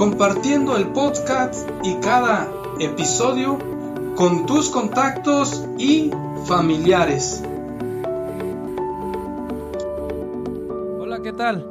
compartiendo 0.00 0.78
el 0.78 0.86
podcast 0.92 1.68
y 1.82 1.96
cada 1.96 2.48
episodio 2.78 3.58
con 4.16 4.46
tus 4.46 4.70
contactos 4.70 5.68
y 5.76 6.10
familiares. 6.46 7.44
Hola, 10.98 11.20
¿qué 11.22 11.34
tal? 11.34 11.66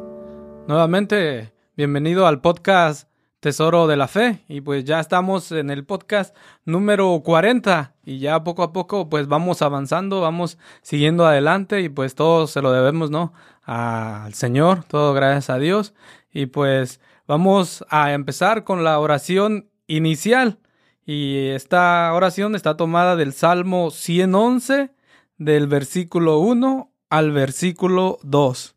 Nuevamente, 0.68 1.54
bienvenido 1.76 2.28
al 2.28 2.40
podcast 2.40 3.10
Tesoro 3.40 3.88
de 3.88 3.98
la 3.98 4.08
Fe. 4.08 4.46
Y 4.48 4.62
pues 4.62 4.86
ya 4.86 5.00
estamos 5.00 5.52
en 5.52 5.72
el 5.72 5.84
podcast 5.84 6.36
número 6.66 7.20
40 7.26 7.96
y 8.06 8.20
ya 8.20 8.44
poco 8.44 8.62
a 8.62 8.72
poco 8.72 9.10
pues 9.10 9.28
vamos 9.28 9.64
avanzando, 9.64 10.22
vamos 10.22 10.60
siguiendo 10.84 11.26
adelante 11.26 11.82
y 11.82 11.90
pues 11.90 12.14
todo 12.14 12.46
se 12.46 12.62
lo 12.62 12.72
debemos, 12.74 13.10
¿no? 13.10 13.34
Al 13.64 14.36
Señor, 14.36 14.84
todo 14.84 15.16
gracias 15.16 15.50
a 15.50 15.58
Dios. 15.58 15.96
Y 16.32 16.46
pues 16.46 17.00
vamos 17.30 17.86
a 17.90 18.14
empezar 18.14 18.64
con 18.64 18.84
la 18.84 19.00
oración 19.00 19.70
inicial. 19.86 20.58
Y 21.06 21.50
esta 21.50 22.12
oración 22.16 22.56
está 22.56 22.76
tomada 22.76 23.16
del 23.16 23.34
Salmo 23.34 23.92
111, 23.92 24.92
del 25.38 25.68
versículo 25.68 26.40
1 26.40 26.92
al 27.08 27.32
versículo 27.32 28.18
2. 28.24 28.76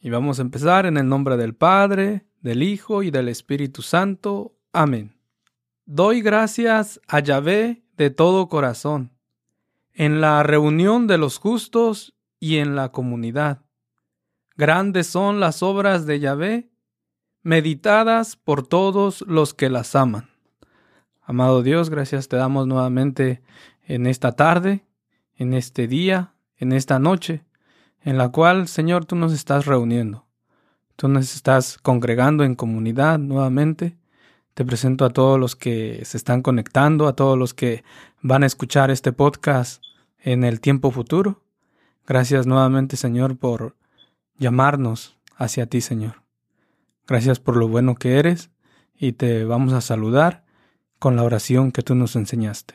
Y 0.00 0.08
vamos 0.08 0.38
a 0.38 0.42
empezar 0.42 0.86
en 0.86 0.96
el 0.96 1.06
nombre 1.06 1.36
del 1.36 1.54
Padre, 1.54 2.24
del 2.40 2.62
Hijo 2.62 3.02
y 3.02 3.10
del 3.10 3.28
Espíritu 3.28 3.82
Santo. 3.82 4.54
Amén. 4.72 5.14
Doy 5.84 6.22
gracias 6.22 6.98
a 7.08 7.20
Yahvé 7.20 7.84
de 7.98 8.08
todo 8.08 8.48
corazón, 8.48 9.12
en 9.92 10.22
la 10.22 10.42
reunión 10.42 11.06
de 11.06 11.18
los 11.18 11.36
justos 11.36 12.14
y 12.40 12.56
en 12.56 12.74
la 12.74 12.90
comunidad. 12.90 13.66
Grandes 14.56 15.08
son 15.08 15.40
las 15.40 15.62
obras 15.62 16.06
de 16.06 16.20
Yahvé, 16.20 16.71
meditadas 17.42 18.36
por 18.36 18.66
todos 18.66 19.22
los 19.26 19.54
que 19.54 19.68
las 19.68 19.94
aman. 19.96 20.30
Amado 21.22 21.62
Dios, 21.62 21.90
gracias 21.90 22.28
te 22.28 22.36
damos 22.36 22.66
nuevamente 22.66 23.42
en 23.86 24.06
esta 24.06 24.32
tarde, 24.32 24.84
en 25.36 25.54
este 25.54 25.86
día, 25.86 26.34
en 26.56 26.72
esta 26.72 26.98
noche, 26.98 27.44
en 28.00 28.18
la 28.18 28.30
cual, 28.30 28.68
Señor, 28.68 29.04
tú 29.04 29.16
nos 29.16 29.32
estás 29.32 29.66
reuniendo. 29.66 30.26
Tú 30.96 31.08
nos 31.08 31.34
estás 31.34 31.78
congregando 31.78 32.44
en 32.44 32.54
comunidad 32.54 33.18
nuevamente. 33.18 33.96
Te 34.54 34.64
presento 34.64 35.04
a 35.04 35.10
todos 35.10 35.38
los 35.38 35.56
que 35.56 36.04
se 36.04 36.16
están 36.16 36.42
conectando, 36.42 37.08
a 37.08 37.16
todos 37.16 37.38
los 37.38 37.54
que 37.54 37.84
van 38.20 38.42
a 38.42 38.46
escuchar 38.46 38.90
este 38.90 39.12
podcast 39.12 39.82
en 40.18 40.44
el 40.44 40.60
tiempo 40.60 40.90
futuro. 40.90 41.42
Gracias 42.06 42.46
nuevamente, 42.46 42.96
Señor, 42.96 43.36
por 43.36 43.76
llamarnos 44.38 45.16
hacia 45.36 45.66
ti, 45.66 45.80
Señor. 45.80 46.21
Gracias 47.06 47.40
por 47.40 47.56
lo 47.56 47.68
bueno 47.68 47.94
que 47.94 48.18
eres 48.18 48.50
y 48.94 49.12
te 49.12 49.44
vamos 49.44 49.72
a 49.72 49.80
saludar 49.80 50.44
con 50.98 51.16
la 51.16 51.24
oración 51.24 51.72
que 51.72 51.82
tú 51.82 51.94
nos 51.94 52.14
enseñaste. 52.14 52.74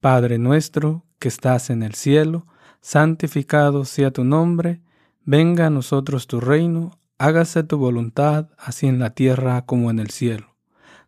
Padre 0.00 0.38
nuestro 0.38 1.04
que 1.18 1.28
estás 1.28 1.70
en 1.70 1.82
el 1.82 1.94
cielo, 1.94 2.46
santificado 2.80 3.84
sea 3.84 4.12
tu 4.12 4.24
nombre, 4.24 4.80
venga 5.24 5.66
a 5.66 5.70
nosotros 5.70 6.26
tu 6.26 6.40
reino, 6.40 6.98
hágase 7.18 7.62
tu 7.64 7.76
voluntad, 7.76 8.48
así 8.56 8.86
en 8.86 8.98
la 8.98 9.10
tierra 9.10 9.66
como 9.66 9.90
en 9.90 9.98
el 9.98 10.10
cielo. 10.10 10.56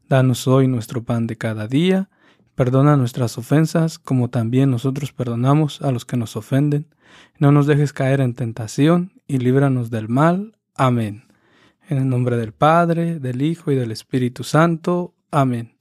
Danos 0.08 0.47
hoy 0.47 0.69
nuestro 0.69 1.04
pan 1.04 1.26
de 1.26 1.36
cada 1.36 1.69
día, 1.69 2.10
perdona 2.54 2.97
nuestras 2.97 3.38
ofensas, 3.38 3.98
como 3.98 4.28
también 4.28 4.70
nosotros 4.70 5.12
perdonamos 5.12 5.81
a 5.81 5.91
los 5.91 6.04
que 6.04 6.19
nos 6.19 6.36
ofenden. 6.36 6.88
No 7.38 7.52
nos 7.52 7.66
dejes 7.66 7.92
caer 7.92 8.20
en 8.20 8.34
tentación, 8.34 9.12
y 9.26 9.38
líbranos 9.38 9.91
del 9.91 10.08
mal. 10.08 10.58
Amén. 10.75 11.31
En 11.88 11.98
el 11.98 12.09
nombre 12.09 12.37
del 12.37 12.53
Padre, 12.53 13.19
del 13.19 13.43
Hijo 13.43 13.70
y 13.70 13.76
del 13.76 13.91
Espíritu 13.91 14.44
Santo. 14.44 15.15
Amén. 15.31 15.75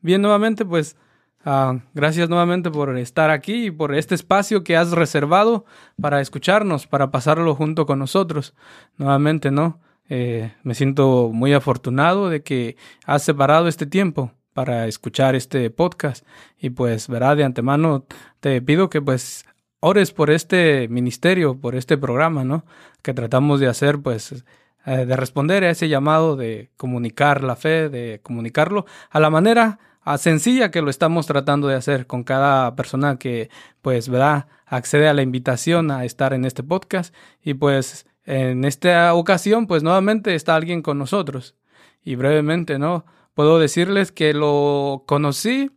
Bien, 0.00 0.22
nuevamente, 0.22 0.64
pues 0.64 0.96
Ah, 1.44 1.78
gracias 1.94 2.28
nuevamente 2.28 2.70
por 2.70 2.96
estar 2.98 3.30
aquí 3.30 3.66
y 3.66 3.70
por 3.70 3.94
este 3.94 4.14
espacio 4.14 4.62
que 4.62 4.76
has 4.76 4.90
reservado 4.90 5.64
para 6.00 6.20
escucharnos, 6.20 6.86
para 6.86 7.10
pasarlo 7.10 7.54
junto 7.54 7.86
con 7.86 7.98
nosotros. 7.98 8.54
Nuevamente, 8.98 9.50
¿no? 9.50 9.80
Eh, 10.10 10.52
me 10.64 10.74
siento 10.74 11.30
muy 11.32 11.54
afortunado 11.54 12.28
de 12.28 12.42
que 12.42 12.76
has 13.06 13.22
separado 13.22 13.68
este 13.68 13.86
tiempo 13.86 14.32
para 14.52 14.86
escuchar 14.86 15.34
este 15.34 15.70
podcast 15.70 16.26
y 16.58 16.70
pues 16.70 17.08
verá 17.08 17.34
de 17.36 17.44
antemano 17.44 18.04
te 18.40 18.60
pido 18.60 18.90
que 18.90 19.00
pues 19.00 19.46
ores 19.78 20.12
por 20.12 20.30
este 20.30 20.88
ministerio, 20.88 21.56
por 21.58 21.74
este 21.74 21.96
programa, 21.96 22.44
¿no? 22.44 22.64
Que 23.02 23.14
tratamos 23.14 23.60
de 23.60 23.68
hacer 23.68 24.00
pues 24.00 24.44
eh, 24.86 25.04
de 25.06 25.16
responder 25.16 25.64
a 25.64 25.70
ese 25.70 25.88
llamado 25.88 26.36
de 26.36 26.70
comunicar 26.76 27.44
la 27.44 27.56
fe, 27.56 27.88
de 27.88 28.20
comunicarlo 28.22 28.86
a 29.10 29.20
la 29.20 29.30
manera 29.30 29.78
sencilla 30.18 30.70
que 30.70 30.82
lo 30.82 30.90
estamos 30.90 31.26
tratando 31.26 31.68
de 31.68 31.74
hacer 31.74 32.06
con 32.06 32.24
cada 32.24 32.74
persona 32.74 33.18
que, 33.18 33.50
pues, 33.82 34.08
¿verdad? 34.08 34.46
Accede 34.66 35.08
a 35.08 35.14
la 35.14 35.22
invitación 35.22 35.90
a 35.90 36.04
estar 36.04 36.32
en 36.32 36.44
este 36.44 36.62
podcast. 36.62 37.14
Y 37.42 37.54
pues, 37.54 38.06
en 38.24 38.64
esta 38.64 39.14
ocasión, 39.14 39.66
pues, 39.66 39.82
nuevamente 39.82 40.34
está 40.34 40.56
alguien 40.56 40.82
con 40.82 40.98
nosotros. 40.98 41.56
Y 42.02 42.14
brevemente, 42.16 42.78
¿no? 42.78 43.04
Puedo 43.34 43.58
decirles 43.58 44.12
que 44.12 44.32
lo 44.34 45.04
conocí 45.06 45.70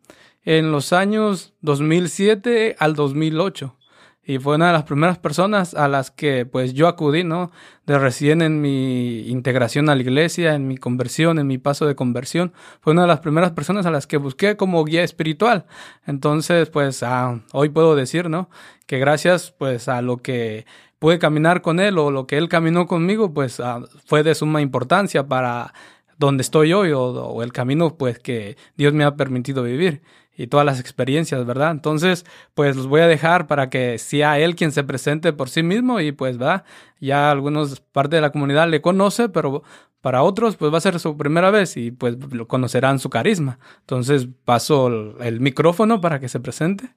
en 0.44 0.72
los 0.72 0.94
años 0.94 1.54
2007 1.62 2.76
al 2.80 2.96
2008 2.96 3.78
y 4.26 4.38
fue 4.40 4.56
una 4.56 4.68
de 4.68 4.74
las 4.74 4.84
primeras 4.84 5.20
personas 5.20 5.74
a 5.74 5.90
las 5.90 6.10
que 6.10 6.46
pues 6.46 6.74
yo 6.74 6.88
acudí, 6.88 7.26
¿no? 7.26 7.52
De 7.86 8.00
recién 8.00 8.42
en 8.42 8.62
mi 8.62 9.28
integración 9.28 9.90
a 9.90 9.96
la 9.96 10.02
iglesia, 10.02 10.56
en 10.56 10.68
mi 10.68 10.78
conversión, 10.78 11.40
en 11.40 11.48
mi 11.48 11.58
paso 11.58 11.86
de 11.86 11.96
conversión, 11.96 12.54
fue 12.80 12.94
una 12.94 13.02
de 13.02 13.10
las 13.10 13.20
primeras 13.20 13.52
personas 13.52 13.86
a 13.86 13.92
las 13.92 14.08
que 14.08 14.16
busqué 14.16 14.56
como 14.56 14.84
guía 14.86 15.04
espiritual. 15.04 15.66
Entonces, 16.06 16.70
pues 16.70 17.04
ah, 17.04 17.42
hoy 17.52 17.70
puedo 17.70 17.96
decir, 17.96 18.30
¿no? 18.30 18.50
Que 18.88 18.98
gracias 18.98 19.52
pues 19.52 19.90
a 19.90 20.02
lo 20.02 20.18
que 20.18 20.66
pude 21.00 21.20
caminar 21.20 21.62
con 21.62 21.82
él 21.82 21.98
o 21.98 22.10
lo 22.10 22.26
que 22.26 22.38
él 22.38 22.48
caminó 22.48 22.88
conmigo, 22.88 23.34
pues 23.34 23.60
ah, 23.60 23.82
fue 24.06 24.24
de 24.24 24.36
suma 24.36 24.62
importancia 24.62 25.28
para 25.28 25.74
donde 26.18 26.44
estoy 26.44 26.72
hoy 26.72 26.92
o, 26.94 27.04
o 27.04 27.44
el 27.44 27.52
camino 27.52 27.98
pues 27.98 28.20
que 28.20 28.56
Dios 28.78 28.94
me 28.94 29.04
ha 29.04 29.18
permitido 29.18 29.64
vivir 29.64 30.02
y 30.36 30.48
todas 30.48 30.66
las 30.66 30.80
experiencias, 30.80 31.46
¿verdad? 31.46 31.72
Entonces, 31.72 32.26
pues 32.54 32.76
los 32.76 32.88
voy 32.88 33.02
a 33.02 33.08
dejar 33.08 33.48
para 33.48 33.70
que 33.70 33.98
sea 34.00 34.40
él 34.40 34.56
quien 34.56 34.72
se 34.72 34.84
presente 34.84 35.34
por 35.34 35.50
sí 35.50 35.64
mismo 35.64 36.00
y 36.00 36.12
pues, 36.12 36.38
¿verdad? 36.38 36.64
Ya 37.00 37.30
algunos 37.32 37.80
parte 37.80 38.16
de 38.16 38.22
la 38.22 38.32
comunidad 38.32 38.68
le 38.68 38.82
conoce, 38.82 39.30
pero 39.30 39.64
para 40.02 40.24
otros 40.24 40.58
pues 40.58 40.74
va 40.74 40.80
a 40.80 40.82
ser 40.82 41.00
su 41.00 41.16
primera 41.16 41.50
vez 41.50 41.78
y 41.78 41.92
pues 41.92 42.18
lo 42.32 42.48
conocerán 42.48 43.00
su 43.00 43.10
carisma. 43.10 43.60
Entonces, 43.82 44.28
paso 44.44 45.18
el, 45.22 45.40
micrófono 45.40 46.02
para 46.02 46.20
que 46.20 46.30
se 46.30 46.40
presente. 46.40 46.90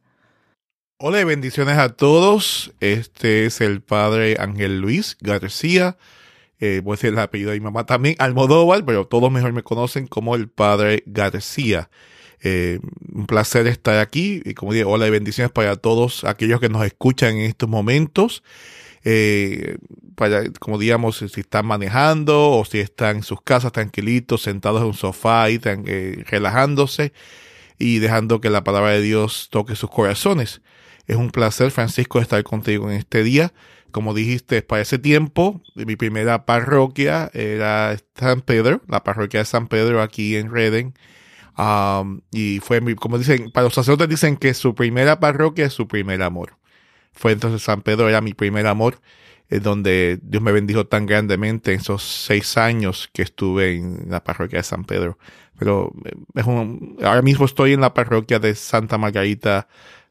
Hola 0.98 1.20
y 1.20 1.24
bendiciones 1.24 1.76
a 1.76 1.90
todos. 1.90 2.72
Este 2.80 3.44
es 3.44 3.60
el 3.60 3.82
padre 3.82 4.36
Ángel 4.40 4.80
Luis 4.80 5.18
García. 5.20 5.98
Eh, 6.58 6.80
voy 6.82 6.94
a 6.94 6.96
decir 6.96 7.12
el 7.12 7.18
apellido 7.18 7.50
de 7.50 7.60
mi 7.60 7.64
mamá 7.64 7.84
también, 7.84 8.16
Almodóvar, 8.18 8.82
pero 8.86 9.06
todos 9.06 9.30
mejor 9.30 9.52
me 9.52 9.62
conocen 9.62 10.06
como 10.06 10.34
el 10.34 10.48
padre 10.48 11.02
García. 11.04 11.90
Eh, 12.42 12.80
un 13.12 13.26
placer 13.26 13.66
estar 13.66 13.98
aquí 13.98 14.42
y 14.44 14.54
como 14.54 14.72
digo, 14.72 14.90
hola 14.90 15.06
y 15.06 15.10
bendiciones 15.10 15.50
para 15.52 15.76
todos 15.76 16.24
aquellos 16.24 16.60
que 16.60 16.68
nos 16.68 16.84
escuchan 16.84 17.36
en 17.36 17.42
estos 17.42 17.68
momentos. 17.68 18.42
eh, 19.04 19.78
para, 20.16 20.50
como 20.58 20.78
digamos, 20.78 21.18
si 21.18 21.40
están 21.40 21.66
manejando 21.66 22.50
o 22.50 22.64
si 22.64 22.80
están 22.80 23.18
en 23.18 23.22
sus 23.22 23.40
casas 23.40 23.70
tranquilitos, 23.72 24.42
sentados 24.42 24.80
en 24.80 24.88
un 24.88 24.94
sofá 24.94 25.48
y 25.50 25.60
eh, 25.64 26.24
relajándose 26.26 27.12
y 27.78 27.98
dejando 28.00 28.40
que 28.40 28.50
la 28.50 28.64
palabra 28.64 28.90
de 28.92 29.02
Dios 29.02 29.48
toque 29.50 29.76
sus 29.76 29.90
corazones. 29.90 30.60
Es 31.06 31.16
un 31.16 31.30
placer, 31.30 31.70
Francisco, 31.70 32.20
estar 32.20 32.42
contigo 32.42 32.90
en 32.90 32.96
este 32.96 33.22
día. 33.22 33.52
Como 33.92 34.12
dijiste, 34.12 34.62
para 34.62 34.82
ese 34.82 34.98
tiempo, 34.98 35.62
mi 35.74 35.96
primera 35.96 36.44
parroquia 36.44 37.30
era 37.32 37.96
San 38.16 38.40
Pedro, 38.40 38.82
la 38.88 39.04
parroquia 39.04 39.40
de 39.40 39.46
San 39.46 39.68
Pedro 39.68 40.02
aquí 40.02 40.36
en 40.36 40.50
Reden. 40.50 40.94
Um, 41.58 42.20
y 42.32 42.60
fue, 42.60 42.96
como 42.96 43.18
dicen, 43.18 43.50
para 43.50 43.64
los 43.64 43.74
sacerdotes 43.74 44.08
dicen 44.08 44.36
que 44.36 44.52
su 44.54 44.74
primera 44.74 45.20
parroquia 45.20 45.66
es 45.66 45.72
su 45.72 45.88
primer 45.88 46.22
amor. 46.22 46.58
Fue 47.12 47.32
entonces 47.32 47.62
San 47.62 47.82
Pedro, 47.82 48.08
era 48.08 48.20
mi 48.20 48.34
primer 48.34 48.66
amor, 48.66 49.00
es 49.48 49.62
donde 49.62 50.18
Dios 50.22 50.42
me 50.42 50.52
bendijo 50.52 50.86
tan 50.86 51.06
grandemente 51.06 51.72
en 51.72 51.80
esos 51.80 52.02
seis 52.02 52.56
años 52.58 53.08
que 53.12 53.22
estuve 53.22 53.76
en 53.76 54.10
la 54.10 54.22
parroquia 54.22 54.58
de 54.58 54.64
San 54.64 54.84
Pedro. 54.84 55.18
Pero 55.58 55.92
eh, 56.04 56.12
es 56.34 56.44
un, 56.46 56.98
ahora 57.02 57.22
mismo 57.22 57.46
estoy 57.46 57.72
en 57.72 57.80
la 57.80 57.94
parroquia 57.94 58.38
de 58.38 58.54
Santa 58.54 58.98
Margarita 58.98 59.68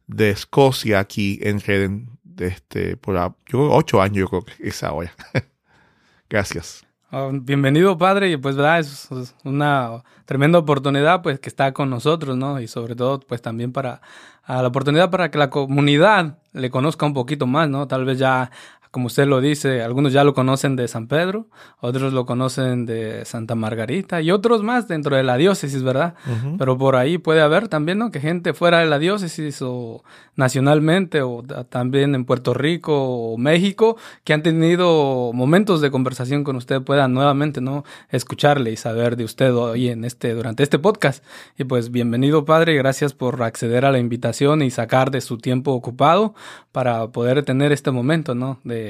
de 0.07 0.31
Escocia, 0.31 0.99
aquí 0.99 1.39
en 1.43 1.61
Reden, 1.61 2.09
este, 2.39 2.97
por 2.97 3.15
ocho 3.53 4.01
años, 4.01 4.17
yo 4.17 4.27
creo 4.29 4.45
que 4.45 4.67
es 4.67 4.83
ahora. 4.83 5.13
Gracias. 6.29 6.85
Ah, 7.11 7.29
bienvenido, 7.31 7.97
padre, 7.99 8.31
y 8.31 8.37
pues 8.37 8.55
verdad 8.55 8.79
es 8.79 9.09
una 9.43 10.03
tremenda 10.25 10.57
oportunidad 10.57 11.21
pues 11.21 11.39
que 11.39 11.49
está 11.49 11.71
con 11.71 11.89
nosotros, 11.91 12.35
¿no? 12.35 12.59
Y 12.59 12.67
sobre 12.67 12.95
todo 12.95 13.19
pues 13.19 13.43
también 13.43 13.71
para 13.71 14.01
la 14.47 14.67
oportunidad 14.67 15.11
para 15.11 15.29
que 15.29 15.37
la 15.37 15.51
comunidad 15.51 16.39
le 16.53 16.71
conozca 16.71 17.05
un 17.05 17.13
poquito 17.13 17.45
más, 17.45 17.69
¿no? 17.69 17.87
Tal 17.87 18.05
vez 18.05 18.17
ya 18.17 18.49
como 18.95 19.07
usted 19.07 19.27
lo 19.27 19.41
dice, 19.41 19.81
algunos 19.81 20.13
ya 20.13 20.23
lo 20.23 20.33
conocen 20.33 20.77
de 20.77 20.87
San 20.87 21.07
Pedro, 21.07 21.49
otros 21.81 22.13
lo 22.13 22.25
conocen 22.25 22.85
de 22.85 23.25
Santa 23.25 23.53
Margarita 23.53 24.21
y 24.21 24.31
otros 24.31 24.63
más 24.63 24.87
dentro 24.87 25.17
de 25.17 25.23
la 25.23 25.35
diócesis, 25.35 25.83
¿verdad? 25.83 26.13
Pero 26.57 26.77
por 26.77 26.95
ahí 26.95 27.17
puede 27.17 27.41
haber 27.41 27.67
también, 27.67 27.97
¿no? 27.97 28.09
Que 28.09 28.21
gente 28.21 28.53
fuera 28.53 28.79
de 28.79 28.85
la 28.85 28.97
diócesis 28.97 29.61
o 29.61 30.01
nacionalmente 30.37 31.23
o 31.23 31.43
también 31.67 32.15
en 32.15 32.23
Puerto 32.23 32.53
Rico 32.53 32.93
o 32.95 33.37
México 33.37 33.97
que 34.23 34.31
han 34.31 34.43
tenido 34.43 35.31
momentos 35.33 35.81
de 35.81 35.91
conversación 35.91 36.45
con 36.45 36.55
usted 36.55 36.81
puedan 36.81 37.13
nuevamente, 37.13 37.59
¿no? 37.59 37.83
Escucharle 38.11 38.71
y 38.71 38.77
saber 38.77 39.17
de 39.17 39.25
usted 39.25 39.53
hoy 39.53 39.89
en 39.89 40.05
este, 40.05 40.33
durante 40.33 40.63
este 40.63 40.79
podcast. 40.79 41.21
Y 41.57 41.65
pues 41.65 41.91
bienvenido, 41.91 42.45
padre, 42.45 42.75
gracias 42.75 43.11
por 43.11 43.43
acceder 43.43 43.83
a 43.83 43.91
la 43.91 43.99
invitación 43.99 44.61
y 44.61 44.71
sacar 44.71 45.11
de 45.11 45.19
su 45.19 45.37
tiempo 45.37 45.73
ocupado 45.73 46.33
para 46.71 47.09
poder 47.09 47.43
tener 47.43 47.73
este 47.73 47.91
momento, 47.91 48.35
¿no? 48.35 48.59
De 48.63 48.84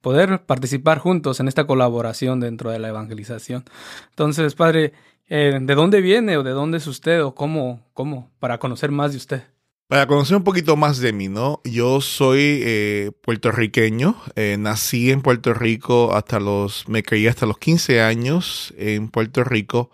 poder 0.00 0.44
participar 0.46 0.98
juntos 0.98 1.40
en 1.40 1.48
esta 1.48 1.66
colaboración 1.66 2.40
dentro 2.40 2.70
de 2.70 2.78
la 2.78 2.88
evangelización. 2.88 3.64
Entonces, 4.10 4.54
Padre, 4.54 4.92
eh, 5.28 5.58
¿de 5.60 5.74
dónde 5.74 6.00
viene 6.00 6.36
o 6.36 6.42
de 6.42 6.52
dónde 6.52 6.78
es 6.78 6.86
usted 6.86 7.22
o 7.22 7.34
cómo, 7.34 7.86
cómo, 7.92 8.30
para 8.38 8.58
conocer 8.58 8.90
más 8.90 9.12
de 9.12 9.18
usted? 9.18 9.42
Para 9.88 10.06
conocer 10.06 10.36
un 10.36 10.44
poquito 10.44 10.76
más 10.76 10.98
de 10.98 11.12
mí, 11.14 11.28
¿no? 11.28 11.62
Yo 11.64 12.02
soy 12.02 12.60
eh, 12.62 13.10
puertorriqueño, 13.22 14.16
eh, 14.36 14.56
nací 14.58 15.10
en 15.10 15.22
Puerto 15.22 15.54
Rico 15.54 16.14
hasta 16.14 16.38
los, 16.40 16.86
me 16.88 17.02
crié 17.02 17.30
hasta 17.30 17.46
los 17.46 17.58
15 17.58 18.02
años 18.02 18.74
en 18.76 19.08
Puerto 19.08 19.44
Rico. 19.44 19.90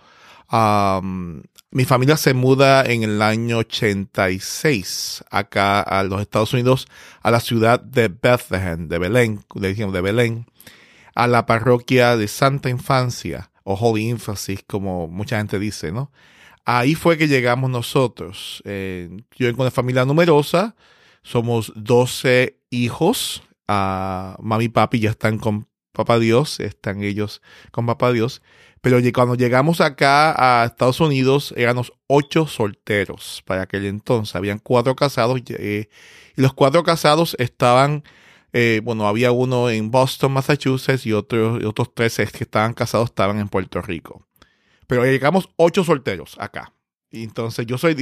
Mi 1.74 1.84
familia 1.84 2.16
se 2.16 2.34
muda 2.34 2.84
en 2.84 3.02
el 3.02 3.20
año 3.20 3.58
86 3.58 5.24
acá 5.28 5.80
a 5.80 6.04
los 6.04 6.20
Estados 6.20 6.52
Unidos, 6.52 6.86
a 7.20 7.32
la 7.32 7.40
ciudad 7.40 7.80
de 7.80 8.06
Bethlehem, 8.06 8.86
de 8.86 8.96
Belén, 9.00 9.44
de 9.56 10.00
Belén, 10.00 10.46
a 11.16 11.26
la 11.26 11.46
parroquia 11.46 12.16
de 12.16 12.28
Santa 12.28 12.70
Infancia, 12.70 13.50
o 13.64 13.74
Holy 13.74 14.08
Infancy, 14.08 14.60
como 14.68 15.08
mucha 15.08 15.38
gente 15.38 15.58
dice, 15.58 15.90
¿no? 15.90 16.12
Ahí 16.64 16.94
fue 16.94 17.18
que 17.18 17.26
llegamos 17.26 17.68
nosotros. 17.70 18.62
Eh, 18.64 19.10
yo 19.36 19.48
vengo 19.48 19.64
de 19.64 19.72
familia 19.72 20.04
numerosa, 20.04 20.76
somos 21.24 21.72
12 21.74 22.56
hijos, 22.70 23.42
uh, 23.66 24.40
mami 24.40 24.66
y 24.66 24.68
papi 24.68 25.00
ya 25.00 25.10
están 25.10 25.38
con 25.38 25.66
papá 25.94 26.18
Dios, 26.18 26.60
están 26.60 27.02
ellos 27.02 27.40
con 27.70 27.86
papá 27.86 28.12
Dios, 28.12 28.42
pero 28.84 28.98
cuando 29.14 29.34
llegamos 29.34 29.80
acá 29.80 30.34
a 30.36 30.66
Estados 30.66 31.00
Unidos, 31.00 31.54
éramos 31.56 31.94
ocho 32.06 32.46
solteros 32.46 33.42
para 33.46 33.62
aquel 33.62 33.86
entonces. 33.86 34.36
Habían 34.36 34.58
cuatro 34.58 34.94
casados 34.94 35.40
eh, 35.48 35.88
y 36.36 36.42
los 36.42 36.52
cuatro 36.52 36.82
casados 36.82 37.34
estaban, 37.38 38.04
eh, 38.52 38.82
bueno, 38.84 39.08
había 39.08 39.32
uno 39.32 39.70
en 39.70 39.90
Boston, 39.90 40.32
Massachusetts 40.32 41.06
y, 41.06 41.14
otros 41.14 41.62
y 41.62 41.64
otros 41.64 41.94
tres 41.94 42.16
que 42.16 42.44
estaban 42.44 42.74
casados 42.74 43.08
estaban 43.08 43.38
en 43.38 43.48
Puerto 43.48 43.80
Rico. 43.80 44.26
Pero 44.86 45.06
llegamos 45.06 45.48
ocho 45.56 45.82
solteros 45.82 46.36
acá. 46.38 46.73
Entonces 47.22 47.66
yo 47.66 47.78
soy, 47.78 47.94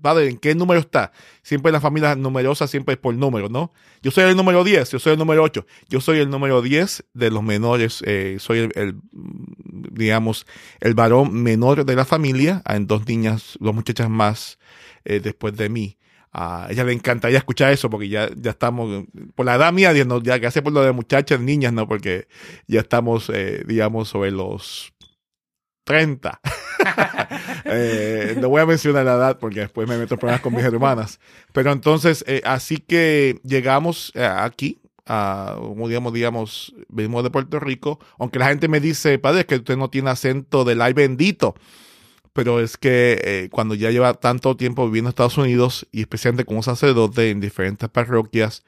padre, 0.00 0.28
¿en 0.28 0.38
qué 0.38 0.54
número 0.54 0.80
está? 0.80 1.12
Siempre 1.42 1.72
la 1.72 1.80
familia 1.80 2.14
numerosa 2.14 2.66
siempre 2.66 2.94
es 2.94 3.00
por 3.00 3.14
número, 3.14 3.48
¿no? 3.48 3.72
Yo 4.02 4.10
soy 4.10 4.24
el 4.24 4.36
número 4.36 4.64
10, 4.64 4.90
yo 4.90 4.98
soy 4.98 5.14
el 5.14 5.18
número 5.18 5.42
8. 5.42 5.66
Yo 5.88 6.00
soy 6.00 6.18
el 6.18 6.30
número 6.30 6.62
10 6.62 7.04
de 7.14 7.30
los 7.30 7.42
menores, 7.42 8.02
eh, 8.06 8.36
soy 8.38 8.70
el, 8.74 8.96
digamos, 9.12 10.46
el 10.80 10.94
varón 10.94 11.42
menor 11.42 11.84
de 11.84 11.96
la 11.96 12.04
familia. 12.04 12.62
Hay 12.64 12.84
dos 12.84 13.06
niñas, 13.06 13.56
dos 13.60 13.74
muchachas 13.74 14.08
más 14.08 14.58
eh, 15.04 15.20
después 15.20 15.56
de 15.56 15.68
mí. 15.68 15.96
A 16.32 16.68
ella 16.70 16.84
le 16.84 16.92
encantaría 16.92 17.38
escuchar 17.38 17.72
eso 17.72 17.90
porque 17.90 18.08
ya, 18.08 18.30
ya 18.36 18.52
estamos, 18.52 19.04
por 19.34 19.46
la 19.46 19.56
edad 19.56 19.72
mía, 19.72 19.92
ya 19.92 20.38
que 20.38 20.62
por 20.62 20.72
lo 20.72 20.82
de 20.82 20.92
muchachas, 20.92 21.40
niñas, 21.40 21.72
¿no? 21.72 21.88
Porque 21.88 22.28
ya 22.68 22.80
estamos, 22.80 23.30
eh, 23.34 23.64
digamos, 23.66 24.08
sobre 24.08 24.30
los 24.30 24.92
30. 25.84 26.40
Eh, 27.64 28.36
no 28.40 28.48
voy 28.48 28.60
a 28.60 28.66
mencionar 28.66 29.04
la 29.04 29.14
edad 29.14 29.38
porque 29.38 29.60
después 29.60 29.88
me 29.88 29.96
meto 29.96 30.16
problemas 30.16 30.40
con 30.40 30.54
mis 30.54 30.64
hermanas. 30.64 31.20
Pero 31.52 31.72
entonces, 31.72 32.24
eh, 32.26 32.42
así 32.44 32.78
que 32.78 33.38
llegamos 33.44 34.12
eh, 34.14 34.24
aquí, 34.24 34.80
a, 35.06 35.56
digamos, 35.86 36.12
digamos, 36.12 36.74
venimos 36.88 37.22
de 37.22 37.30
Puerto 37.30 37.60
Rico, 37.60 38.00
aunque 38.18 38.38
la 38.38 38.48
gente 38.48 38.68
me 38.68 38.80
dice, 38.80 39.18
padre, 39.18 39.40
es 39.40 39.46
que 39.46 39.56
usted 39.56 39.76
no 39.76 39.90
tiene 39.90 40.10
acento 40.10 40.64
del 40.64 40.82
ay 40.82 40.92
bendito. 40.92 41.54
Pero 42.32 42.60
es 42.60 42.76
que 42.76 43.48
cuando 43.50 43.74
ya 43.74 43.90
lleva 43.90 44.14
tanto 44.14 44.56
tiempo 44.56 44.86
viviendo 44.86 45.08
en 45.08 45.10
Estados 45.10 45.36
Unidos 45.36 45.86
y 45.90 46.00
especialmente 46.00 46.44
como 46.44 46.62
sacerdote 46.62 47.30
en 47.30 47.40
diferentes 47.40 47.88
parroquias, 47.88 48.64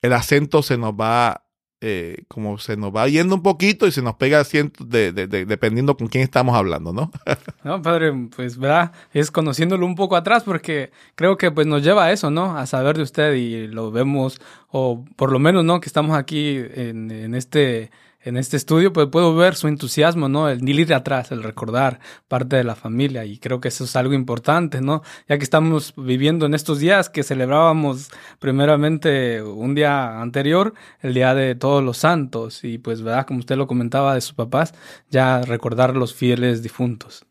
el 0.00 0.12
acento 0.12 0.62
se 0.62 0.78
nos 0.78 0.92
va 0.94 1.42
eh, 1.82 2.24
como 2.28 2.58
se 2.58 2.76
nos 2.76 2.94
va 2.94 3.08
yendo 3.08 3.34
un 3.34 3.42
poquito 3.42 3.86
y 3.86 3.92
se 3.92 4.02
nos 4.02 4.16
pega 4.16 4.44
ciento 4.44 4.84
de, 4.84 5.12
dependiendo 5.12 5.96
con 5.96 6.08
quién 6.08 6.22
estamos 6.22 6.54
hablando, 6.54 6.92
¿no? 6.92 7.10
no, 7.64 7.80
padre, 7.80 8.12
pues 8.34 8.58
verdad, 8.58 8.92
es 9.14 9.30
conociéndolo 9.30 9.86
un 9.86 9.94
poco 9.94 10.16
atrás 10.16 10.42
porque 10.44 10.90
creo 11.14 11.38
que 11.38 11.50
pues 11.50 11.66
nos 11.66 11.82
lleva 11.82 12.04
a 12.04 12.12
eso, 12.12 12.30
¿no? 12.30 12.56
A 12.58 12.66
saber 12.66 12.96
de 12.98 13.02
usted 13.02 13.32
y 13.34 13.66
lo 13.66 13.90
vemos, 13.90 14.40
o 14.68 15.04
por 15.16 15.32
lo 15.32 15.38
menos, 15.38 15.64
¿no? 15.64 15.80
Que 15.80 15.86
estamos 15.86 16.18
aquí 16.18 16.58
en, 16.74 17.10
en 17.10 17.34
este 17.34 17.90
en 18.22 18.36
este 18.36 18.56
estudio, 18.56 18.92
pues 18.92 19.08
puedo 19.08 19.34
ver 19.34 19.54
su 19.54 19.68
entusiasmo, 19.68 20.28
¿no? 20.28 20.48
El 20.48 20.68
ir 20.68 20.92
atrás, 20.92 21.32
el 21.32 21.42
recordar 21.42 22.00
parte 22.28 22.56
de 22.56 22.64
la 22.64 22.74
familia 22.74 23.24
y 23.24 23.38
creo 23.38 23.60
que 23.60 23.68
eso 23.68 23.84
es 23.84 23.96
algo 23.96 24.14
importante, 24.14 24.80
¿no? 24.80 25.02
Ya 25.28 25.38
que 25.38 25.44
estamos 25.44 25.94
viviendo 25.96 26.46
en 26.46 26.54
estos 26.54 26.80
días 26.80 27.08
que 27.08 27.22
celebrábamos 27.22 28.10
primeramente 28.38 29.42
un 29.42 29.74
día 29.74 30.20
anterior, 30.20 30.74
el 31.00 31.14
Día 31.14 31.34
de 31.34 31.54
Todos 31.54 31.82
los 31.82 31.98
Santos 31.98 32.62
y 32.64 32.78
pues, 32.78 33.02
¿verdad? 33.02 33.26
Como 33.26 33.40
usted 33.40 33.56
lo 33.56 33.66
comentaba 33.66 34.14
de 34.14 34.20
sus 34.20 34.34
papás, 34.34 34.74
ya 35.10 35.42
recordar 35.42 35.96
los 35.96 36.14
fieles 36.14 36.62
difuntos. 36.62 37.26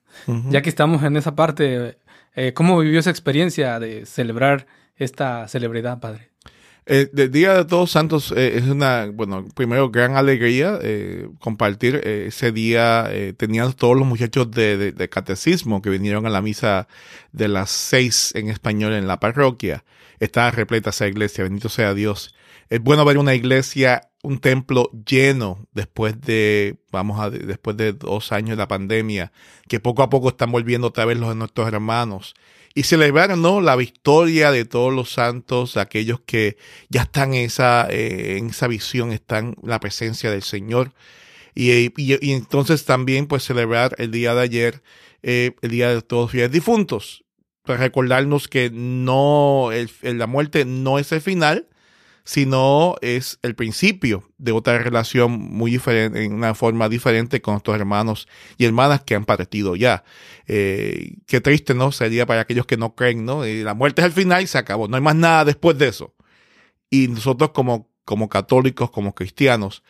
Ya 0.50 0.62
que 0.62 0.69
estamos 0.69 1.03
en 1.03 1.15
esa 1.15 1.36
parte, 1.36 1.98
eh, 2.36 2.53
¿cómo 2.53 2.77
vivió 2.79 3.00
esa 3.00 3.10
experiencia 3.10 3.79
de 3.79 4.05
celebrar 4.05 4.67
esta 4.98 5.48
celebridad, 5.48 6.00
padre? 6.00 6.29
El 6.86 7.12
eh, 7.15 7.27
Día 7.27 7.53
de 7.53 7.65
Todos 7.65 7.91
Santos 7.91 8.33
eh, 8.36 8.57
es 8.57 8.63
una, 8.65 9.07
bueno, 9.13 9.48
primero 9.55 9.89
gran 9.89 10.15
alegría 10.15 10.79
eh, 10.81 11.27
compartir 11.39 11.95
ese 11.95 12.51
día. 12.51 13.09
tenían 13.38 13.74
todos 13.74 13.98
los 13.98 14.07
muchachos 14.07 14.50
de, 14.51 14.91
de, 14.91 15.09
catecismo 15.09 15.81
que 15.81 15.89
vinieron 15.89 16.25
a 16.25 16.29
la 16.29 16.41
misa 16.41 16.88
de 17.31 17.48
las 17.48 17.69
seis 17.69 18.33
en 18.36 18.50
español 18.50 18.93
en 18.93 19.07
la 19.07 19.19
parroquia. 19.19 19.83
Estaba 20.19 20.51
repleta 20.51 20.89
esa 20.89 21.07
iglesia, 21.07 21.43
bendito 21.43 21.69
sea 21.69 21.93
Dios. 21.93 22.33
Es 22.69 22.81
bueno 22.81 23.05
ver 23.05 23.17
una 23.17 23.33
iglesia, 23.33 24.09
un 24.21 24.39
templo 24.39 24.91
lleno 25.05 25.67
después 25.74 26.19
de, 26.21 26.77
vamos 26.91 27.19
a, 27.19 27.29
después 27.29 27.77
de 27.77 27.93
dos 27.93 28.31
años 28.31 28.51
de 28.51 28.57
la 28.57 28.67
pandemia, 28.67 29.31
que 29.67 29.79
poco 29.79 30.03
a 30.03 30.09
poco 30.09 30.29
están 30.29 30.51
volviendo 30.51 30.88
otra 30.88 31.05
vez 31.05 31.17
los 31.17 31.29
de 31.29 31.36
nuestros 31.36 31.67
hermanos 31.67 32.36
y 32.73 32.83
celebraron 32.83 33.41
¿no? 33.41 33.61
la 33.61 33.75
victoria 33.75 34.51
de 34.51 34.65
todos 34.65 34.93
los 34.93 35.11
santos, 35.11 35.77
aquellos 35.77 36.21
que 36.21 36.57
ya 36.89 37.03
están 37.03 37.33
en 37.33 37.45
esa, 37.45 37.88
eh, 37.89 38.38
en 38.38 38.49
esa 38.49 38.67
visión, 38.67 39.11
están 39.11 39.55
en 39.61 39.69
la 39.69 39.79
presencia 39.79 40.31
del 40.31 40.43
Señor. 40.43 40.93
Y, 41.55 41.91
y, 41.97 42.31
entonces 42.31 42.85
también 42.85 43.27
pues 43.27 43.43
celebrar 43.43 43.95
el 43.97 44.11
día 44.11 44.33
de 44.33 44.41
ayer, 44.41 44.83
eh, 45.23 45.51
el 45.61 45.71
día 45.71 45.93
de 45.93 46.01
todos 46.01 46.25
los 46.25 46.31
fieles 46.31 46.51
difuntos, 46.51 47.25
para 47.63 47.79
recordarnos 47.79 48.47
que 48.47 48.69
no, 48.71 49.71
el, 49.71 49.89
la 50.01 50.27
muerte 50.27 50.63
no 50.65 50.99
es 50.99 51.11
el 51.11 51.21
final, 51.21 51.67
sino 52.29 52.95
es 53.01 53.39
el 53.41 53.55
principio 53.55 54.29
de 54.38 54.51
otra 54.51 54.77
relación 54.77 55.31
muy 55.31 55.71
diferente, 55.71 56.24
en 56.24 56.33
una 56.33 56.53
forma 56.53 56.88
diferente 56.88 57.41
con 57.41 57.55
nuestros 57.55 57.75
hermanos 57.75 58.27
y 58.55 58.65
hermanas 58.65 59.01
que 59.01 59.15
han 59.15 59.25
partido 59.25 59.75
ya. 59.75 60.03
Eh, 60.45 61.15
qué 61.25 61.41
triste, 61.41 61.74
¿no? 61.74 61.91
Sería 61.91 62.27
para 62.27 62.41
aquellos 62.41 62.67
que 62.67 62.77
no 62.77 62.93
creen, 62.93 63.25
¿no? 63.25 63.45
Eh, 63.45 63.63
la 63.63 63.74
muerte 63.74 64.03
es 64.03 64.05
el 64.05 64.12
final 64.12 64.43
y 64.43 64.45
se 64.45 64.59
acabó, 64.59 64.88
no 64.88 64.95
hay 64.95 65.01
más 65.01 65.15
nada 65.15 65.43
después 65.43 65.75
de 65.79 65.88
eso. 65.88 66.13
Y 66.91 67.07
nosotros 67.07 67.50
como, 67.50 67.89
como 68.05 68.29
católicos, 68.29 68.91
como 68.91 69.15
cristianos, 69.15 69.81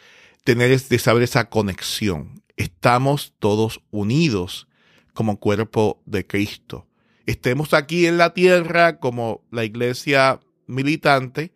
tener 0.45 0.81
de 0.81 0.97
saber 0.97 1.23
esa 1.23 1.49
conexión. 1.49 2.41
Estamos 2.55 3.33
todos 3.39 3.81
unidos 3.91 4.69
como 5.13 5.41
cuerpo 5.41 6.01
de 6.05 6.25
Cristo. 6.25 6.87
Estemos 7.25 7.73
aquí 7.73 8.05
en 8.05 8.17
la 8.17 8.33
tierra 8.33 8.97
como 8.99 9.43
la 9.51 9.65
iglesia 9.65 10.39
militante, 10.67 11.51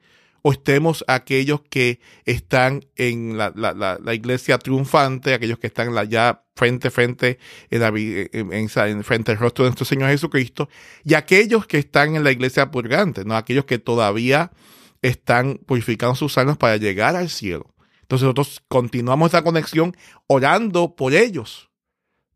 o 0.45 0.51
estemos 0.51 1.05
aquellos 1.07 1.61
que 1.61 2.01
están 2.25 2.85
en 2.97 3.37
la, 3.37 3.53
la, 3.55 3.73
la, 3.73 4.13
iglesia 4.13 4.57
triunfante, 4.59 5.33
aquellos 5.33 5.57
que 5.57 5.67
están 5.67 5.93
ya 6.09 6.43
frente 6.53 6.91
frente 6.91 7.39
en, 7.69 7.79
la, 7.79 7.93
en, 7.95 9.03
frente 9.05 9.31
al 9.31 9.37
rostro 9.37 9.63
de 9.63 9.69
nuestro 9.69 9.85
Señor 9.85 10.09
Jesucristo, 10.09 10.67
y 11.05 11.13
aquellos 11.13 11.65
que 11.65 11.77
están 11.77 12.17
en 12.17 12.25
la 12.25 12.31
iglesia 12.31 12.69
purgante, 12.71 13.23
¿no? 13.23 13.37
aquellos 13.37 13.63
que 13.63 13.79
todavía 13.79 14.51
están 15.01 15.61
purificando 15.65 16.13
sus 16.13 16.37
almas 16.37 16.57
para 16.57 16.75
llegar 16.75 17.15
al 17.15 17.29
cielo. 17.29 17.73
Entonces 18.01 18.23
nosotros 18.23 18.61
continuamos 18.67 19.29
esa 19.31 19.43
conexión 19.43 19.95
orando 20.27 20.97
por 20.97 21.13
ellos, 21.13 21.69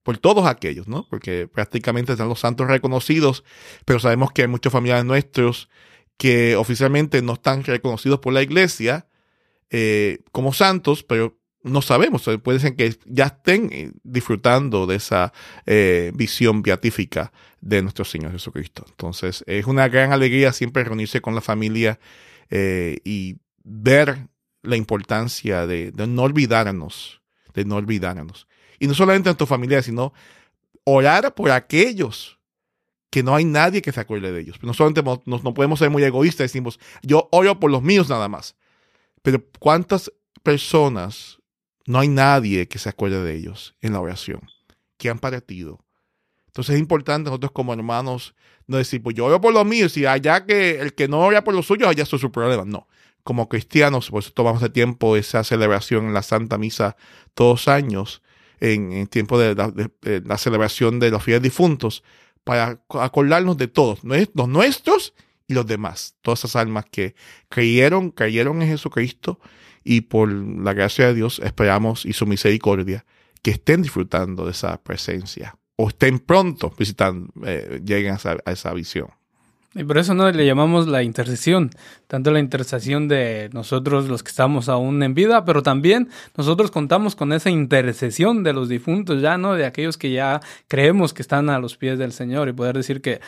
por 0.02 0.18
todos 0.18 0.48
aquellos, 0.48 0.88
¿no? 0.88 1.06
Porque 1.10 1.50
prácticamente 1.50 2.14
están 2.14 2.30
los 2.30 2.40
santos 2.40 2.68
reconocidos, 2.68 3.44
pero 3.84 4.00
sabemos 4.00 4.32
que 4.32 4.44
hay 4.44 4.48
muchos 4.48 4.72
familiares 4.72 5.04
nuestros 5.04 5.70
que 6.18 6.56
oficialmente 6.56 7.22
no 7.22 7.34
están 7.34 7.64
reconocidos 7.64 8.20
por 8.20 8.34
la 8.34 8.42
iglesia 8.42 9.08
eh, 9.70 10.20
como 10.32 10.54
santos, 10.54 11.04
pero 11.04 11.38
no 11.64 11.82
sabemos, 11.82 12.30
puede 12.44 12.60
ser 12.60 12.76
que 12.76 12.96
ya 13.06 13.26
estén 13.26 13.70
eh, 13.74 13.92
disfrutando 14.04 14.88
de 14.88 14.96
esa 14.96 15.34
eh, 15.66 16.12
visión 16.16 16.62
beatífica 16.62 17.32
de 17.60 17.82
nuestro 17.82 18.06
Señor 18.06 18.32
Jesucristo. 18.32 18.86
Entonces, 18.90 19.44
es 19.48 19.66
una 19.66 19.88
gran 19.90 20.14
alegría 20.14 20.54
siempre 20.54 20.84
reunirse 20.84 21.22
con 21.22 21.36
la 21.36 21.42
familia 21.42 22.00
y 22.50 23.36
ver 23.66 24.30
la 24.62 24.78
importancia 24.78 25.68
de, 25.68 25.92
no 26.08 26.24
olvidarnos, 26.24 27.22
de 27.54 27.66
no 27.66 27.76
olvidarnos. 27.76 28.48
Y 28.80 28.88
no 28.88 28.94
solamente 28.94 29.30
en 29.30 29.36
tu 29.36 29.46
familia, 29.46 29.82
sino 29.82 30.14
orar 30.86 31.34
por 31.36 31.52
aquellos 31.52 32.37
que 33.10 33.24
no 33.24 33.36
hay 33.36 33.46
nadie 33.46 33.82
que 33.82 33.92
se 33.92 34.00
acuerde 34.00 34.32
de 34.32 34.42
ellos. 34.42 34.58
No 34.62 34.74
solamente 34.74 35.04
no 35.26 35.54
podemos 35.54 35.80
ser 35.80 35.90
muy 35.90 36.04
egoístas, 36.04 36.46
decimos, 36.46 36.80
yo 37.02 37.30
oro 37.32 37.60
por 37.60 37.72
los 37.72 37.82
míos 37.82 38.10
nada 38.10 38.28
más. 38.28 38.56
Pero 39.22 39.44
¿cuántas 39.60 40.12
personas 40.44 41.40
no 41.86 42.00
hay 42.00 42.08
nadie 42.08 42.68
que 42.68 42.80
se 42.80 42.90
acuerde 42.90 43.24
de 43.24 43.36
ellos 43.36 43.76
en 43.82 43.94
la 43.94 44.02
oración? 44.02 44.42
Que 44.98 45.10
han 45.10 45.20
partido. 45.20 45.86
Entonces 46.48 46.76
es 46.76 46.80
importante 46.80 47.30
nosotros 47.30 47.52
como 47.52 47.74
hermanos 47.74 48.36
no 48.66 48.78
decir, 48.78 49.02
pues 49.02 49.16
yo 49.16 49.26
oro 49.26 49.40
por 49.40 49.54
los 49.54 49.66
míos 49.66 49.96
y 49.96 50.06
allá 50.06 50.46
que 50.46 50.82
el 50.82 50.94
que 50.94 51.08
no 51.08 51.20
ora 51.20 51.44
por 51.44 51.54
los 51.54 51.66
suyos, 51.66 51.88
allá 51.88 52.04
es 52.04 52.10
su 52.10 52.32
problema. 52.32 52.66
No. 52.66 52.88
Como 53.24 53.48
cristianos, 53.48 54.10
por 54.10 54.20
eso 54.20 54.32
tomamos 54.32 54.62
de 54.62 54.70
tiempo 54.70 55.16
esa 55.16 55.44
celebración 55.44 56.08
en 56.08 56.14
la 56.14 56.24
Santa 56.24 56.58
Misa 56.58 56.98
todos 57.34 57.68
años, 57.68 58.22
en, 58.60 58.92
el 58.92 59.10
tiempo 59.10 59.38
de 59.40 59.56
la 60.26 60.38
celebración 60.38 61.00
de 61.00 61.12
los 61.12 61.24
fieles 61.24 61.44
difuntos, 61.44 62.04
para 62.48 62.82
acordarnos 62.89 63.58
de 63.58 63.68
todos, 63.68 64.00
los 64.04 64.48
nuestros 64.48 65.13
y 65.48 65.54
los 65.54 65.68
demás, 65.68 66.16
todas 66.22 66.39
esas 66.39 66.56
almas 66.56 66.86
que 66.89 67.13
creyeron, 67.50 68.12
creyeron 68.12 68.62
en 68.62 68.70
Jesucristo 68.70 69.39
y 69.84 70.01
por 70.01 70.32
la 70.32 70.74
gracia 70.74 71.08
de 71.08 71.13
Dios 71.13 71.39
esperamos 71.44 72.06
y 72.06 72.13
su 72.13 72.25
misericordia 72.25 73.06
que 73.42 73.51
estén 73.51 73.82
disfrutando 73.82 74.46
de 74.46 74.51
esa 74.51 74.82
presencia 74.82 75.58
o 75.75 75.89
estén 75.89 76.20
pronto 76.20 76.74
visitando, 76.77 77.32
eh, 77.46 77.82
lleguen 77.86 78.16
a 78.16 78.51
esa 78.51 78.74
visión. 78.74 79.10
Y 79.76 79.84
por 79.84 79.98
eso 79.98 80.14
no 80.14 80.32
le 80.32 80.46
llamamos 80.46 80.88
la 80.88 81.04
intercesión, 81.04 81.70
tanto 82.08 82.32
la 82.32 82.40
intercesión 82.40 83.08
de 83.08 83.50
nosotros 83.54 84.08
los 84.08 84.24
que 84.24 84.30
estamos 84.30 84.70
aún 84.70 85.04
en 85.04 85.14
vida, 85.14 85.46
pero 85.46 85.62
también 85.62 86.10
nosotros 86.36 86.72
contamos 86.72 87.16
con 87.16 87.32
esa 87.32 87.50
intercesión 87.52 88.44
de 88.44 88.54
los 88.54 88.70
difuntos 88.70 89.22
ya, 89.22 89.38
¿no? 89.38 89.54
De 89.54 89.66
aquellos 89.66 89.98
que 89.98 90.12
ya 90.12 90.40
creemos 90.68 91.14
que 91.14 91.22
están 91.22 91.50
a 91.50 91.60
los 91.60 91.78
pies 91.78 92.00
del 92.00 92.12
Señor 92.12 92.48
y 92.48 92.54
poder 92.54 92.76
decir 92.78 93.02
que, 93.02 93.20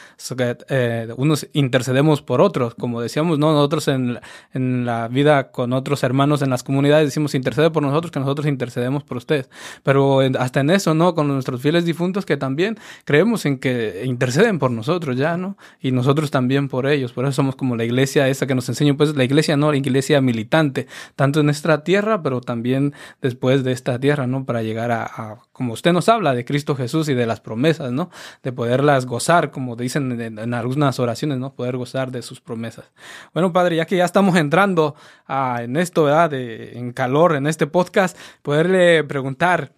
eh, 0.70 1.10
unos 1.18 1.48
intercedemos 1.54 2.22
por 2.24 2.42
otros, 2.42 2.74
como 2.74 3.02
decíamos, 3.02 3.38
¿no? 3.38 3.52
Nosotros 3.52 3.88
en, 3.90 4.20
en 4.54 4.86
la 4.86 5.08
vida 5.08 5.52
con 5.52 5.74
otros 5.74 6.04
hermanos 6.04 6.42
en 6.42 6.50
las 6.50 6.64
comunidades 6.64 7.06
decimos 7.06 7.36
intercede 7.36 7.70
por 7.70 7.84
nosotros, 7.84 8.12
que 8.12 8.20
nosotros 8.22 8.48
intercedemos 8.48 9.04
por 9.04 9.18
ustedes, 9.18 9.50
pero 9.84 10.22
hasta 10.40 10.62
en 10.62 10.72
eso, 10.72 10.96
¿no? 10.96 11.14
Con 11.14 11.28
nuestros 11.28 11.62
fieles 11.62 11.86
difuntos 11.86 12.26
que 12.26 12.38
también 12.38 12.78
creemos 13.04 13.46
en 13.46 13.60
que 13.60 14.04
interceden 14.06 14.58
por 14.58 14.72
nosotros 14.72 15.16
ya, 15.16 15.38
¿no? 15.38 15.56
Y 15.80 15.92
nosotros 15.92 16.32
también 16.32 16.39
también 16.40 16.70
por 16.70 16.88
ellos. 16.88 17.12
Por 17.12 17.26
eso 17.26 17.34
somos 17.34 17.58
como 17.58 17.76
la 17.76 17.84
iglesia 17.84 18.30
esa 18.30 18.48
que 18.48 18.56
nos 18.56 18.70
enseña, 18.70 18.96
pues 18.96 19.14
la 19.14 19.26
iglesia 19.26 19.58
no, 19.58 19.72
la 19.72 19.78
iglesia 19.78 20.22
militante, 20.22 20.88
tanto 21.18 21.42
en 21.42 21.48
nuestra 21.48 21.84
tierra, 21.84 22.24
pero 22.24 22.40
también 22.40 22.94
después 23.22 23.66
de 23.66 23.74
esta 23.74 24.00
tierra, 24.00 24.26
¿no? 24.26 24.46
Para 24.46 24.64
llegar 24.64 24.90
a, 24.90 25.40
como 25.52 25.74
usted 25.74 25.92
nos 25.92 26.08
habla, 26.08 26.34
de 26.34 26.46
Cristo 26.46 26.78
Jesús 26.78 27.10
y 27.10 27.14
de 27.14 27.26
las 27.26 27.42
promesas, 27.42 27.92
¿no? 27.92 28.10
De 28.42 28.54
poderlas 28.54 29.06
gozar, 29.06 29.52
como 29.52 29.76
dicen 29.76 30.22
en, 30.22 30.54
algunas 30.54 30.98
oraciones, 31.02 31.40
¿no? 31.40 31.54
Poder 31.56 31.76
gozar 31.76 32.10
de 32.10 32.22
sus 32.22 32.40
promesas. 32.40 32.90
Bueno, 33.34 33.52
Padre, 33.52 33.76
ya 33.76 33.86
que 33.86 33.98
ya 33.98 34.06
estamos 34.06 34.38
entrando 34.38 34.96
en 35.28 35.76
esto, 35.76 36.06
¿verdad? 36.06 36.30
De, 36.30 36.78
en 36.78 36.94
calor, 36.94 37.36
en 37.36 37.48
este 37.48 37.68
podcast, 37.68 38.18
poderle 38.44 39.04
preguntar, 39.04 39.74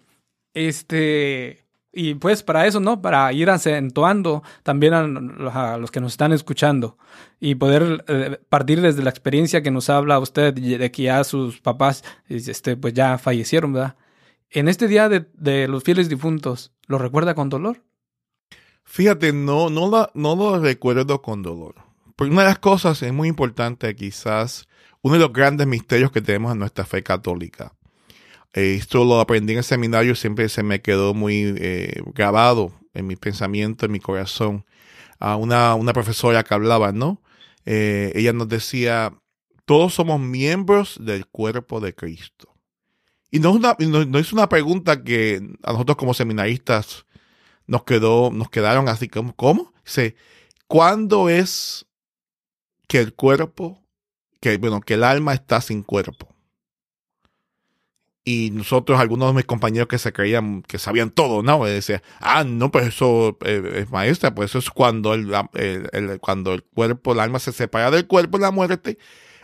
este, 0.54 1.64
y 1.92 2.14
pues 2.14 2.42
para 2.42 2.66
eso, 2.66 2.80
¿no? 2.80 3.02
Para 3.02 3.30
ir 3.34 3.50
acentuando 3.50 4.42
también 4.62 4.94
a, 4.94 5.76
los 5.76 5.90
que 5.90 6.00
nos 6.00 6.12
están 6.12 6.32
escuchando 6.32 6.96
y 7.38 7.54
poder 7.56 8.04
eh, 8.08 8.40
partir 8.48 8.80
desde 8.80 9.02
la 9.02 9.10
experiencia 9.10 9.62
que 9.62 9.70
nos 9.70 9.90
habla 9.90 10.18
usted 10.18 10.54
de 10.54 10.90
que 10.90 11.02
ya 11.02 11.22
sus 11.22 11.60
papás 11.60 12.02
este, 12.28 12.76
pues 12.76 12.94
ya 12.94 13.18
fallecieron, 13.18 13.74
¿verdad? 13.74 13.96
En 14.50 14.68
este 14.68 14.88
día 14.88 15.08
de, 15.08 15.68
los 15.68 15.82
fieles 15.82 16.08
difuntos, 16.08 16.72
¿lo 16.86 16.98
recuerda 16.98 17.34
con 17.34 17.50
dolor? 17.50 17.82
Fíjate, 18.84 19.32
no, 19.32 19.68
no, 19.70 19.90
no 20.14 20.36
lo 20.36 20.58
recuerdo 20.58 21.20
con 21.22 21.42
dolor. 21.42 21.74
Porque 22.16 22.32
una 22.32 22.42
de 22.42 22.48
las 22.48 22.58
cosas 22.58 23.02
es 23.02 23.12
muy 23.12 23.28
importante, 23.28 23.94
quizás 23.94 24.66
uno 25.02 25.14
de 25.14 25.20
los 25.20 25.32
grandes 25.32 25.66
misterios 25.66 26.10
que 26.10 26.20
tenemos 26.20 26.52
en 26.52 26.58
nuestra 26.58 26.84
fe 26.84 27.02
católica 27.02 27.74
esto 28.52 29.04
lo 29.04 29.20
aprendí 29.20 29.52
en 29.52 29.58
el 29.58 29.64
seminario, 29.64 30.14
siempre 30.14 30.48
se 30.48 30.62
me 30.62 30.82
quedó 30.82 31.14
muy 31.14 31.54
eh, 31.56 32.02
grabado 32.14 32.72
en 32.94 33.06
mi 33.06 33.16
pensamiento, 33.16 33.86
en 33.86 33.92
mi 33.92 34.00
corazón. 34.00 34.66
a 35.18 35.36
una, 35.36 35.74
una 35.74 35.92
profesora 35.92 36.42
que 36.44 36.54
hablaba, 36.54 36.92
¿no? 36.92 37.22
Eh, 37.64 38.12
ella 38.14 38.32
nos 38.32 38.48
decía, 38.48 39.14
todos 39.64 39.94
somos 39.94 40.20
miembros 40.20 40.98
del 41.00 41.26
cuerpo 41.26 41.80
de 41.80 41.94
Cristo. 41.94 42.52
Y 43.30 43.38
no 43.40 43.50
es, 43.50 43.56
una, 43.56 43.76
es 44.18 44.32
una 44.32 44.48
pregunta 44.48 45.02
que 45.02 45.40
a 45.62 45.72
nosotros 45.72 45.96
como 45.96 46.12
seminaristas 46.12 47.06
nos 47.66 47.84
quedó, 47.84 48.30
nos 48.30 48.50
quedaron 48.50 48.88
así 48.88 49.08
como, 49.08 49.34
¿cómo? 49.34 49.72
Dice, 49.84 50.16
¿cuándo 50.66 51.28
es 51.28 51.86
que 52.88 52.98
el 52.98 53.14
cuerpo, 53.14 53.82
que 54.40 54.58
bueno, 54.58 54.80
que 54.80 54.94
el 54.94 55.04
alma 55.04 55.32
está 55.32 55.60
sin 55.60 55.82
cuerpo? 55.82 56.31
Y 58.24 58.50
nosotros, 58.52 59.00
algunos 59.00 59.28
de 59.30 59.34
mis 59.34 59.46
compañeros 59.46 59.88
que 59.88 59.98
se 59.98 60.12
creían 60.12 60.62
que 60.62 60.78
sabían 60.78 61.10
todo, 61.10 61.42
¿no? 61.42 61.64
Decían, 61.64 62.02
ah, 62.20 62.44
no, 62.44 62.70
pues 62.70 62.86
eso 62.86 63.36
eh, 63.44 63.78
es 63.78 63.90
maestra, 63.90 64.32
pues 64.32 64.50
eso 64.50 64.58
es 64.58 64.70
cuando 64.70 65.12
el, 65.14 65.32
cuando 66.20 66.54
el 66.54 66.62
cuerpo, 66.62 67.12
el 67.12 67.20
alma 67.20 67.40
se 67.40 67.52
separa 67.52 67.90
del 67.90 68.06
cuerpo 68.06 68.38
la 68.38 68.52
muerte, 68.52 68.96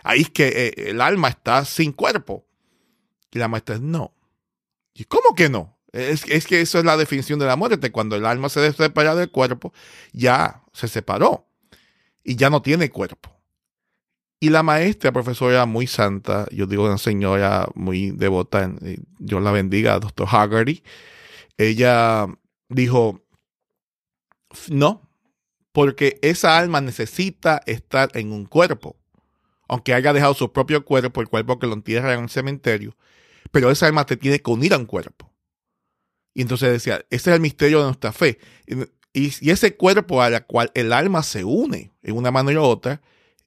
ahí 0.03 0.21
es 0.21 0.29
que 0.29 0.47
eh, 0.47 0.89
el 0.91 1.01
alma 1.01 1.27
está 1.27 1.65
sin 1.65 1.91
cuerpo. 1.91 2.45
Y 3.31 3.39
la 3.39 3.49
maestra, 3.49 3.79
no. 3.79 4.13
¿Y 4.93 5.03
cómo 5.03 5.35
que 5.35 5.49
no? 5.49 5.77
Es, 5.91 6.23
es 6.29 6.47
que 6.47 6.61
eso 6.61 6.79
es 6.79 6.85
la 6.85 6.97
definición 6.97 7.37
de 7.39 7.47
la 7.47 7.57
muerte. 7.57 7.91
Cuando 7.91 8.15
el 8.15 8.25
alma 8.25 8.47
se 8.47 8.71
separa 8.71 9.13
del 9.13 9.29
cuerpo, 9.29 9.73
ya 10.13 10.63
se 10.71 10.87
separó 10.87 11.47
y 12.23 12.37
ya 12.37 12.49
no 12.49 12.61
tiene 12.61 12.89
cuerpo. 12.89 13.38
Y 14.39 14.49
la 14.49 14.63
maestra, 14.63 15.11
profesora 15.11 15.65
muy 15.65 15.85
santa, 15.85 16.47
yo 16.51 16.65
digo 16.65 16.85
una 16.85 16.97
señora 16.97 17.67
muy 17.75 18.11
devota, 18.11 18.71
Dios 19.17 19.43
la 19.43 19.51
bendiga, 19.51 19.99
doctor 19.99 20.27
Haggerty, 20.29 20.81
ella 21.57 22.25
dijo, 22.69 23.21
no, 24.69 25.09
porque 25.73 26.19
esa 26.21 26.57
alma 26.57 26.79
necesita 26.79 27.61
estar 27.65 28.11
en 28.13 28.31
un 28.31 28.45
cuerpo, 28.45 28.95
aunque 29.67 29.93
haya 29.93 30.13
dejado 30.13 30.33
su 30.33 30.51
propio 30.53 30.85
cuerpo, 30.85 31.19
el 31.19 31.27
cuerpo 31.27 31.59
que 31.59 31.67
lo 31.67 31.73
entierra 31.73 32.13
en 32.13 32.21
un 32.21 32.29
cementerio, 32.29 32.95
pero 33.51 33.69
esa 33.71 33.87
alma 33.87 34.05
te 34.05 34.15
tiene 34.15 34.39
que 34.39 34.51
unir 34.51 34.73
a 34.73 34.77
un 34.77 34.85
cuerpo. 34.85 35.31
Y 36.33 36.41
entonces 36.41 36.71
decía, 36.71 37.05
ese 37.09 37.29
es 37.29 37.35
el 37.35 37.41
misterio 37.41 37.79
de 37.79 37.85
nuestra 37.85 38.13
fe. 38.13 38.39
Y, 39.11 39.49
ese 39.49 39.75
cuerpo 39.75 40.21
al 40.21 40.45
cual 40.45 40.71
el 40.75 40.93
alma 40.93 41.23
se 41.23 41.43
une 41.43 41.91
en 42.01 42.15
una 42.15 42.31
mano 42.31 42.51
y 42.51 42.55
otra, 42.55 43.01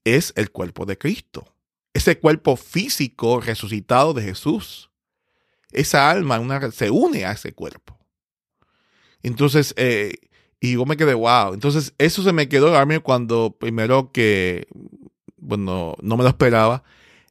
es 0.04 0.32
el 0.36 0.50
cuerpo 0.50 0.86
de 0.86 0.98
Cristo. 0.98 1.46
ese 1.94 2.18
cuerpo 2.18 2.56
físico 2.56 3.40
resucitado 3.40 4.14
de 4.14 4.22
Jesús. 4.22 4.90
Esa 5.72 6.10
alma 6.10 6.40
una, 6.40 6.70
se 6.70 6.90
une 6.90 7.26
a 7.26 7.32
ese 7.32 7.52
cuerpo. 7.52 7.98
Entonces, 9.22 9.74
eh, 9.76 10.14
y 10.60 10.74
yo 10.74 10.86
me 10.86 10.96
quedé, 10.96 11.14
wow. 11.14 11.54
Entonces, 11.54 11.94
eso 11.98 12.22
se 12.22 12.32
me 12.32 12.48
quedó 12.48 12.74
cuando 13.02 13.56
primero 13.58 14.10
que, 14.12 14.66
bueno, 15.36 15.96
no 16.00 16.16
me 16.16 16.22
lo 16.22 16.28
esperaba, 16.28 16.82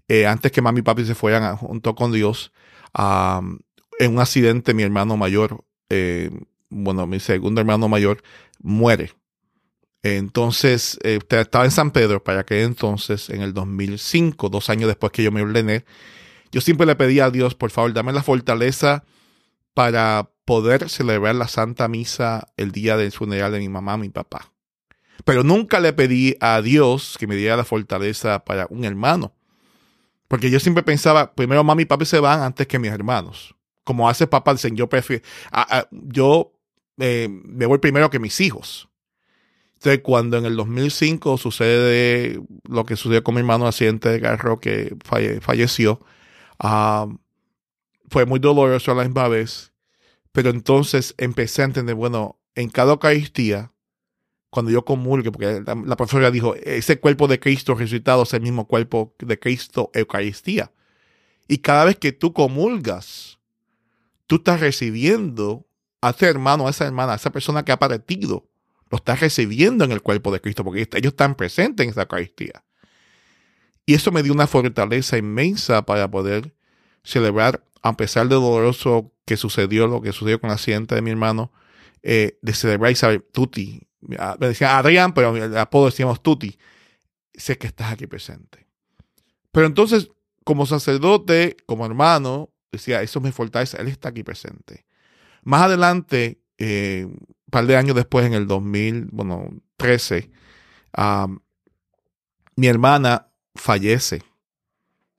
eh, 0.07 0.27
antes 0.27 0.51
que 0.51 0.61
mami 0.61 0.79
y 0.79 0.83
papi 0.83 1.05
se 1.05 1.15
fueran 1.15 1.55
junto 1.55 1.95
con 1.95 2.11
Dios, 2.11 2.51
en 2.93 4.11
un 4.11 4.19
accidente 4.19 4.73
mi 4.73 4.83
hermano 4.83 5.15
mayor, 5.15 5.63
eh, 5.89 6.29
bueno, 6.69 7.07
mi 7.07 7.19
segundo 7.19 7.61
hermano 7.61 7.87
mayor, 7.87 8.21
muere. 8.61 9.13
Entonces, 10.03 10.97
eh, 11.03 11.19
estaba 11.29 11.65
en 11.65 11.71
San 11.71 11.91
Pedro 11.91 12.23
para 12.23 12.43
que 12.43 12.63
entonces, 12.63 13.29
en 13.29 13.41
el 13.41 13.53
2005, 13.53 14.49
dos 14.49 14.69
años 14.69 14.87
después 14.87 15.11
que 15.11 15.23
yo 15.23 15.31
me 15.31 15.41
ordené, 15.41 15.85
yo 16.51 16.59
siempre 16.61 16.87
le 16.87 16.95
pedí 16.95 17.19
a 17.19 17.29
Dios, 17.29 17.55
por 17.55 17.71
favor, 17.71 17.93
dame 17.93 18.11
la 18.11 18.23
fortaleza 18.23 19.03
para 19.73 20.31
poder 20.45 20.89
celebrar 20.89 21.35
la 21.35 21.47
Santa 21.47 21.87
Misa 21.87 22.47
el 22.57 22.71
día 22.71 22.97
del 22.97 23.11
funeral 23.11 23.51
de 23.51 23.59
mi 23.59 23.69
mamá, 23.69 23.97
mi 23.97 24.09
papá. 24.09 24.51
Pero 25.23 25.43
nunca 25.43 25.79
le 25.79 25.93
pedí 25.93 26.35
a 26.39 26.61
Dios 26.61 27.15
que 27.19 27.27
me 27.27 27.35
diera 27.35 27.55
la 27.55 27.63
fortaleza 27.63 28.43
para 28.43 28.67
un 28.69 28.83
hermano. 28.83 29.33
Porque 30.27 30.49
yo 30.49 30.59
siempre 30.59 30.83
pensaba, 30.83 31.33
primero 31.33 31.63
mami 31.63 31.83
y 31.83 31.85
papi 31.85 32.05
se 32.05 32.19
van 32.19 32.41
antes 32.41 32.65
que 32.65 32.79
mis 32.79 32.91
hermanos. 32.91 33.55
Como 33.83 34.09
hace 34.09 34.27
papá, 34.27 34.53
dicen, 34.53 34.75
yo 34.75 34.87
prefiero, 34.87 35.23
yo 35.91 36.53
eh, 36.97 37.27
me 37.29 37.65
voy 37.65 37.77
primero 37.79 38.09
que 38.09 38.19
mis 38.19 38.39
hijos. 38.41 38.90
Cuando 40.03 40.37
en 40.37 40.45
el 40.45 40.55
2005 40.55 41.37
sucede 41.39 42.39
lo 42.69 42.85
que 42.85 42.95
sucedió 42.95 43.23
con 43.23 43.33
mi 43.33 43.39
hermano, 43.39 43.65
accidente 43.65 44.09
de 44.09 44.21
carro 44.21 44.59
que 44.59 44.95
falleció, 45.41 46.01
ah, 46.59 47.07
fue 48.07 48.25
muy 48.27 48.39
doloroso 48.39 48.91
a 48.91 48.95
la 48.95 49.03
misma 49.05 49.27
vez. 49.27 49.73
Pero 50.31 50.51
entonces 50.51 51.15
empecé 51.17 51.63
a 51.63 51.65
entender, 51.65 51.95
bueno, 51.95 52.39
en 52.53 52.69
cada 52.69 52.91
Eucaristía, 52.91 53.71
cuando 54.51 54.71
yo 54.71 54.85
comulgue, 54.85 55.31
porque 55.31 55.63
la, 55.65 55.95
profesora 55.95 56.29
dijo, 56.29 56.53
ese 56.55 56.99
cuerpo 56.99 57.27
de 57.27 57.39
Cristo 57.39 57.73
resucitado 57.73 58.23
es 58.23 58.33
el 58.33 58.41
mismo 58.41 58.67
cuerpo 58.67 59.15
de 59.17 59.39
Cristo 59.39 59.89
Eucaristía. 59.95 60.71
Y 61.47 61.57
cada 61.57 61.85
vez 61.85 61.97
que 61.97 62.11
tú 62.11 62.33
comulgas, 62.33 63.39
tú 64.27 64.35
estás 64.35 64.59
recibiendo 64.59 65.65
a 66.01 66.11
ese 66.11 66.27
hermano, 66.27 66.67
a 66.67 66.69
esa 66.69 66.85
hermana, 66.85 67.13
a 67.13 67.15
esa 67.15 67.31
persona 67.31 67.65
que 67.65 67.71
ha 67.71 67.79
partido 67.79 68.50
lo 68.91 68.97
estás 68.97 69.21
recibiendo 69.21 69.85
en 69.85 69.91
el 69.91 70.01
cuerpo 70.01 70.31
de 70.31 70.41
Cristo, 70.41 70.63
porque 70.63 70.81
ellos 70.81 71.13
están 71.13 71.35
presentes 71.35 71.85
en 71.85 71.91
esa 71.91 72.01
Eucaristía. 72.01 72.63
Y 73.85 73.93
eso 73.93 74.11
me 74.11 74.21
dio 74.21 74.33
una 74.33 74.47
fortaleza 74.47 75.17
inmensa 75.17 75.85
para 75.85 76.11
poder 76.11 76.53
celebrar, 77.03 77.63
a 77.81 77.95
pesar 77.97 78.27
de 78.27 78.35
lo 78.35 78.41
doloroso 78.41 79.13
que 79.25 79.37
sucedió, 79.37 79.87
lo 79.87 80.01
que 80.01 80.11
sucedió 80.11 80.39
con 80.39 80.49
la 80.49 80.55
accidente 80.55 80.93
de 80.93 81.01
mi 81.01 81.09
hermano, 81.09 81.51
eh, 82.03 82.37
de 82.41 82.53
celebrar 82.53 82.91
y 82.91 82.95
saber, 82.95 83.25
Tuti, 83.31 83.87
me 84.01 84.47
decía 84.47 84.77
Adrián, 84.77 85.13
pero 85.13 85.35
el 85.35 85.57
apodo 85.57 85.85
decíamos 85.85 86.21
Tuti, 86.21 86.57
sé 87.33 87.57
que 87.57 87.67
estás 87.67 87.93
aquí 87.93 88.07
presente. 88.07 88.67
Pero 89.51 89.67
entonces, 89.67 90.09
como 90.43 90.65
sacerdote, 90.65 91.55
como 91.65 91.85
hermano, 91.85 92.49
decía, 92.71 93.01
eso 93.01 93.21
me 93.21 93.31
fortalece, 93.31 93.79
él 93.79 93.87
está 93.87 94.09
aquí 94.09 94.23
presente. 94.23 94.85
Más 95.43 95.63
adelante, 95.63 96.41
eh, 96.57 97.07
par 97.51 97.67
de 97.67 97.77
años 97.77 97.95
después, 97.95 98.25
en 98.25 98.33
el 98.33 98.47
2013, 98.47 100.31
mi 102.55 102.67
hermana 102.67 103.27
fallece 103.53 104.23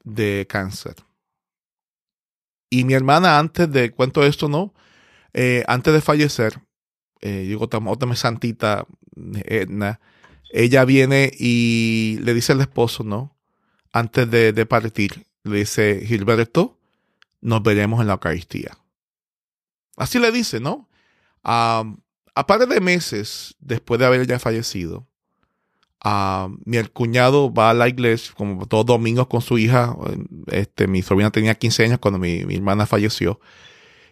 de 0.02 0.46
cáncer. 0.48 0.96
Y 2.70 2.84
mi 2.84 2.94
hermana, 2.94 3.38
antes 3.38 3.70
de, 3.70 3.92
cuento 3.92 4.24
esto, 4.24 4.48
¿no? 4.48 4.74
Eh, 5.34 5.62
antes 5.68 5.92
de 5.92 6.00
fallecer, 6.00 6.60
eh, 7.20 7.44
digo, 7.46 7.68
otra 7.70 8.16
santita, 8.16 8.86
Edna, 9.14 10.00
ella 10.50 10.84
viene 10.84 11.30
y 11.38 12.18
le 12.23 12.34
dice 12.34 12.52
al 12.52 12.60
esposo, 12.60 13.04
¿no? 13.04 13.36
Antes 13.92 14.30
de, 14.30 14.52
de 14.52 14.66
partir, 14.66 15.26
le 15.45 15.58
dice, 15.58 16.02
Gilberto, 16.06 16.80
nos 17.40 17.62
veremos 17.62 18.00
en 18.00 18.06
la 18.06 18.14
Eucaristía. 18.14 18.78
Así 19.97 20.18
le 20.18 20.32
dice, 20.32 20.60
¿no? 20.60 20.88
A 22.34 22.47
par 22.47 22.66
de 22.66 22.80
meses 22.80 23.56
después 23.60 23.99
de 24.00 24.06
haber 24.06 24.26
ya 24.26 24.38
fallecido, 24.38 25.06
mi 26.64 26.82
cuñado 26.92 27.52
va 27.52 27.71
a 27.71 27.75
la 27.75 27.88
iglesia 27.88 28.34
como 28.36 28.66
todos 28.66 28.86
domingos 28.86 29.28
con 29.28 29.40
su 29.40 29.58
hija. 29.58 29.97
Este, 30.49 30.86
mi 30.86 31.02
sobrina 31.02 31.30
tenía 31.30 31.54
15 31.54 31.84
años 31.84 31.99
cuando 32.00 32.18
mi, 32.18 32.40
hermana 32.40 32.86
falleció. 32.86 33.40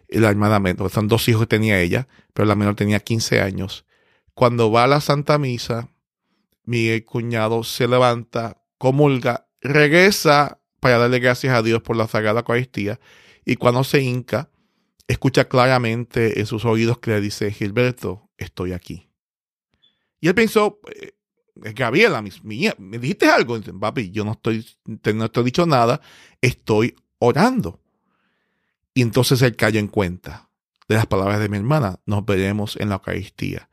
Y 0.09 0.19
la 0.19 0.31
hermana 0.31 0.59
menor, 0.59 0.91
son 0.91 1.09
dos 1.09 1.29
hijos 1.29 1.43
que 1.43 1.47
tenía 1.47 1.81
ella, 1.81 2.09
pero 2.33 2.47
la 2.47 2.55
menor 2.55 2.75
tenía 2.75 3.01
15 3.01 3.41
años. 3.41 3.85
Cuando 4.35 4.71
va 4.71 4.85
a 4.85 4.87
la 4.87 5.01
Santa 5.01 5.39
Misa, 5.39 5.89
mi 6.65 7.01
cuñado 7.03 7.65
se 7.65 7.89
levanta, 7.89 8.63
comulga, 8.79 9.47
regresa 9.61 10.61
para 10.81 10.99
darle 10.99 11.19
gracias 11.21 11.55
a 11.55 11.63
Dios 11.63 11.83
por 11.83 11.97
la 11.97 12.09
Sagrada 12.09 12.41
Eucaristía. 12.41 13.01
Y 13.45 13.57
cuando 13.57 13.85
se 13.85 14.01
hinca, 14.01 14.51
escucha 15.11 15.49
claramente 15.49 16.39
en 16.39 16.47
sus 16.47 16.65
oídos 16.65 16.99
que 16.99 17.11
le 17.11 17.21
dice, 17.21 17.51
Gilberto, 17.51 18.31
estoy 18.39 18.73
aquí. 18.73 19.11
Y 20.21 20.29
él 20.29 20.35
pensó, 20.35 20.81
eh, 20.95 21.13
Gabriela, 21.57 22.23
¿me 22.23 22.99
dijiste 22.99 23.29
algo? 23.29 23.61
Papi, 23.61 24.11
yo 24.11 24.25
no 24.25 24.33
estoy, 24.33 24.65
no 24.85 25.31
te 25.31 25.41
he 25.41 25.45
dicho 25.45 25.67
nada, 25.67 26.01
estoy 26.41 26.95
orando. 27.19 27.81
Y 28.95 29.03
entonces 29.03 29.43
él 29.43 29.57
cayó 29.57 29.81
en 29.81 29.89
cuenta 29.89 30.49
de 30.89 30.95
las 30.95 31.07
palabras 31.07 31.41
de 31.41 31.49
mi 31.49 31.57
hermana, 31.57 31.99
nos 32.07 32.25
veremos 32.25 32.77
en 32.77 32.89
la 32.89 32.97
Eucaristía. 32.97 33.69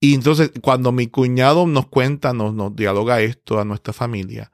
Y 0.00 0.14
entonces 0.14 0.52
cuando 0.62 0.92
mi 0.92 1.08
cuñado 1.08 1.66
nos 1.66 1.88
cuenta, 1.88 2.32
nos, 2.32 2.54
nos 2.54 2.74
dialoga 2.76 3.20
esto 3.20 3.58
a 3.58 3.64
nuestra 3.64 3.92
familia, 3.92 4.52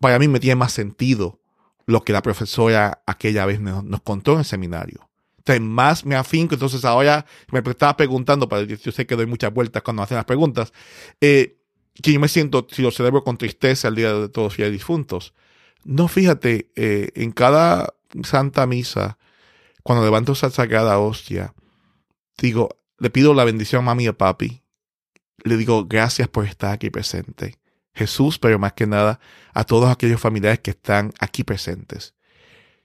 para 0.00 0.18
mí 0.18 0.26
me 0.26 0.40
tiene 0.40 0.56
más 0.56 0.72
sentido 0.72 1.41
lo 1.86 2.02
que 2.02 2.12
la 2.12 2.22
profesora 2.22 3.02
aquella 3.06 3.46
vez 3.46 3.60
nos, 3.60 4.02
contó 4.02 4.32
en 4.32 4.40
el 4.40 4.44
seminario. 4.44 5.08
Entonces, 5.38 5.60
más 5.60 6.04
me 6.04 6.14
afinco, 6.14 6.54
entonces 6.54 6.84
ahora 6.84 7.26
me 7.50 7.58
estaba 7.58 7.96
preguntando, 7.96 8.48
para 8.48 8.62
yo 8.62 8.76
que 8.76 9.16
doy 9.16 9.26
muchas 9.26 9.52
vueltas 9.52 9.82
cuando 9.82 10.02
hacen 10.02 10.16
las 10.16 10.24
preguntas, 10.24 10.72
eh, 11.20 11.58
que 12.00 12.12
yo 12.12 12.20
me 12.20 12.28
siento, 12.28 12.66
si 12.70 12.82
lo 12.82 12.90
celebro 12.90 13.24
con 13.24 13.36
tristeza 13.36 13.88
el 13.88 13.96
día 13.96 14.14
de 14.14 14.28
todos 14.28 14.58
los 14.58 14.70
difuntos. 14.70 15.34
No, 15.84 16.08
fíjate, 16.08 16.70
eh, 16.76 17.10
en 17.16 17.32
cada 17.32 17.94
santa 18.22 18.66
misa, 18.66 19.18
cuando 19.82 20.04
levanto 20.04 20.32
esa 20.32 20.50
sagrada 20.50 20.98
hostia, 20.98 21.54
digo, 22.38 22.68
le 22.98 23.10
pido 23.10 23.34
la 23.34 23.44
bendición 23.44 23.82
a 23.82 23.86
mami 23.86 24.06
y 24.06 24.12
papi. 24.12 24.62
Le 25.44 25.56
digo, 25.56 25.86
gracias 25.86 26.28
por 26.28 26.46
estar 26.46 26.72
aquí 26.72 26.88
presente. 26.88 27.58
Jesús, 27.94 28.38
pero 28.38 28.58
más 28.58 28.72
que 28.72 28.86
nada 28.86 29.20
a 29.52 29.64
todos 29.64 29.90
aquellos 29.90 30.20
familiares 30.20 30.60
que 30.60 30.70
están 30.70 31.12
aquí 31.18 31.44
presentes. 31.44 32.14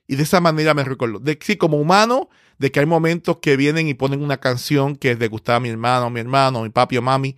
Y 0.08 0.16
de 0.16 0.24
esa 0.24 0.40
manera 0.40 0.74
me 0.74 0.84
recuerdo, 0.84 1.20
de 1.20 1.38
sí, 1.42 1.58
como 1.58 1.78
humano, 1.78 2.30
de 2.60 2.72
que 2.72 2.80
hay 2.80 2.86
momentos 2.86 3.38
que 3.38 3.58
vienen 3.58 3.88
y 3.88 3.94
ponen 3.94 4.22
una 4.22 4.38
canción 4.38 4.96
que 4.96 5.16
le 5.16 5.28
gustaba 5.28 5.58
a 5.58 5.60
mi 5.60 5.70
hermano, 5.70 6.10
mi 6.10 6.20
hermano, 6.20 6.64
mi 6.64 6.70
papi 6.70 6.98
o 6.98 7.02
mami, 7.02 7.36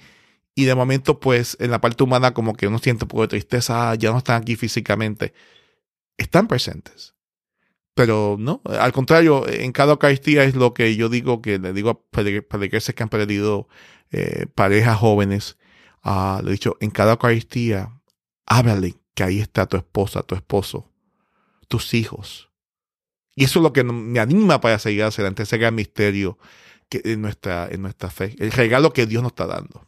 y 0.55 0.65
de 0.65 0.75
momento, 0.75 1.19
pues, 1.19 1.57
en 1.59 1.71
la 1.71 1.81
parte 1.81 2.03
humana, 2.03 2.33
como 2.33 2.53
que 2.53 2.67
uno 2.67 2.79
siente 2.79 3.05
un 3.05 3.07
poco 3.07 3.23
de 3.23 3.29
tristeza, 3.29 3.91
ah, 3.91 3.95
ya 3.95 4.11
no 4.11 4.17
están 4.17 4.41
aquí 4.41 4.55
físicamente. 4.55 5.33
Están 6.17 6.47
presentes. 6.47 7.15
Pero 7.93 8.37
no, 8.39 8.61
al 8.65 8.91
contrario, 8.93 9.47
en 9.47 9.71
cada 9.71 9.93
Eucaristía 9.93 10.43
es 10.43 10.55
lo 10.55 10.73
que 10.73 10.95
yo 10.95 11.09
digo, 11.09 11.41
que 11.41 11.59
le 11.59 11.73
digo 11.73 11.89
a 11.89 12.01
peregrinos 12.11 12.93
que 12.95 13.03
han 13.03 13.09
perdido 13.09 13.67
eh, 14.11 14.47
parejas 14.55 14.97
jóvenes, 14.97 15.57
Ah, 16.03 16.41
le 16.43 16.49
he 16.49 16.53
dicho, 16.53 16.77
en 16.79 16.91
cada 16.91 17.13
Eucaristía, 17.13 17.91
háblale 18.45 18.95
que 19.13 19.23
ahí 19.23 19.39
está 19.39 19.65
tu 19.65 19.77
esposa, 19.77 20.23
tu 20.23 20.35
esposo, 20.35 20.89
tus 21.67 21.93
hijos. 21.93 22.49
Y 23.35 23.45
eso 23.45 23.59
es 23.59 23.63
lo 23.63 23.73
que 23.73 23.83
me 23.83 24.19
anima 24.19 24.59
para 24.59 24.79
seguir 24.79 25.03
adelante, 25.03 25.43
ese 25.43 25.57
gran 25.57 25.75
misterio 25.75 26.37
en, 26.91 27.21
nuestra, 27.21 27.67
en 27.69 27.81
nuestra 27.81 28.09
fe, 28.09 28.35
el 28.39 28.51
regalo 28.51 28.91
que 28.91 29.05
Dios 29.05 29.23
nos 29.23 29.31
está 29.31 29.47
dando. 29.47 29.85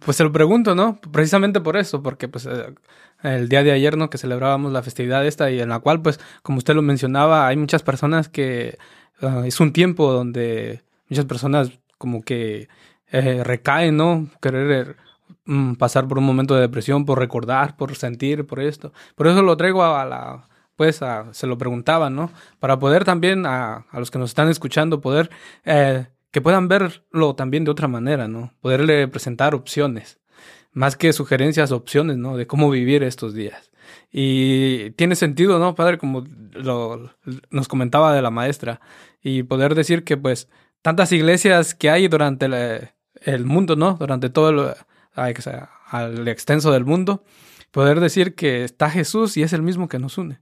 Pues 0.00 0.16
se 0.16 0.24
lo 0.24 0.32
pregunto, 0.32 0.74
¿no? 0.74 1.00
Precisamente 1.10 1.60
por 1.60 1.76
eso, 1.76 2.02
porque 2.02 2.28
pues 2.28 2.46
eh, 2.46 2.74
el 3.22 3.48
día 3.48 3.62
de 3.62 3.72
ayer, 3.72 3.96
¿no? 3.96 4.10
Que 4.10 4.18
celebrábamos 4.18 4.72
la 4.72 4.82
festividad 4.82 5.26
esta 5.26 5.50
y 5.50 5.60
en 5.60 5.70
la 5.70 5.78
cual, 5.80 6.02
pues, 6.02 6.20
como 6.42 6.58
usted 6.58 6.74
lo 6.74 6.82
mencionaba, 6.82 7.46
hay 7.46 7.56
muchas 7.56 7.82
personas 7.82 8.28
que 8.28 8.76
ah, 9.22 9.44
es 9.46 9.58
un 9.58 9.72
tiempo 9.72 10.12
donde 10.12 10.82
muchas 11.08 11.24
personas 11.24 11.70
como 11.96 12.22
que 12.22 12.68
eh, 13.10 13.42
recaen, 13.42 13.96
¿no? 13.96 14.28
Querer 14.42 14.96
Mm, 15.44 15.74
pasar 15.74 16.06
por 16.08 16.18
un 16.18 16.24
momento 16.24 16.54
de 16.54 16.62
depresión, 16.62 17.04
por 17.04 17.18
recordar, 17.18 17.76
por 17.76 17.94
sentir, 17.96 18.46
por 18.46 18.60
esto. 18.60 18.92
Por 19.14 19.26
eso 19.26 19.42
lo 19.42 19.56
traigo 19.56 19.82
a, 19.82 20.04
la, 20.04 20.48
pues 20.76 21.00
se 21.32 21.46
lo 21.46 21.58
preguntaban, 21.58 22.14
¿no? 22.16 22.30
Para 22.58 22.78
poder 22.78 23.04
también 23.04 23.46
a, 23.46 23.86
a 23.90 23.98
los 23.98 24.10
que 24.10 24.18
nos 24.18 24.30
están 24.30 24.48
escuchando, 24.48 25.00
poder, 25.00 25.30
eh, 25.64 26.06
que 26.30 26.40
puedan 26.40 26.68
verlo 26.68 27.34
también 27.34 27.64
de 27.64 27.70
otra 27.70 27.88
manera, 27.88 28.28
¿no? 28.28 28.52
Poderle 28.60 29.08
presentar 29.08 29.54
opciones. 29.54 30.18
más 30.72 30.96
que 30.96 31.12
sugerencias, 31.12 31.72
opciones, 31.72 32.16
¿no? 32.16 32.36
De 32.36 32.46
cómo 32.46 32.70
vivir 32.70 33.02
estos 33.02 33.34
días. 33.34 33.70
Y 34.12 34.90
tiene 34.92 35.16
sentido, 35.16 35.58
¿no, 35.58 35.74
padre? 35.74 35.98
Como 35.98 36.24
nos 37.50 37.68
comentaba 37.68 38.14
de 38.14 38.22
la 38.22 38.30
maestra. 38.30 38.80
Y 39.22 39.42
poder 39.42 39.74
decir 39.74 40.04
que, 40.04 40.16
pues, 40.16 40.48
tantas 40.82 41.12
iglesias 41.12 41.74
que 41.74 41.90
hay 41.90 42.08
durante 42.08 42.46
el 43.22 43.44
mundo, 43.44 43.76
¿no? 43.76 43.94
Durante 43.94 44.30
todo 44.30 44.50
el, 44.50 44.74
al 45.14 46.28
extenso 46.28 46.72
del 46.72 46.84
mundo, 46.84 47.24
poder 47.70 48.00
decir 48.00 48.34
que 48.34 48.64
está 48.64 48.90
Jesús 48.90 49.36
y 49.36 49.42
es 49.42 49.52
el 49.52 49.62
mismo 49.62 49.88
que 49.88 49.98
nos 49.98 50.18
une. 50.18 50.40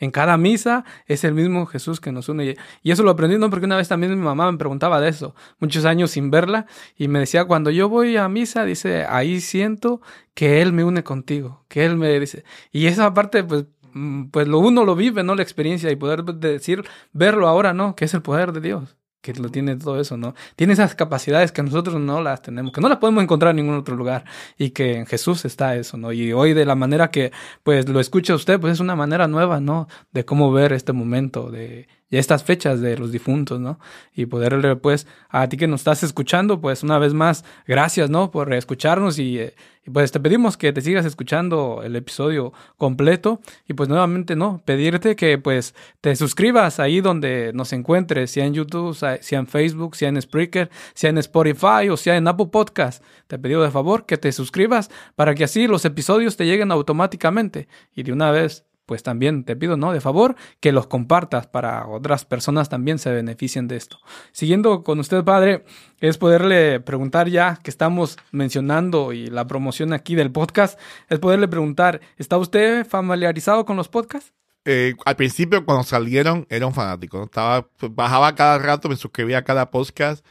En 0.00 0.10
cada 0.10 0.38
misa 0.38 0.84
es 1.06 1.24
el 1.24 1.34
mismo 1.34 1.66
Jesús 1.66 2.00
que 2.00 2.10
nos 2.10 2.30
une. 2.30 2.56
Y 2.82 2.90
eso 2.90 3.02
lo 3.02 3.10
aprendí, 3.10 3.36
¿no? 3.36 3.50
Porque 3.50 3.66
una 3.66 3.76
vez 3.76 3.88
también 3.88 4.18
mi 4.18 4.24
mamá 4.24 4.50
me 4.50 4.56
preguntaba 4.56 4.98
de 4.98 5.10
eso, 5.10 5.34
muchos 5.58 5.84
años 5.84 6.12
sin 6.12 6.30
verla, 6.30 6.66
y 6.96 7.08
me 7.08 7.18
decía, 7.18 7.44
cuando 7.44 7.70
yo 7.70 7.90
voy 7.90 8.16
a 8.16 8.26
misa, 8.28 8.64
dice, 8.64 9.04
ahí 9.04 9.42
siento 9.42 10.00
que 10.32 10.62
Él 10.62 10.72
me 10.72 10.84
une 10.84 11.04
contigo, 11.04 11.66
que 11.68 11.84
Él 11.84 11.96
me 11.96 12.18
dice. 12.18 12.44
Y 12.72 12.86
esa 12.86 13.12
parte, 13.12 13.44
pues, 13.44 13.66
mm, 13.92 14.28
pues 14.30 14.48
lo 14.48 14.58
uno 14.60 14.86
lo 14.86 14.96
vive, 14.96 15.22
¿no? 15.22 15.34
La 15.34 15.42
experiencia 15.42 15.90
y 15.90 15.96
poder 15.96 16.24
decir, 16.24 16.82
verlo 17.12 17.46
ahora, 17.46 17.74
¿no? 17.74 17.94
Que 17.94 18.06
es 18.06 18.14
el 18.14 18.22
poder 18.22 18.52
de 18.52 18.60
Dios 18.62 18.99
que 19.20 19.34
lo 19.34 19.50
tiene 19.50 19.76
todo 19.76 20.00
eso, 20.00 20.16
¿no? 20.16 20.34
Tiene 20.56 20.72
esas 20.72 20.94
capacidades 20.94 21.52
que 21.52 21.62
nosotros 21.62 22.00
no 22.00 22.22
las 22.22 22.42
tenemos, 22.42 22.72
que 22.72 22.80
no 22.80 22.88
las 22.88 22.98
podemos 22.98 23.22
encontrar 23.22 23.50
en 23.50 23.56
ningún 23.56 23.76
otro 23.76 23.96
lugar 23.96 24.24
y 24.56 24.70
que 24.70 24.96
en 24.96 25.06
Jesús 25.06 25.44
está 25.44 25.76
eso, 25.76 25.96
¿no? 25.96 26.12
Y 26.12 26.32
hoy 26.32 26.54
de 26.54 26.64
la 26.64 26.74
manera 26.74 27.10
que 27.10 27.32
pues 27.62 27.88
lo 27.88 28.00
escucha 28.00 28.34
usted, 28.34 28.60
pues 28.60 28.74
es 28.74 28.80
una 28.80 28.96
manera 28.96 29.28
nueva, 29.28 29.60
¿no? 29.60 29.88
De 30.12 30.24
cómo 30.24 30.52
ver 30.52 30.72
este 30.72 30.92
momento, 30.92 31.50
de 31.50 31.88
estas 32.18 32.42
fechas 32.42 32.80
de 32.80 32.96
los 32.98 33.12
difuntos, 33.12 33.60
¿no? 33.60 33.78
Y 34.14 34.26
poderle, 34.26 34.76
pues, 34.76 35.06
a 35.28 35.48
ti 35.48 35.56
que 35.56 35.68
nos 35.68 35.80
estás 35.80 36.02
escuchando, 36.02 36.60
pues, 36.60 36.82
una 36.82 36.98
vez 36.98 37.14
más, 37.14 37.44
gracias, 37.66 38.10
¿no? 38.10 38.30
Por 38.30 38.52
escucharnos 38.52 39.18
y, 39.18 39.38
eh, 39.38 39.54
y, 39.86 39.90
pues 39.90 40.10
te 40.10 40.20
pedimos 40.20 40.56
que 40.56 40.72
te 40.72 40.80
sigas 40.80 41.06
escuchando 41.06 41.82
el 41.84 41.96
episodio 41.96 42.52
completo 42.76 43.40
y 43.66 43.74
pues 43.74 43.88
nuevamente, 43.88 44.36
¿no? 44.36 44.62
Pedirte 44.64 45.16
que 45.16 45.38
pues 45.38 45.74
te 46.00 46.14
suscribas 46.16 46.80
ahí 46.80 47.00
donde 47.00 47.52
nos 47.54 47.72
encuentres, 47.72 48.30
sea 48.30 48.44
en 48.44 48.54
YouTube, 48.54 48.94
sea 48.94 49.38
en 49.38 49.46
Facebook, 49.46 49.96
sea 49.96 50.10
en 50.10 50.20
Spreaker, 50.20 50.70
sea 50.94 51.10
en 51.10 51.18
Spotify 51.18 51.88
o 51.90 51.96
sea 51.96 52.16
en 52.16 52.28
Apple 52.28 52.48
Podcast. 52.52 53.02
Te 53.26 53.36
he 53.36 53.38
pedido 53.38 53.62
de 53.62 53.70
favor 53.70 54.04
que 54.04 54.18
te 54.18 54.32
suscribas 54.32 54.90
para 55.16 55.34
que 55.34 55.44
así 55.44 55.66
los 55.66 55.84
episodios 55.84 56.36
te 56.36 56.44
lleguen 56.44 56.72
automáticamente 56.72 57.68
y 57.94 58.02
de 58.02 58.12
una 58.12 58.30
vez 58.30 58.66
pues 58.90 59.04
también 59.04 59.44
te 59.44 59.54
pido, 59.54 59.76
¿no? 59.76 59.92
De 59.92 60.00
favor, 60.00 60.34
que 60.58 60.72
los 60.72 60.88
compartas 60.88 61.46
para 61.46 61.86
otras 61.86 62.24
personas 62.24 62.68
también 62.68 62.98
se 62.98 63.12
beneficien 63.12 63.68
de 63.68 63.76
esto. 63.76 64.00
Siguiendo 64.32 64.82
con 64.82 64.98
usted, 64.98 65.22
padre, 65.22 65.64
es 66.00 66.18
poderle 66.18 66.80
preguntar 66.80 67.28
ya 67.28 67.60
que 67.62 67.70
estamos 67.70 68.16
mencionando 68.32 69.12
y 69.12 69.28
la 69.28 69.46
promoción 69.46 69.92
aquí 69.92 70.16
del 70.16 70.32
podcast, 70.32 70.76
es 71.08 71.20
poderle 71.20 71.46
preguntar, 71.46 72.00
¿está 72.16 72.36
usted 72.36 72.84
familiarizado 72.84 73.64
con 73.64 73.76
los 73.76 73.86
podcasts? 73.86 74.32
Eh, 74.64 74.94
al 75.04 75.14
principio, 75.14 75.64
cuando 75.64 75.84
salieron, 75.84 76.44
era 76.50 76.66
un 76.66 76.74
fanático. 76.74 77.22
Estaba, 77.22 77.68
bajaba 77.92 78.34
cada 78.34 78.58
rato, 78.58 78.88
me 78.88 78.96
suscribía 78.96 79.38
a 79.38 79.44
cada 79.44 79.70
podcast 79.70 80.26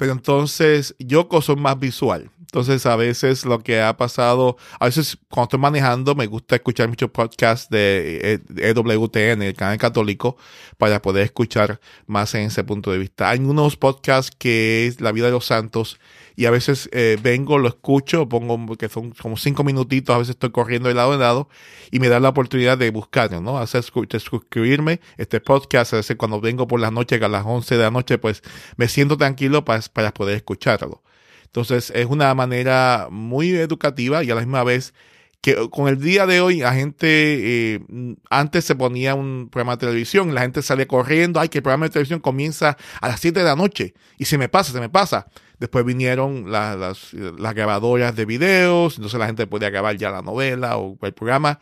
pero 0.00 0.12
entonces 0.12 0.94
yo 0.98 1.28
soy 1.42 1.56
más 1.56 1.78
visual. 1.78 2.30
Entonces 2.50 2.84
a 2.86 2.96
veces 2.96 3.44
lo 3.44 3.60
que 3.60 3.80
ha 3.80 3.96
pasado, 3.96 4.56
a 4.80 4.86
veces 4.86 5.16
cuando 5.28 5.44
estoy 5.44 5.60
manejando 5.60 6.16
me 6.16 6.26
gusta 6.26 6.56
escuchar 6.56 6.88
muchos 6.88 7.10
podcasts 7.10 7.70
de 7.70 8.40
EWTN, 8.56 9.42
el 9.42 9.54
canal 9.54 9.78
católico, 9.78 10.36
para 10.76 11.00
poder 11.00 11.24
escuchar 11.24 11.80
más 12.06 12.34
en 12.34 12.42
ese 12.42 12.64
punto 12.64 12.90
de 12.90 12.98
vista. 12.98 13.30
Hay 13.30 13.38
unos 13.38 13.76
podcasts 13.76 14.34
que 14.36 14.86
es 14.88 15.00
la 15.00 15.12
vida 15.12 15.26
de 15.26 15.32
los 15.32 15.46
santos 15.46 16.00
y 16.34 16.46
a 16.46 16.50
veces 16.50 16.88
eh, 16.92 17.18
vengo, 17.22 17.58
lo 17.58 17.68
escucho, 17.68 18.28
pongo 18.28 18.76
que 18.76 18.88
son 18.88 19.12
como 19.12 19.36
cinco 19.36 19.62
minutitos, 19.62 20.14
a 20.14 20.18
veces 20.18 20.30
estoy 20.30 20.50
corriendo 20.50 20.88
de 20.88 20.94
lado 20.94 21.14
en 21.14 21.20
lado 21.20 21.48
y 21.92 22.00
me 22.00 22.08
da 22.08 22.18
la 22.18 22.30
oportunidad 22.30 22.78
de 22.78 22.90
buscarlo, 22.90 23.40
¿no? 23.40 23.58
Hacer 23.58 23.84
suscribirme 23.84 25.00
este 25.18 25.40
podcast, 25.40 25.92
a 25.92 25.98
veces 25.98 26.16
cuando 26.16 26.40
vengo 26.40 26.66
por 26.66 26.80
la 26.80 26.90
noche, 26.90 27.16
a 27.22 27.28
las 27.28 27.44
11 27.46 27.76
de 27.76 27.82
la 27.82 27.90
noche, 27.90 28.18
pues 28.18 28.42
me 28.76 28.88
siento 28.88 29.16
tranquilo 29.16 29.64
para, 29.64 29.82
para 29.92 30.14
poder 30.14 30.36
escucharlo. 30.36 31.02
Entonces 31.50 31.92
es 31.94 32.06
una 32.06 32.32
manera 32.34 33.08
muy 33.10 33.50
educativa 33.50 34.22
y 34.22 34.30
a 34.30 34.36
la 34.36 34.40
misma 34.40 34.62
vez 34.62 34.94
que 35.40 35.68
con 35.70 35.88
el 35.88 36.00
día 36.00 36.26
de 36.26 36.40
hoy 36.40 36.58
la 36.58 36.74
gente, 36.74 37.74
eh, 37.74 37.80
antes 38.28 38.64
se 38.64 38.74
ponía 38.74 39.14
un 39.14 39.48
programa 39.50 39.76
de 39.76 39.86
televisión, 39.86 40.34
la 40.34 40.42
gente 40.42 40.62
sale 40.62 40.86
corriendo, 40.86 41.40
ay, 41.40 41.48
que 41.48 41.58
el 41.58 41.62
programa 41.62 41.86
de 41.86 41.90
televisión 41.90 42.20
comienza 42.20 42.76
a 43.00 43.08
las 43.08 43.20
7 43.20 43.40
de 43.40 43.46
la 43.46 43.56
noche 43.56 43.94
y 44.18 44.26
se 44.26 44.38
me 44.38 44.48
pasa, 44.48 44.72
se 44.72 44.80
me 44.80 44.90
pasa. 44.90 45.28
Después 45.58 45.84
vinieron 45.84 46.50
las, 46.50 47.12
las, 47.12 47.54
grabadoras 47.54 48.14
de 48.16 48.26
videos, 48.26 48.96
entonces 48.96 49.18
la 49.18 49.26
gente 49.26 49.46
podía 49.46 49.70
grabar 49.70 49.96
ya 49.96 50.10
la 50.10 50.22
novela 50.22 50.76
o 50.78 50.98
el 51.02 51.14
programa, 51.14 51.58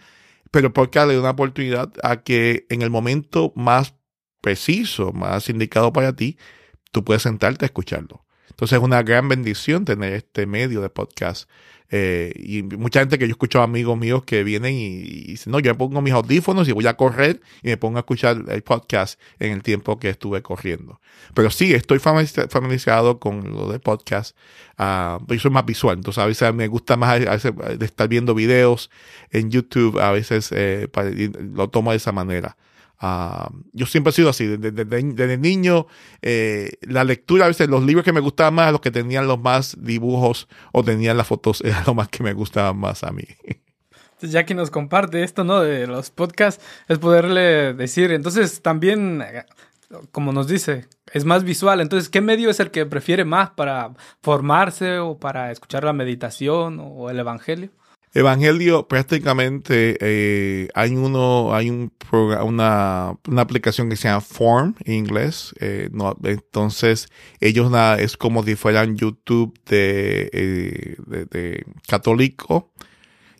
pero 0.50 0.72
porque 0.72 1.04
le 1.06 1.18
una 1.18 1.30
oportunidad 1.30 1.92
a 2.02 2.22
que 2.22 2.66
en 2.70 2.82
el 2.82 2.90
momento 2.90 3.52
más 3.56 3.94
preciso, 4.40 5.12
más 5.12 5.48
indicado 5.48 5.92
para 5.92 6.14
ti, 6.14 6.36
tú 6.92 7.04
puedes 7.04 7.22
sentarte 7.22 7.64
a 7.64 7.66
escucharlo. 7.66 8.27
Entonces 8.50 8.78
es 8.78 8.84
una 8.84 9.02
gran 9.02 9.28
bendición 9.28 9.84
tener 9.84 10.12
este 10.12 10.46
medio 10.46 10.80
de 10.80 10.90
podcast 10.90 11.48
eh, 11.90 12.34
y 12.36 12.62
mucha 12.62 13.00
gente 13.00 13.18
que 13.18 13.26
yo 13.26 13.32
escucho 13.32 13.62
amigos 13.62 13.96
míos 13.96 14.22
que 14.24 14.44
vienen 14.44 14.74
y, 14.74 15.00
dicen, 15.28 15.52
no, 15.52 15.58
yo 15.58 15.72
me 15.72 15.78
pongo 15.78 16.02
mis 16.02 16.12
audífonos 16.12 16.68
y 16.68 16.72
voy 16.72 16.86
a 16.86 16.96
correr 16.96 17.40
y 17.62 17.68
me 17.68 17.76
pongo 17.78 17.96
a 17.96 18.00
escuchar 18.00 18.44
el 18.48 18.62
podcast 18.62 19.18
en 19.38 19.52
el 19.52 19.62
tiempo 19.62 19.98
que 19.98 20.10
estuve 20.10 20.42
corriendo. 20.42 21.00
Pero 21.34 21.50
sí, 21.50 21.72
estoy 21.72 21.98
familiarizado 21.98 23.18
con 23.18 23.52
lo 23.52 23.72
de 23.72 23.78
podcast. 23.78 24.36
Uh, 24.78 25.24
yo 25.32 25.40
soy 25.40 25.50
más 25.50 25.64
visual, 25.64 25.96
entonces 25.96 26.22
a 26.22 26.26
veces 26.26 26.54
me 26.54 26.68
gusta 26.68 26.96
más 26.96 27.20
de 27.20 27.84
estar 27.84 28.08
viendo 28.08 28.34
videos 28.34 28.90
en 29.30 29.50
YouTube, 29.50 29.98
a 29.98 30.12
veces 30.12 30.50
eh, 30.52 30.88
lo 31.54 31.68
tomo 31.68 31.92
de 31.92 31.96
esa 31.96 32.12
manera. 32.12 32.56
Uh, 33.00 33.48
yo 33.72 33.86
siempre 33.86 34.10
he 34.10 34.12
sido 34.12 34.28
así, 34.28 34.46
desde, 34.46 34.84
desde, 34.84 35.38
niño, 35.38 35.86
eh, 36.20 36.72
la 36.82 37.04
lectura, 37.04 37.44
a 37.44 37.48
veces 37.48 37.68
los 37.68 37.84
libros 37.84 38.04
que 38.04 38.12
me 38.12 38.20
gustaban 38.20 38.54
más, 38.54 38.72
los 38.72 38.80
que 38.80 38.90
tenían 38.90 39.28
los 39.28 39.38
más 39.38 39.76
dibujos 39.80 40.48
o 40.72 40.82
tenían 40.82 41.16
las 41.16 41.28
fotos, 41.28 41.60
era 41.64 41.84
lo 41.86 41.94
más 41.94 42.08
que 42.08 42.22
me 42.22 42.32
gustaban 42.32 42.76
más 42.78 43.04
a 43.04 43.12
mí. 43.12 43.24
Ya 44.20 44.44
que 44.44 44.54
nos 44.54 44.70
comparte 44.70 45.22
esto, 45.22 45.44
¿no? 45.44 45.60
De 45.60 45.86
los 45.86 46.10
podcasts, 46.10 46.64
es 46.88 46.98
poderle 46.98 47.72
decir, 47.74 48.10
entonces 48.10 48.62
también, 48.62 49.22
como 50.10 50.32
nos 50.32 50.48
dice, 50.48 50.88
es 51.12 51.24
más 51.24 51.44
visual, 51.44 51.80
entonces, 51.80 52.08
¿qué 52.08 52.20
medio 52.20 52.50
es 52.50 52.58
el 52.58 52.72
que 52.72 52.84
prefiere 52.84 53.24
más 53.24 53.50
para 53.50 53.92
formarse 54.22 54.98
o 54.98 55.18
para 55.18 55.52
escuchar 55.52 55.84
la 55.84 55.92
meditación 55.92 56.80
o 56.80 57.10
el 57.10 57.20
Evangelio? 57.20 57.70
Evangelio 58.14 58.88
prácticamente 58.88 59.96
eh, 60.00 60.68
hay 60.74 60.96
uno 60.96 61.54
hay 61.54 61.70
un 61.70 61.92
una, 62.42 63.14
una, 63.28 63.42
aplicación 63.42 63.90
que 63.90 63.96
se 63.96 64.08
llama 64.08 64.22
Form 64.22 64.74
en 64.84 64.94
inglés 64.94 65.54
eh, 65.60 65.90
no, 65.92 66.16
entonces 66.24 67.08
ellos 67.40 67.70
nada 67.70 68.00
es 68.00 68.16
como 68.16 68.42
si 68.44 68.54
fueran 68.54 68.96
YouTube 68.96 69.58
de, 69.66 70.30
eh, 70.32 70.96
de, 71.06 71.64
católico 71.86 72.72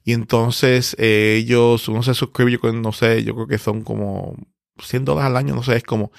y 0.04 0.12
entonces 0.12 0.94
ellos 0.98 1.88
uno 1.88 2.02
se 2.02 2.14
suscribe 2.14 2.58
yo 2.62 2.72
no 2.72 2.92
sé 2.92 3.24
yo 3.24 3.34
creo 3.34 3.46
que 3.46 3.58
son 3.58 3.82
como 3.82 4.36
100 4.82 5.06
dólares 5.06 5.28
al 5.28 5.36
año 5.36 5.54
no 5.54 5.62
sé 5.62 5.76
es 5.76 5.84
como 5.84 6.12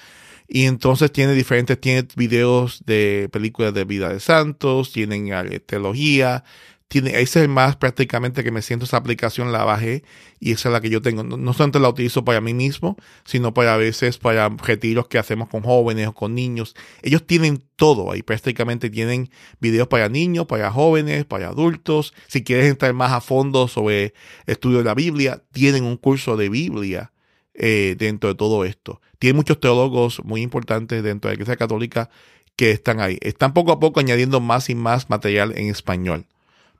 y 0.52 0.66
entonces 0.66 1.12
tiene 1.12 1.34
diferentes, 1.34 1.80
tiene 1.80 2.08
videos 2.16 2.82
de 2.84 3.28
películas 3.30 3.72
de 3.72 3.84
vida 3.84 4.12
de 4.12 4.18
santos, 4.18 4.90
tienen 4.90 5.30
teología, 5.64 6.42
tiene, 6.90 7.10
ese 7.10 7.20
es 7.20 7.36
el 7.36 7.48
más 7.48 7.76
prácticamente 7.76 8.42
que 8.42 8.50
me 8.50 8.62
siento, 8.62 8.84
esa 8.84 8.96
aplicación 8.96 9.52
la 9.52 9.64
bajé 9.64 10.02
y 10.40 10.50
esa 10.50 10.70
es 10.70 10.72
la 10.72 10.80
que 10.80 10.90
yo 10.90 11.00
tengo. 11.00 11.22
No, 11.22 11.52
solamente 11.52 11.78
la 11.78 11.88
utilizo 11.88 12.24
para 12.24 12.40
mí 12.40 12.52
mismo, 12.52 12.96
sino 13.24 13.54
para 13.54 13.74
a 13.74 13.76
veces 13.76 14.18
para 14.18 14.48
retiros 14.48 15.06
que 15.06 15.16
hacemos 15.16 15.48
con 15.48 15.62
jóvenes 15.62 16.08
o 16.08 16.14
con 16.14 16.34
niños. 16.34 16.74
Ellos 17.02 17.24
tienen 17.24 17.62
todo 17.76 18.10
ahí, 18.10 18.24
prácticamente 18.24 18.90
tienen 18.90 19.30
videos 19.60 19.86
para 19.86 20.08
niños, 20.08 20.46
para 20.46 20.72
jóvenes, 20.72 21.24
para 21.26 21.46
adultos. 21.50 22.12
Si 22.26 22.42
quieres 22.42 22.66
entrar 22.66 22.92
más 22.92 23.12
a 23.12 23.20
fondo 23.20 23.68
sobre 23.68 24.12
estudio 24.46 24.78
de 24.78 24.84
la 24.84 24.94
Biblia, 24.94 25.44
tienen 25.52 25.84
un 25.84 25.96
curso 25.96 26.36
de 26.36 26.48
Biblia 26.48 27.12
eh, 27.54 27.94
dentro 27.96 28.30
de 28.30 28.34
todo 28.34 28.64
esto. 28.64 29.00
Tienen 29.20 29.36
muchos 29.36 29.60
teólogos 29.60 30.24
muy 30.24 30.42
importantes 30.42 31.04
dentro 31.04 31.28
de 31.28 31.36
la 31.36 31.42
Iglesia 31.42 31.56
Católica 31.56 32.10
que 32.56 32.72
están 32.72 32.98
ahí. 32.98 33.16
Están 33.20 33.54
poco 33.54 33.70
a 33.70 33.78
poco 33.78 34.00
añadiendo 34.00 34.40
más 34.40 34.70
y 34.70 34.74
más 34.74 35.08
material 35.08 35.56
en 35.56 35.68
español 35.68 36.26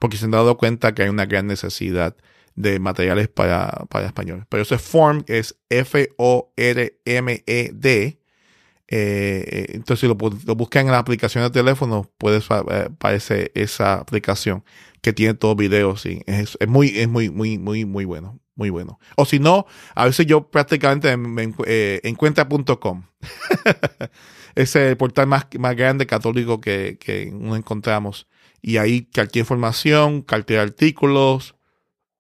porque 0.01 0.17
se 0.17 0.25
han 0.25 0.33
dado 0.33 0.57
cuenta 0.57 0.93
que 0.95 1.03
hay 1.03 1.11
una 1.11 1.27
gran 1.27 1.47
necesidad 1.47 2.17
de 2.57 2.81
materiales 2.81 3.29
para, 3.29 3.85
para 3.91 4.07
español. 4.07 4.47
Pero 4.49 4.63
ese 4.63 4.79
form 4.79 5.23
es 5.29 5.57
F-O-R-M-E-D. 5.69 6.17
Eh, 8.03 8.17
eh, 8.89 9.67
entonces, 9.75 10.01
si 10.01 10.09
lo, 10.09 10.17
lo, 10.47 10.57
buscan 10.57 10.87
en 10.87 10.93
la 10.93 10.99
aplicación 10.99 11.45
de 11.45 11.51
teléfono, 11.51 12.11
puede 12.17 12.41
aparecer 12.49 13.53
esa 13.55 13.95
aplicación 13.95 14.65
que 15.03 15.13
tiene 15.13 15.35
todos 15.35 15.55
videos. 15.55 16.07
Y 16.07 16.23
es, 16.27 16.57
es, 16.59 16.69
muy, 16.69 16.89
es 16.99 17.07
muy, 17.07 17.29
muy, 17.31 17.59
muy, 17.59 17.85
muy 17.85 18.07
bueno. 18.07 18.41
Muy 18.57 18.71
bueno. 18.71 18.99
O 19.17 19.27
si 19.27 19.39
no, 19.39 19.67
a 19.95 20.07
veces 20.07 20.27
yo 20.27 20.51
prácticamente 20.51 21.15
me, 21.17 21.55
eh, 21.67 22.01
encuentra.com. 22.05 23.05
es 24.55 24.77
el 24.77 24.97
portal 24.97 25.27
más, 25.27 25.47
más 25.59 25.77
grande 25.77 26.07
católico 26.07 26.61
que, 26.61 26.97
que 26.99 27.23
encontramos 27.25 28.27
Y 28.62 28.77
ahí 28.77 29.09
cualquier 29.12 29.42
información, 29.42 30.23
cualquier 30.23 30.61
artículos, 30.61 31.55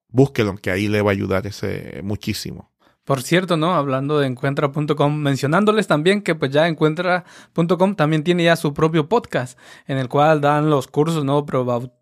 búsquelo, 0.08 0.56
que 0.56 0.70
ahí 0.70 0.88
le 0.88 1.02
va 1.02 1.10
a 1.10 1.12
ayudar 1.12 1.46
ese 1.46 2.00
muchísimo. 2.02 2.70
Por 3.04 3.22
cierto, 3.22 3.56
¿no? 3.56 3.74
Hablando 3.74 4.18
de 4.20 4.26
encuentra.com, 4.26 5.16
mencionándoles 5.16 5.86
también 5.86 6.22
que 6.22 6.34
pues 6.34 6.52
ya 6.52 6.68
encuentra.com 6.68 7.96
también 7.96 8.22
tiene 8.22 8.44
ya 8.44 8.56
su 8.56 8.72
propio 8.72 9.08
podcast 9.08 9.58
en 9.86 9.98
el 9.98 10.08
cual 10.08 10.40
dan 10.40 10.70
los 10.70 10.86
cursos, 10.86 11.24
¿no? 11.24 11.44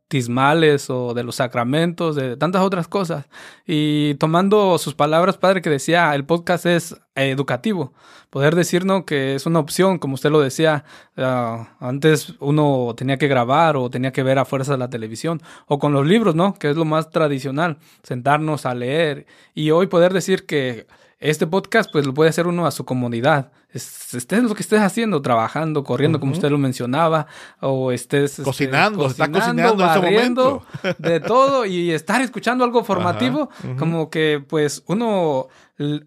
Bautismales 0.09 0.89
o 0.89 1.13
de 1.13 1.23
los 1.23 1.37
sacramentos, 1.37 2.17
de 2.17 2.37
tantas 2.37 2.63
otras 2.63 2.89
cosas. 2.89 3.27
Y 3.67 4.15
tomando 4.15 4.79
sus 4.79 4.95
palabras, 4.95 5.37
padre, 5.37 5.61
que 5.61 5.69
decía, 5.69 6.15
el 6.15 6.25
podcast 6.25 6.65
es 6.67 6.97
educativo. 7.15 7.93
Poder 8.31 8.55
decirnos 8.55 9.05
que 9.05 9.35
es 9.35 9.45
una 9.47 9.59
opción, 9.59 9.99
como 9.99 10.15
usted 10.15 10.31
lo 10.31 10.41
decía, 10.41 10.85
ah, 11.19 11.77
antes 11.81 12.35
uno 12.41 12.95
tenía 12.97 13.19
que 13.19 13.29
grabar 13.29 13.77
o 13.77 13.91
tenía 13.91 14.13
que 14.13 14.23
ver 14.23 14.39
a 14.39 14.45
fuerza 14.47 14.77
la 14.79 14.89
televisión, 14.89 15.43
o 15.67 15.79
con 15.79 15.93
los 15.93 16.07
libros, 16.07 16.35
¿no? 16.35 16.55
Que 16.55 16.71
es 16.71 16.77
lo 16.77 16.85
más 16.87 17.11
tradicional, 17.11 17.77
sentarnos 18.03 18.65
a 18.65 18.75
leer. 18.75 19.27
Y 19.55 19.73
hoy 19.73 19.89
poder 19.89 20.15
decir 20.15 20.47
que 20.47 20.87
este 21.21 21.47
podcast, 21.47 21.91
pues 21.91 22.07
lo 22.07 22.15
puede 22.15 22.31
hacer 22.31 22.47
uno 22.47 22.67
a 22.67 22.71
su 22.71 22.85
comodidad. 22.85 23.51
Estés 23.71 24.43
lo 24.43 24.55
que 24.55 24.63
estés 24.63 24.81
haciendo, 24.81 25.21
trabajando, 25.21 25.85
corriendo, 25.85 26.21
como 26.21 26.33
usted 26.33 26.51
lo 26.51 26.59
mencionaba, 26.59 27.27
o 27.61 27.93
estés 27.93 28.33
este, 28.33 28.43
cocinando, 28.45 29.07
está 29.07 29.31
cocinando 29.31 29.85
en 29.85 29.91
ese 29.91 30.01
momento. 30.01 30.63
de 30.99 31.21
todo 31.21 31.67
y 31.67 31.91
estar 31.91 32.23
escuchando 32.23 32.65
algo 32.65 32.83
formativo, 32.83 33.51
como 33.79 34.09
que 34.09 34.43
pues 34.47 34.83
uno 34.87 35.49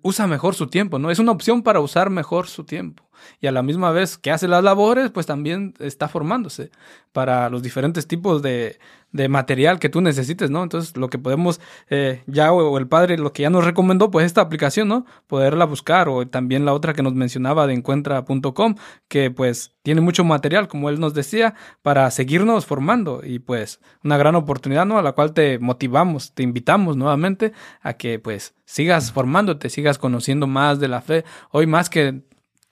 usa 0.02 0.28
mejor 0.28 0.56
su 0.56 0.68
tiempo, 0.68 1.00
¿no? 1.00 1.12
Es 1.12 1.20
una 1.20 1.32
opción 1.32 1.64
para 1.64 1.80
usar 1.80 2.10
mejor 2.10 2.48
su 2.48 2.66
tiempo 2.66 3.12
y 3.40 3.48
a 3.48 3.52
la 3.52 3.62
misma 3.62 3.92
vez 3.92 4.18
que 4.18 4.32
hace 4.32 4.48
las 4.48 4.64
labores, 4.64 5.12
pues 5.12 5.26
también 5.26 5.74
está 5.80 6.08
formándose 6.08 6.72
para 7.12 7.50
los 7.50 7.62
diferentes 7.62 8.08
tipos 8.08 8.42
de, 8.42 8.80
de 9.12 9.28
material 9.28 9.80
que 9.80 9.90
tú 9.90 10.02
necesites, 10.02 10.50
¿no? 10.50 10.64
Entonces, 10.64 10.96
lo 10.96 11.10
que 11.10 11.18
podemos, 11.18 11.60
eh, 11.90 12.24
ya 12.28 12.52
o, 12.54 12.78
el 12.78 12.88
padre, 12.88 13.18
lo 13.18 13.34
que 13.34 13.44
ya 13.44 13.50
nos 13.50 13.66
recomendó, 13.66 14.12
pues 14.12 14.26
esta 14.26 14.42
aplicación, 14.42 14.88
¿no? 14.88 15.06
Poderla 15.28 15.66
buscar, 15.66 16.10
o 16.10 16.28
también 16.28 16.66
la 16.66 16.74
otra 16.74 16.94
que 16.94 17.04
nos 17.04 17.14
mencionaba 17.14 17.68
de 17.68 17.74
encuentra.com, 17.74 18.76
que 19.08 19.32
pues 19.32 19.76
tiene 19.84 20.02
mucho 20.02 20.24
material, 20.24 20.68
como 20.68 20.90
él 20.90 21.00
nos 21.00 21.14
decía, 21.14 21.56
para 21.82 22.10
seguirnos 22.12 22.66
formando 22.66 23.22
y 23.24 23.40
pues 23.40 23.80
una 24.04 24.18
gran 24.18 24.36
oportunidad, 24.36 24.86
¿no? 24.86 24.98
A 24.98 25.02
la 25.02 25.14
cual 25.14 25.34
te 25.34 25.60
motivamos, 25.60 26.34
te 26.34 26.44
invitamos 26.44 26.98
nuevamente 26.98 27.54
a 27.82 27.94
que 27.94 28.20
pues 28.20 28.56
sigas 28.66 29.12
formándote, 29.12 29.70
sigas 29.70 29.98
conociendo 29.98 30.48
más 30.48 30.80
de 30.80 30.88
la 30.88 31.02
fe, 31.02 31.26
hoy 31.52 31.68
más 31.68 31.90
que 31.90 32.24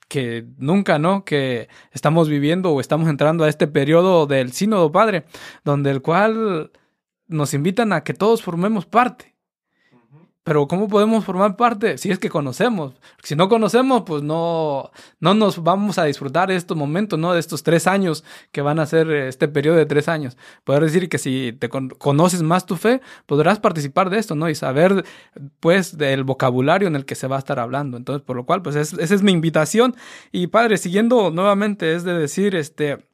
que 0.09 0.47
nunca, 0.57 0.99
¿no? 0.99 1.23
Que 1.23 1.69
estamos 1.91 2.27
viviendo 2.27 2.71
o 2.71 2.81
estamos 2.81 3.07
entrando 3.07 3.43
a 3.43 3.49
este 3.49 3.67
periodo 3.67 4.25
del 4.25 4.51
sínodo 4.51 4.91
padre, 4.91 5.25
donde 5.63 5.91
el 5.91 6.01
cual 6.01 6.71
nos 7.27 7.53
invitan 7.53 7.93
a 7.93 8.03
que 8.03 8.15
todos 8.15 8.41
formemos 8.41 8.87
parte. 8.87 9.35
Pero 10.49 10.67
¿cómo 10.67 10.87
podemos 10.87 11.25
formar 11.25 11.55
parte? 11.57 11.99
Si 11.99 12.09
es 12.09 12.17
que 12.17 12.27
conocemos. 12.27 12.95
Si 13.21 13.35
no 13.35 13.49
conocemos, 13.49 14.01
pues 14.03 14.23
no, 14.23 14.89
no 15.19 15.35
nos 15.35 15.61
vamos 15.61 15.99
a 15.99 16.05
disfrutar 16.05 16.49
de 16.49 16.55
estos 16.55 16.75
momentos, 16.75 17.19
¿no? 17.19 17.33
De 17.33 17.39
estos 17.39 17.61
tres 17.61 17.85
años 17.85 18.23
que 18.51 18.63
van 18.63 18.79
a 18.79 18.87
ser 18.87 19.11
este 19.11 19.47
periodo 19.47 19.77
de 19.77 19.85
tres 19.85 20.07
años. 20.07 20.37
Poder 20.63 20.81
decir 20.81 21.07
que 21.07 21.19
si 21.19 21.55
te 21.59 21.69
conoces 21.69 22.41
más 22.41 22.65
tu 22.65 22.77
fe, 22.77 22.99
podrás 23.27 23.59
participar 23.59 24.09
de 24.09 24.17
esto, 24.17 24.33
¿no? 24.33 24.49
Y 24.49 24.55
saber, 24.55 25.05
pues, 25.59 25.99
del 25.99 26.23
vocabulario 26.23 26.87
en 26.87 26.95
el 26.95 27.05
que 27.05 27.13
se 27.13 27.27
va 27.27 27.35
a 27.35 27.39
estar 27.39 27.59
hablando. 27.59 27.95
Entonces, 27.95 28.25
por 28.25 28.35
lo 28.35 28.47
cual, 28.47 28.63
pues, 28.63 28.75
esa 28.75 28.97
es 29.13 29.21
mi 29.21 29.31
invitación. 29.31 29.95
Y, 30.31 30.47
padre, 30.47 30.77
siguiendo 30.77 31.29
nuevamente, 31.29 31.93
es 31.93 32.03
de 32.03 32.15
decir, 32.15 32.55
este, 32.55 33.05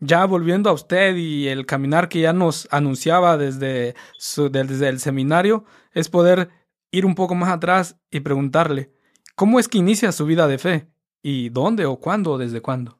ya 0.00 0.26
volviendo 0.26 0.68
a 0.68 0.74
usted 0.74 1.16
y 1.16 1.48
el 1.48 1.64
caminar 1.64 2.10
que 2.10 2.20
ya 2.20 2.34
nos 2.34 2.68
anunciaba 2.70 3.38
desde, 3.38 3.94
su, 4.18 4.50
desde 4.50 4.90
el 4.90 5.00
seminario, 5.00 5.64
es 5.94 6.10
poder 6.10 6.57
ir 6.90 7.06
un 7.06 7.14
poco 7.14 7.34
más 7.34 7.50
atrás 7.50 7.96
y 8.10 8.20
preguntarle, 8.20 8.92
¿cómo 9.34 9.58
es 9.58 9.68
que 9.68 9.78
inicia 9.78 10.12
su 10.12 10.26
vida 10.26 10.46
de 10.46 10.58
fe? 10.58 10.88
¿Y 11.22 11.48
dónde 11.50 11.86
o 11.86 11.98
cuándo 11.98 12.32
o 12.32 12.38
desde 12.38 12.60
cuándo? 12.60 12.98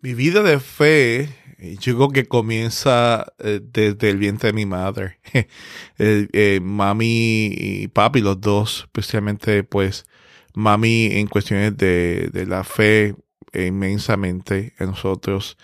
Mi 0.00 0.14
vida 0.14 0.42
de 0.42 0.58
fe, 0.60 1.28
eh, 1.58 1.76
yo 1.78 1.94
creo 1.96 2.08
que 2.08 2.26
comienza 2.26 3.34
eh, 3.38 3.60
desde 3.62 4.08
el 4.08 4.16
vientre 4.16 4.48
de 4.48 4.52
mi 4.54 4.66
madre. 4.66 5.18
Eh, 6.02 6.60
mami 6.62 7.50
y 7.52 7.88
papi, 7.88 8.22
los 8.22 8.40
dos, 8.40 8.84
especialmente 8.84 9.64
pues 9.64 10.06
mami 10.54 11.08
en 11.12 11.26
cuestiones 11.26 11.76
de, 11.76 12.30
de 12.32 12.46
la 12.46 12.64
fe 12.64 13.14
inmensamente 13.52 14.72
en 14.78 14.86
nosotros. 14.86 15.58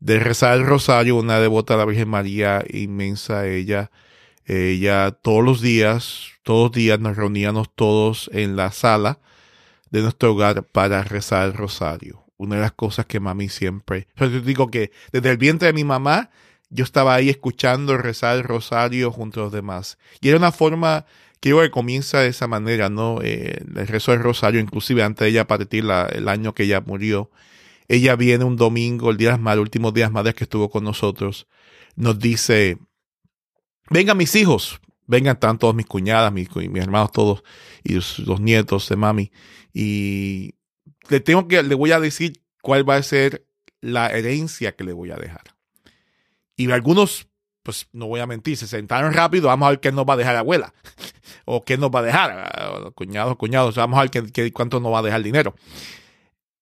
De 0.00 0.18
rezar 0.18 0.56
el 0.56 0.66
rosario, 0.66 1.16
una 1.16 1.38
devota 1.40 1.74
a 1.74 1.76
la 1.76 1.84
Virgen 1.84 2.08
María 2.08 2.64
inmensa 2.70 3.46
ella. 3.46 3.90
Ella 4.46 5.10
todos 5.12 5.44
los 5.44 5.60
días 5.60 6.32
todos 6.42 6.64
los 6.64 6.72
días 6.72 6.98
nos 6.98 7.16
reuníamos 7.16 7.68
todos 7.74 8.28
en 8.32 8.56
la 8.56 8.72
sala 8.72 9.20
de 9.90 10.02
nuestro 10.02 10.32
hogar 10.32 10.64
para 10.64 11.04
rezar 11.04 11.46
el 11.46 11.54
rosario. 11.54 12.24
Una 12.36 12.56
de 12.56 12.62
las 12.62 12.72
cosas 12.72 13.06
que 13.06 13.20
mami 13.20 13.48
siempre... 13.48 14.08
Yo 14.16 14.28
digo 14.40 14.70
que 14.70 14.90
desde 15.12 15.30
el 15.30 15.36
vientre 15.36 15.68
de 15.68 15.72
mi 15.72 15.84
mamá, 15.84 16.30
yo 16.70 16.82
estaba 16.82 17.14
ahí 17.14 17.28
escuchando 17.28 17.96
rezar 17.96 18.36
el 18.36 18.44
rosario 18.44 19.12
junto 19.12 19.40
a 19.40 19.44
los 19.44 19.52
demás. 19.52 19.98
Y 20.20 20.28
era 20.28 20.38
una 20.38 20.50
forma 20.50 21.06
que 21.40 21.50
que 21.50 21.70
comienza 21.70 22.20
de 22.20 22.28
esa 22.28 22.46
manera, 22.46 22.88
¿no? 22.88 23.18
Eh, 23.22 23.62
el 23.76 23.86
rezo 23.88 24.12
del 24.12 24.22
rosario, 24.22 24.60
inclusive 24.60 25.02
antes 25.02 25.24
de 25.24 25.30
ella 25.30 25.46
partir 25.46 25.84
el 25.84 26.28
año 26.28 26.54
que 26.54 26.62
ella 26.64 26.80
murió. 26.80 27.30
Ella 27.88 28.16
viene 28.16 28.44
un 28.44 28.56
domingo, 28.56 29.10
el 29.10 29.16
día 29.16 29.28
de 29.28 29.32
las 29.32 29.40
madres, 29.40 29.62
últimos 29.62 29.92
días 29.92 30.10
madres 30.10 30.34
que 30.34 30.44
estuvo 30.44 30.70
con 30.70 30.84
nosotros, 30.84 31.48
nos 31.96 32.18
dice, 32.18 32.78
venga 33.92 34.14
mis 34.14 34.34
hijos, 34.34 34.80
vengan, 35.06 35.34
están 35.34 35.58
todos 35.58 35.74
mis 35.74 35.86
cuñadas, 35.86 36.32
mis, 36.32 36.54
mis 36.54 36.82
hermanos 36.82 37.12
todos, 37.12 37.42
y 37.84 37.94
los, 37.94 38.40
nietos 38.40 38.88
de 38.88 38.96
mami. 38.96 39.32
Y 39.72 40.54
le 41.08 41.20
tengo 41.20 41.48
que, 41.48 41.62
le 41.62 41.74
voy 41.74 41.92
a 41.92 42.00
decir 42.00 42.42
cuál 42.62 42.88
va 42.88 42.96
a 42.96 43.02
ser 43.02 43.46
la 43.80 44.08
herencia 44.08 44.74
que 44.74 44.84
le 44.84 44.92
voy 44.92 45.10
a 45.10 45.16
dejar. 45.16 45.54
Y 46.56 46.70
algunos, 46.70 47.28
pues 47.62 47.88
no 47.92 48.06
voy 48.06 48.20
a 48.20 48.26
mentir, 48.26 48.56
se 48.56 48.66
sentaron 48.66 49.12
rápido, 49.12 49.48
vamos 49.48 49.66
a 49.66 49.70
ver 49.70 49.80
qué 49.80 49.92
nos 49.92 50.04
va 50.06 50.14
a 50.14 50.16
dejar 50.16 50.34
la 50.34 50.40
abuela. 50.40 50.74
o 51.44 51.64
qué 51.64 51.76
nos 51.76 51.90
va 51.90 52.00
a 52.00 52.02
dejar, 52.02 52.92
cuñados, 52.94 53.36
cuñados, 53.36 53.74
vamos 53.76 53.98
a 53.98 54.02
ver 54.02 54.10
qué, 54.10 54.52
cuánto 54.52 54.80
nos 54.80 54.92
va 54.92 55.00
a 55.00 55.02
dejar 55.02 55.22
dinero. 55.22 55.54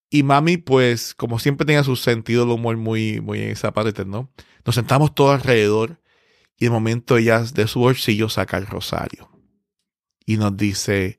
Y 0.09 0.25
mami, 0.25 0.57
pues, 0.57 1.15
como 1.15 1.39
siempre 1.39 1.65
tenía 1.65 1.85
su 1.85 1.95
sentido 1.95 2.45
del 2.45 2.55
humor 2.55 2.77
muy, 2.77 3.21
muy 3.21 3.41
en 3.43 3.51
esa 3.51 3.73
parte, 3.73 4.05
¿no? 4.05 4.29
Nos 4.65 4.75
sentamos 4.75 5.15
todos 5.15 5.35
alrededor 5.35 6.01
y 6.61 6.67
de 6.67 6.71
momento 6.71 7.17
ella 7.17 7.41
de 7.41 7.67
su 7.67 7.81
bolsillo 7.81 8.29
saca 8.29 8.59
el 8.59 8.67
rosario 8.67 9.31
y 10.27 10.37
nos 10.37 10.57
dice, 10.57 11.19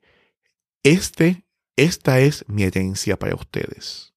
este, 0.84 1.44
esta 1.76 2.20
es 2.20 2.44
mi 2.48 2.62
herencia 2.62 3.18
para 3.18 3.34
ustedes. 3.34 4.14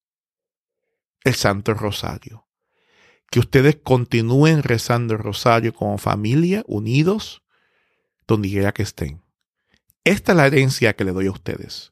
El 1.24 1.34
Santo 1.34 1.74
Rosario. 1.74 2.48
Que 3.32 3.40
ustedes 3.40 3.78
continúen 3.84 4.62
rezando 4.62 5.16
el 5.16 5.20
rosario 5.20 5.74
como 5.74 5.98
familia, 5.98 6.64
unidos, 6.68 7.42
donde 8.28 8.50
quiera 8.50 8.72
que 8.72 8.84
estén. 8.84 9.24
Esta 10.04 10.34
es 10.34 10.38
la 10.38 10.46
herencia 10.46 10.96
que 10.96 11.06
le 11.06 11.12
doy 11.12 11.26
a 11.26 11.32
ustedes. 11.32 11.92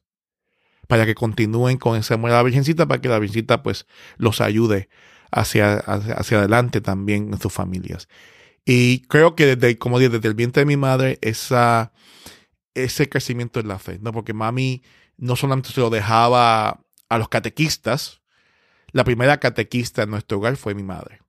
Para 0.86 1.06
que 1.06 1.16
continúen 1.16 1.76
con 1.76 1.98
ese 1.98 2.14
amor 2.14 2.30
a 2.30 2.34
la 2.34 2.42
Virgencita, 2.44 2.86
para 2.86 3.00
que 3.00 3.08
la 3.08 3.18
Virgencita 3.18 3.64
pues 3.64 3.86
los 4.16 4.40
ayude 4.40 4.88
hacia, 5.32 5.74
hacia 5.78 6.38
adelante 6.38 6.80
también 6.80 7.32
en 7.32 7.40
sus 7.40 7.52
familias. 7.52 8.08
Y 8.64 9.00
creo 9.08 9.34
que 9.34 9.56
desde, 9.56 9.78
como 9.78 9.98
desde 9.98 10.26
el 10.26 10.34
vientre 10.34 10.62
de 10.62 10.66
mi 10.66 10.76
madre, 10.76 11.18
esa, 11.20 11.92
ese 12.74 13.08
crecimiento 13.08 13.60
en 13.60 13.68
la 13.68 13.78
fe, 13.78 13.98
¿no? 14.00 14.12
Porque 14.12 14.32
mami 14.32 14.82
no 15.16 15.36
solamente 15.36 15.70
se 15.70 15.80
lo 15.80 15.90
dejaba 15.90 16.84
a 17.08 17.18
los 17.18 17.28
catequistas, 17.28 18.22
la 18.92 19.04
primera 19.04 19.38
catequista 19.38 20.04
en 20.04 20.10
nuestro 20.10 20.38
hogar 20.38 20.56
fue 20.56 20.74
mi 20.74 20.82
madre. 20.82 21.20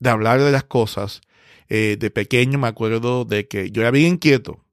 De 0.00 0.10
hablar 0.10 0.40
de 0.40 0.52
las 0.52 0.64
cosas, 0.64 1.20
eh, 1.68 1.96
de 1.98 2.10
pequeño 2.10 2.58
me 2.58 2.68
acuerdo 2.68 3.24
de 3.24 3.48
que 3.48 3.70
yo 3.70 3.82
era 3.82 3.90
bien 3.90 4.14
inquieto. 4.14 4.64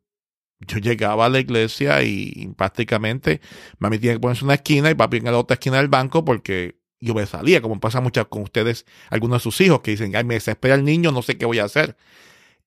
Yo 0.59 0.77
llegaba 0.77 1.25
a 1.25 1.29
la 1.29 1.39
iglesia 1.39 2.03
y, 2.03 2.53
prácticamente 2.55 3.41
mami 3.79 3.99
tenía 3.99 4.13
que 4.13 4.19
ponerse 4.19 4.45
una 4.45 4.53
esquina 4.55 4.89
y 4.89 4.95
papi 4.95 5.17
en 5.17 5.25
la 5.25 5.37
otra 5.37 5.55
esquina 5.55 5.77
del 5.77 5.89
banco 5.89 6.23
porque 6.23 6.79
yo 7.05 7.13
me 7.13 7.25
salía, 7.25 7.61
como 7.61 7.79
pasa 7.79 8.01
muchas 8.01 8.25
con 8.25 8.41
ustedes, 8.41 8.85
algunos 9.09 9.39
de 9.39 9.43
sus 9.43 9.61
hijos 9.61 9.81
que 9.81 9.91
dicen, 9.91 10.15
ay, 10.15 10.23
me 10.23 10.33
desespera 10.33 10.75
el 10.75 10.83
niño, 10.83 11.11
no 11.11 11.21
sé 11.21 11.37
qué 11.37 11.45
voy 11.45 11.59
a 11.59 11.65
hacer. 11.65 11.95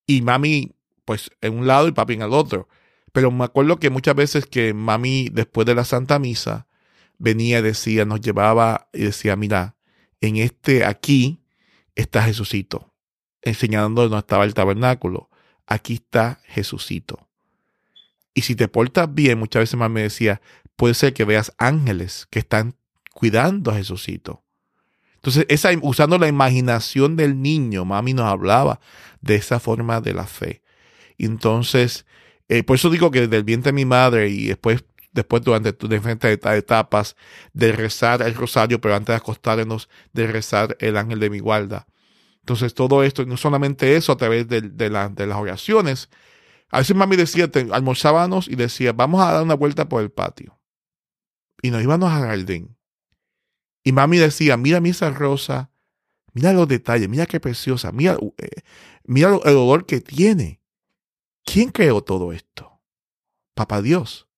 Y 0.06 0.22
mami, 0.22 0.72
pues 1.04 1.30
en 1.40 1.58
un 1.58 1.66
lado 1.66 1.88
y 1.88 1.92
papi 1.92 2.14
en 2.14 2.22
el 2.22 2.32
otro. 2.32 2.68
Pero 3.12 3.30
me 3.30 3.44
acuerdo 3.44 3.78
que 3.78 3.90
muchas 3.90 4.14
veces 4.14 4.46
que 4.46 4.74
mami, 4.74 5.28
después 5.30 5.66
de 5.66 5.74
la 5.74 5.84
Santa 5.84 6.18
Misa, 6.18 6.66
venía 7.18 7.58
y 7.58 7.62
decía, 7.62 8.04
nos 8.04 8.20
llevaba 8.20 8.88
y 8.92 9.04
decía, 9.04 9.34
mira, 9.34 9.76
en 10.20 10.36
este 10.36 10.84
aquí 10.84 11.40
está 11.96 12.22
Jesucito, 12.22 12.94
enseñando 13.42 14.02
dónde 14.02 14.18
estaba 14.18 14.44
el 14.44 14.54
tabernáculo. 14.54 15.30
Aquí 15.66 15.94
está 15.94 16.40
Jesucito. 16.44 17.28
Y 18.34 18.42
si 18.42 18.54
te 18.54 18.68
portas 18.68 19.12
bien, 19.12 19.38
muchas 19.38 19.62
veces 19.62 19.76
mami 19.76 19.94
me 19.94 20.02
decía, 20.02 20.40
puede 20.76 20.94
ser 20.94 21.12
que 21.12 21.24
veas 21.24 21.52
ángeles 21.58 22.28
que 22.30 22.38
están 22.38 22.76
cuidando 23.18 23.72
a 23.72 23.74
Jesucito. 23.74 24.44
Entonces, 25.16 25.44
esa, 25.48 25.70
usando 25.82 26.18
la 26.18 26.28
imaginación 26.28 27.16
del 27.16 27.42
niño, 27.42 27.84
mami 27.84 28.14
nos 28.14 28.26
hablaba 28.26 28.78
de 29.20 29.34
esa 29.34 29.58
forma 29.58 30.00
de 30.00 30.14
la 30.14 30.24
fe. 30.24 30.62
Entonces, 31.18 32.06
eh, 32.48 32.62
por 32.62 32.76
eso 32.76 32.90
digo 32.90 33.10
que 33.10 33.22
desde 33.22 33.38
el 33.38 33.42
vientre 33.42 33.72
de 33.72 33.74
mi 33.74 33.84
madre 33.84 34.28
y 34.28 34.46
después, 34.46 34.84
después 35.10 35.42
durante 35.42 35.72
diferentes 35.88 36.30
etapas 36.30 37.16
de 37.52 37.72
rezar 37.72 38.22
el 38.22 38.36
rosario, 38.36 38.80
pero 38.80 38.94
antes 38.94 39.08
de 39.14 39.16
acostarnos, 39.16 39.88
de 40.12 40.28
rezar 40.28 40.76
el 40.78 40.96
ángel 40.96 41.18
de 41.18 41.30
mi 41.30 41.40
guarda. 41.40 41.88
Entonces, 42.42 42.72
todo 42.72 43.02
esto, 43.02 43.26
no 43.26 43.36
solamente 43.36 43.96
eso 43.96 44.12
a 44.12 44.16
través 44.16 44.46
de, 44.46 44.60
de, 44.60 44.90
las 44.90 45.36
oraciones. 45.36 46.08
A 46.70 46.78
veces 46.78 46.94
mami 46.94 47.16
decía, 47.16 47.50
almorzábamos 47.72 48.46
y 48.46 48.54
decía, 48.54 48.92
vamos 48.92 49.20
a 49.22 49.32
dar 49.32 49.42
una 49.42 49.54
vuelta 49.54 49.88
por 49.88 50.02
el 50.02 50.12
patio. 50.12 50.56
Y 51.62 51.72
nos 51.72 51.82
íbamos 51.82 52.12
al 52.12 52.22
jardín. 52.22 52.77
Y 53.82 53.92
mami 53.92 54.18
decía, 54.18 54.56
mira 54.56 54.80
mi 54.80 54.90
esa 54.90 55.10
rosa, 55.10 55.70
mira 56.32 56.52
los 56.52 56.68
detalles, 56.68 57.08
mira 57.08 57.26
qué 57.26 57.40
preciosa, 57.40 57.92
mira, 57.92 58.18
eh, 58.38 58.62
mira 59.04 59.28
el 59.44 59.56
olor 59.56 59.86
que 59.86 60.00
tiene. 60.00 60.60
¿Quién 61.44 61.70
creó 61.70 62.02
todo 62.02 62.32
esto? 62.32 62.80
Papá 63.54 63.80
Dios. 63.80 64.28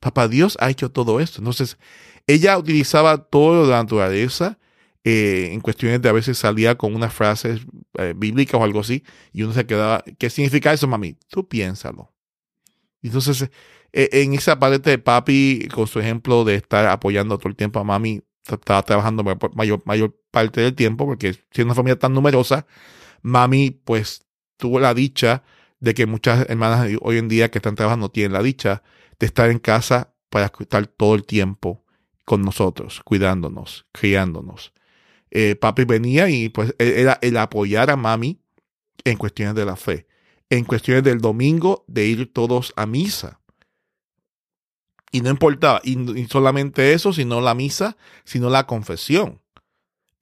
Papá 0.00 0.28
Dios 0.28 0.56
ha 0.60 0.70
hecho 0.70 0.90
todo 0.90 1.20
esto. 1.20 1.38
Entonces, 1.38 1.78
ella 2.26 2.58
utilizaba 2.58 3.18
todo 3.18 3.64
de 3.64 3.70
la 3.70 3.82
naturaleza 3.82 4.58
eh, 5.04 5.50
en 5.52 5.60
cuestiones 5.60 6.02
de 6.02 6.08
a 6.08 6.12
veces 6.12 6.36
salía 6.38 6.76
con 6.76 6.94
unas 6.94 7.14
frases 7.14 7.60
eh, 7.94 8.14
bíblicas 8.16 8.60
o 8.60 8.64
algo 8.64 8.80
así, 8.80 9.04
y 9.32 9.42
uno 9.42 9.54
se 9.54 9.64
quedaba, 9.64 10.04
¿qué 10.18 10.28
significa 10.28 10.72
eso, 10.72 10.86
mami? 10.86 11.14
Tú 11.28 11.48
piénsalo. 11.48 12.12
Entonces, 13.02 13.48
en 13.92 14.34
esa 14.34 14.58
parte 14.58 14.90
de 14.90 14.98
papi, 14.98 15.68
con 15.72 15.86
su 15.86 16.00
ejemplo 16.00 16.44
de 16.44 16.56
estar 16.56 16.86
apoyando 16.86 17.38
todo 17.38 17.48
el 17.48 17.56
tiempo 17.56 17.78
a 17.80 17.84
mami, 17.84 18.22
estaba 18.46 18.82
trabajando 18.82 19.24
mayor, 19.54 19.82
mayor 19.84 20.18
parte 20.30 20.60
del 20.60 20.74
tiempo, 20.74 21.06
porque 21.06 21.34
siendo 21.50 21.72
una 21.72 21.74
familia 21.74 21.98
tan 21.98 22.14
numerosa, 22.14 22.66
mami 23.22 23.70
pues 23.70 24.26
tuvo 24.56 24.80
la 24.80 24.94
dicha 24.94 25.42
de 25.80 25.94
que 25.94 26.06
muchas 26.06 26.48
hermanas 26.48 26.88
hoy 27.02 27.18
en 27.18 27.28
día 27.28 27.50
que 27.50 27.58
están 27.58 27.74
trabajando 27.74 28.10
tienen 28.10 28.32
la 28.32 28.42
dicha 28.42 28.82
de 29.18 29.26
estar 29.26 29.50
en 29.50 29.58
casa 29.58 30.14
para 30.30 30.52
estar 30.58 30.86
todo 30.86 31.14
el 31.14 31.24
tiempo 31.24 31.84
con 32.24 32.42
nosotros, 32.42 33.00
cuidándonos, 33.04 33.86
criándonos. 33.92 34.72
Eh, 35.30 35.56
papi 35.56 35.84
venía 35.84 36.28
y 36.28 36.48
pues 36.48 36.74
e, 36.78 37.00
era 37.00 37.18
el 37.22 37.36
apoyar 37.36 37.90
a 37.90 37.96
mami 37.96 38.40
en 39.04 39.16
cuestiones 39.16 39.54
de 39.54 39.64
la 39.64 39.76
fe, 39.76 40.06
en 40.50 40.64
cuestiones 40.64 41.04
del 41.04 41.20
domingo 41.20 41.84
de 41.86 42.06
ir 42.06 42.32
todos 42.32 42.72
a 42.76 42.86
misa. 42.86 43.37
Y 45.10 45.20
no 45.20 45.30
importaba, 45.30 45.80
y, 45.84 46.26
solamente 46.26 46.92
eso, 46.92 47.12
sino 47.12 47.40
la 47.40 47.54
misa, 47.54 47.96
sino 48.24 48.50
la 48.50 48.66
confesión. 48.66 49.40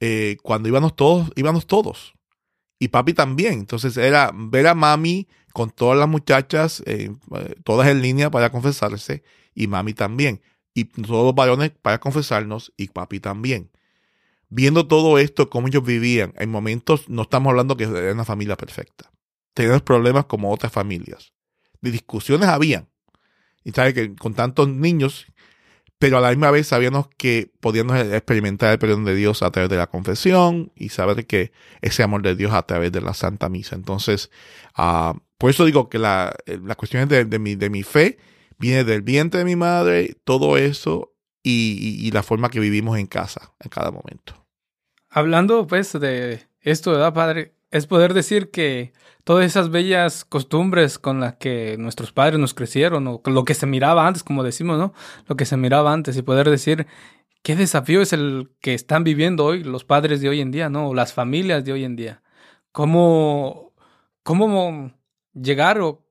Eh, 0.00 0.36
cuando 0.42 0.68
íbamos 0.68 0.94
todos, 0.94 1.30
íbamos 1.34 1.66
todos. 1.66 2.14
Y 2.78 2.88
papi 2.88 3.14
también. 3.14 3.54
Entonces 3.54 3.96
era 3.96 4.30
ver 4.34 4.66
a 4.66 4.74
mami 4.74 5.28
con 5.52 5.70
todas 5.70 5.98
las 5.98 6.08
muchachas, 6.08 6.82
eh, 6.86 7.10
todas 7.64 7.88
en 7.88 8.02
línea 8.02 8.30
para 8.30 8.50
confesarse, 8.50 9.22
y 9.54 9.66
mami 9.66 9.94
también. 9.94 10.42
Y 10.74 10.84
todos 10.84 11.24
los 11.24 11.34
varones 11.34 11.70
para 11.70 11.98
confesarnos, 11.98 12.72
y 12.76 12.88
papi 12.88 13.20
también. 13.20 13.70
Viendo 14.48 14.86
todo 14.86 15.18
esto, 15.18 15.50
cómo 15.50 15.68
ellos 15.68 15.84
vivían, 15.84 16.32
en 16.36 16.50
momentos 16.50 17.08
no 17.08 17.22
estamos 17.22 17.50
hablando 17.50 17.76
que 17.76 17.84
era 17.84 18.12
una 18.12 18.24
familia 18.24 18.56
perfecta. 18.56 19.10
Teníamos 19.54 19.82
problemas 19.82 20.26
como 20.26 20.52
otras 20.52 20.70
familias. 20.70 21.32
De 21.80 21.90
discusiones 21.90 22.48
habían, 22.48 22.88
y 23.66 23.72
sabe 23.72 23.92
que 23.92 24.14
con 24.14 24.32
tantos 24.32 24.68
niños, 24.68 25.26
pero 25.98 26.18
a 26.18 26.20
la 26.20 26.28
misma 26.28 26.52
vez 26.52 26.68
sabíamos 26.68 27.08
que 27.18 27.50
podíamos 27.58 27.98
experimentar 27.98 28.72
el 28.72 28.78
perdón 28.78 29.04
de 29.04 29.16
Dios 29.16 29.42
a 29.42 29.50
través 29.50 29.68
de 29.68 29.76
la 29.76 29.88
confesión 29.88 30.70
y 30.76 30.90
saber 30.90 31.26
que 31.26 31.50
ese 31.80 32.04
amor 32.04 32.22
de 32.22 32.36
Dios 32.36 32.52
a 32.52 32.62
través 32.62 32.92
de 32.92 33.00
la 33.00 33.12
Santa 33.12 33.48
Misa. 33.48 33.74
Entonces, 33.74 34.30
uh, 34.78 35.18
por 35.36 35.50
eso 35.50 35.64
digo 35.64 35.88
que 35.88 35.98
la, 35.98 36.36
la 36.46 36.76
cuestión 36.76 37.08
de, 37.08 37.24
de, 37.24 37.38
mi, 37.40 37.56
de 37.56 37.68
mi 37.68 37.82
fe 37.82 38.18
viene 38.56 38.84
del 38.84 39.02
vientre 39.02 39.38
de 39.38 39.44
mi 39.44 39.56
madre, 39.56 40.14
todo 40.22 40.56
eso 40.58 41.16
y, 41.42 41.98
y, 42.06 42.12
la 42.12 42.22
forma 42.22 42.50
que 42.50 42.60
vivimos 42.60 42.96
en 43.00 43.08
casa 43.08 43.52
en 43.58 43.68
cada 43.68 43.90
momento. 43.90 44.46
Hablando 45.10 45.66
pues 45.66 45.92
de 45.92 46.40
esto, 46.60 46.92
¿verdad, 46.92 47.12
Padre? 47.14 47.55
Es 47.70 47.86
poder 47.86 48.14
decir 48.14 48.50
que 48.50 48.92
todas 49.24 49.44
esas 49.44 49.70
bellas 49.70 50.24
costumbres 50.24 50.98
con 50.98 51.20
las 51.20 51.36
que 51.36 51.76
nuestros 51.78 52.12
padres 52.12 52.38
nos 52.38 52.54
crecieron, 52.54 53.06
o 53.08 53.22
lo 53.24 53.44
que 53.44 53.54
se 53.54 53.66
miraba 53.66 54.06
antes, 54.06 54.22
como 54.22 54.44
decimos, 54.44 54.78
¿no? 54.78 54.94
Lo 55.26 55.36
que 55.36 55.46
se 55.46 55.56
miraba 55.56 55.92
antes 55.92 56.16
y 56.16 56.22
poder 56.22 56.48
decir 56.48 56.86
qué 57.42 57.56
desafío 57.56 58.02
es 58.02 58.12
el 58.12 58.50
que 58.60 58.74
están 58.74 59.04
viviendo 59.04 59.44
hoy 59.44 59.64
los 59.64 59.84
padres 59.84 60.20
de 60.20 60.28
hoy 60.28 60.40
en 60.40 60.52
día, 60.52 60.68
¿no? 60.70 60.88
O 60.88 60.94
las 60.94 61.12
familias 61.12 61.64
de 61.64 61.72
hoy 61.72 61.84
en 61.84 61.96
día. 61.96 62.22
¿Cómo, 62.72 63.74
cómo 64.22 64.92
llegar 65.34 65.80
o 65.80 66.06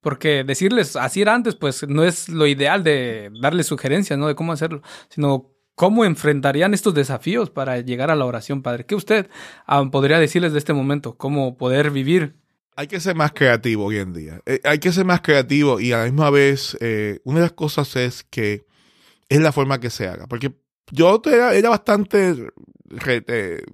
porque 0.00 0.44
decirles 0.44 0.96
así 0.96 1.22
era 1.22 1.34
antes, 1.34 1.56
pues 1.56 1.86
no 1.88 2.04
es 2.04 2.28
lo 2.28 2.46
ideal 2.46 2.82
de 2.84 3.30
darles 3.40 3.66
sugerencias, 3.66 4.18
¿no? 4.18 4.28
De 4.28 4.34
cómo 4.34 4.52
hacerlo, 4.52 4.82
sino 5.08 5.50
¿Cómo 5.80 6.04
enfrentarían 6.04 6.74
estos 6.74 6.92
desafíos 6.92 7.48
para 7.48 7.80
llegar 7.80 8.10
a 8.10 8.14
la 8.14 8.26
oración, 8.26 8.60
Padre? 8.60 8.84
¿Qué 8.84 8.94
usted 8.94 9.30
ah, 9.66 9.82
podría 9.90 10.18
decirles 10.18 10.52
de 10.52 10.58
este 10.58 10.74
momento? 10.74 11.16
¿Cómo 11.16 11.56
poder 11.56 11.90
vivir? 11.90 12.36
Hay 12.76 12.86
que 12.86 13.00
ser 13.00 13.16
más 13.16 13.32
creativo 13.32 13.86
hoy 13.86 13.96
en 13.96 14.12
día. 14.12 14.42
Eh, 14.44 14.60
hay 14.64 14.78
que 14.78 14.92
ser 14.92 15.06
más 15.06 15.22
creativo 15.22 15.80
y 15.80 15.92
a 15.92 16.00
la 16.00 16.04
misma 16.04 16.28
vez, 16.28 16.76
eh, 16.82 17.20
una 17.24 17.38
de 17.38 17.46
las 17.46 17.52
cosas 17.52 17.96
es 17.96 18.24
que 18.24 18.66
es 19.30 19.40
la 19.40 19.52
forma 19.52 19.80
que 19.80 19.88
se 19.88 20.06
haga. 20.06 20.26
Porque 20.26 20.52
yo 20.90 21.22
era, 21.24 21.70
bastante 21.70 22.34
de, 22.84 23.64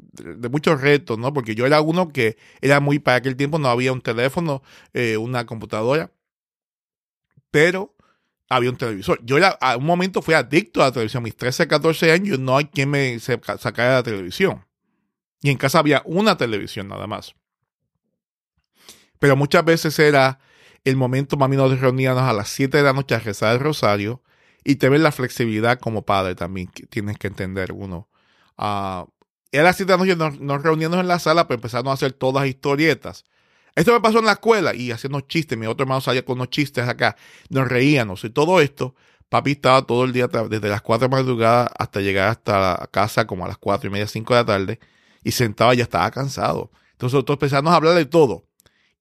muchos 0.48 0.80
retos, 0.80 1.18
¿no? 1.18 1.32
Porque 1.32 1.56
yo 1.56 1.66
era 1.66 1.80
uno 1.80 2.12
que 2.12 2.36
era 2.60 2.78
muy, 2.78 3.00
para 3.00 3.16
aquel 3.16 3.34
tiempo 3.34 3.58
no 3.58 3.66
había 3.66 3.92
un 3.92 4.00
teléfono, 4.00 4.62
eh, 4.94 5.16
una 5.16 5.44
computadora, 5.44 6.12
pero 7.50 7.95
había 8.48 8.70
un 8.70 8.76
televisor. 8.76 9.20
Yo 9.24 9.36
era, 9.36 9.48
a 9.60 9.76
un 9.76 9.84
momento 9.84 10.22
fui 10.22 10.34
adicto 10.34 10.82
a 10.82 10.86
la 10.86 10.92
televisión. 10.92 11.22
Mis 11.22 11.36
13, 11.36 11.66
14 11.66 12.12
años 12.12 12.38
no 12.38 12.56
hay 12.56 12.66
quien 12.66 12.90
me 12.90 13.18
sacara 13.18 13.88
de 13.88 13.94
la 13.96 14.02
televisión. 14.02 14.64
Y 15.42 15.50
en 15.50 15.58
casa 15.58 15.78
había 15.78 16.02
una 16.04 16.36
televisión 16.36 16.88
nada 16.88 17.06
más. 17.06 17.34
Pero 19.18 19.36
muchas 19.36 19.64
veces 19.64 19.98
era 19.98 20.38
el 20.84 20.96
momento, 20.96 21.36
mami, 21.36 21.56
nos 21.56 21.80
reuníamos 21.80 22.22
a 22.22 22.32
las 22.32 22.48
7 22.48 22.76
de 22.76 22.82
la 22.82 22.92
noche 22.92 23.14
a 23.14 23.18
rezar 23.18 23.54
el 23.54 23.60
rosario 23.60 24.22
y 24.62 24.76
te 24.76 24.88
ves 24.88 25.00
la 25.00 25.12
flexibilidad 25.12 25.78
como 25.80 26.04
padre 26.04 26.34
también, 26.34 26.68
que 26.68 26.86
tienes 26.86 27.18
que 27.18 27.26
entender 27.26 27.72
uno. 27.72 28.08
Uh, 28.58 28.62
a 28.62 29.06
las 29.52 29.76
7 29.76 29.92
de 29.92 29.98
la 29.98 30.04
noche 30.04 30.16
nos, 30.16 30.40
nos 30.40 30.62
reuníamos 30.62 30.98
en 30.98 31.08
la 31.08 31.18
sala, 31.18 31.48
pero 31.48 31.56
empezamos 31.56 31.90
a 31.90 31.94
hacer 31.94 32.12
todas 32.12 32.46
historietas. 32.46 33.24
Esto 33.76 33.92
me 33.92 34.00
pasó 34.00 34.20
en 34.20 34.24
la 34.24 34.32
escuela 34.32 34.74
y 34.74 34.90
haciendo 34.90 35.20
chistes. 35.20 35.56
Mi 35.58 35.66
otro 35.66 35.84
hermano 35.84 36.00
salía 36.00 36.24
con 36.24 36.38
unos 36.38 36.48
chistes 36.48 36.88
acá. 36.88 37.14
Nos 37.50 37.68
reíamos 37.68 38.24
y 38.24 38.30
todo 38.30 38.60
esto. 38.62 38.94
Papi 39.28 39.52
estaba 39.52 39.82
todo 39.82 40.04
el 40.04 40.12
día, 40.12 40.28
desde 40.28 40.68
las 40.70 40.80
4 40.80 41.08
de 41.08 41.14
madrugada 41.14 41.70
hasta 41.78 42.00
llegar 42.00 42.30
hasta 42.30 42.58
la 42.58 42.88
casa 42.90 43.26
como 43.26 43.44
a 43.44 43.48
las 43.48 43.58
4 43.58 43.88
y 43.88 43.92
media, 43.92 44.06
5 44.06 44.32
de 44.32 44.40
la 44.40 44.46
tarde. 44.46 44.80
Y 45.22 45.32
sentaba 45.32 45.74
y 45.74 45.78
ya 45.78 45.82
estaba 45.82 46.10
cansado. 46.10 46.70
Entonces 46.92 47.14
nosotros 47.14 47.36
empezamos 47.36 47.70
a 47.70 47.76
hablar 47.76 47.94
de 47.94 48.06
todo. 48.06 48.46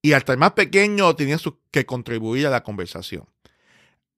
Y 0.02 0.12
hasta 0.12 0.32
el 0.32 0.38
más 0.38 0.52
pequeño 0.52 1.16
tenía 1.16 1.38
que 1.70 1.86
contribuir 1.86 2.46
a 2.46 2.50
la 2.50 2.62
conversación. 2.62 3.24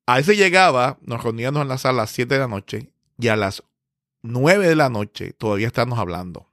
A 0.07 0.17
veces 0.17 0.37
llegaba, 0.37 0.99
nos 1.03 1.23
reuníamos 1.23 1.63
en 1.63 1.69
la 1.69 1.79
sala 1.79 2.01
a 2.01 2.03
las 2.03 2.11
7 2.11 2.35
de 2.35 2.41
la 2.41 2.49
noche 2.49 2.91
y 3.17 3.29
a 3.29 3.37
las 3.37 3.63
9 4.23 4.67
de 4.67 4.75
la 4.75 4.89
noche 4.89 5.35
todavía 5.35 5.69
estábamos 5.69 6.01
hablando 6.01 6.49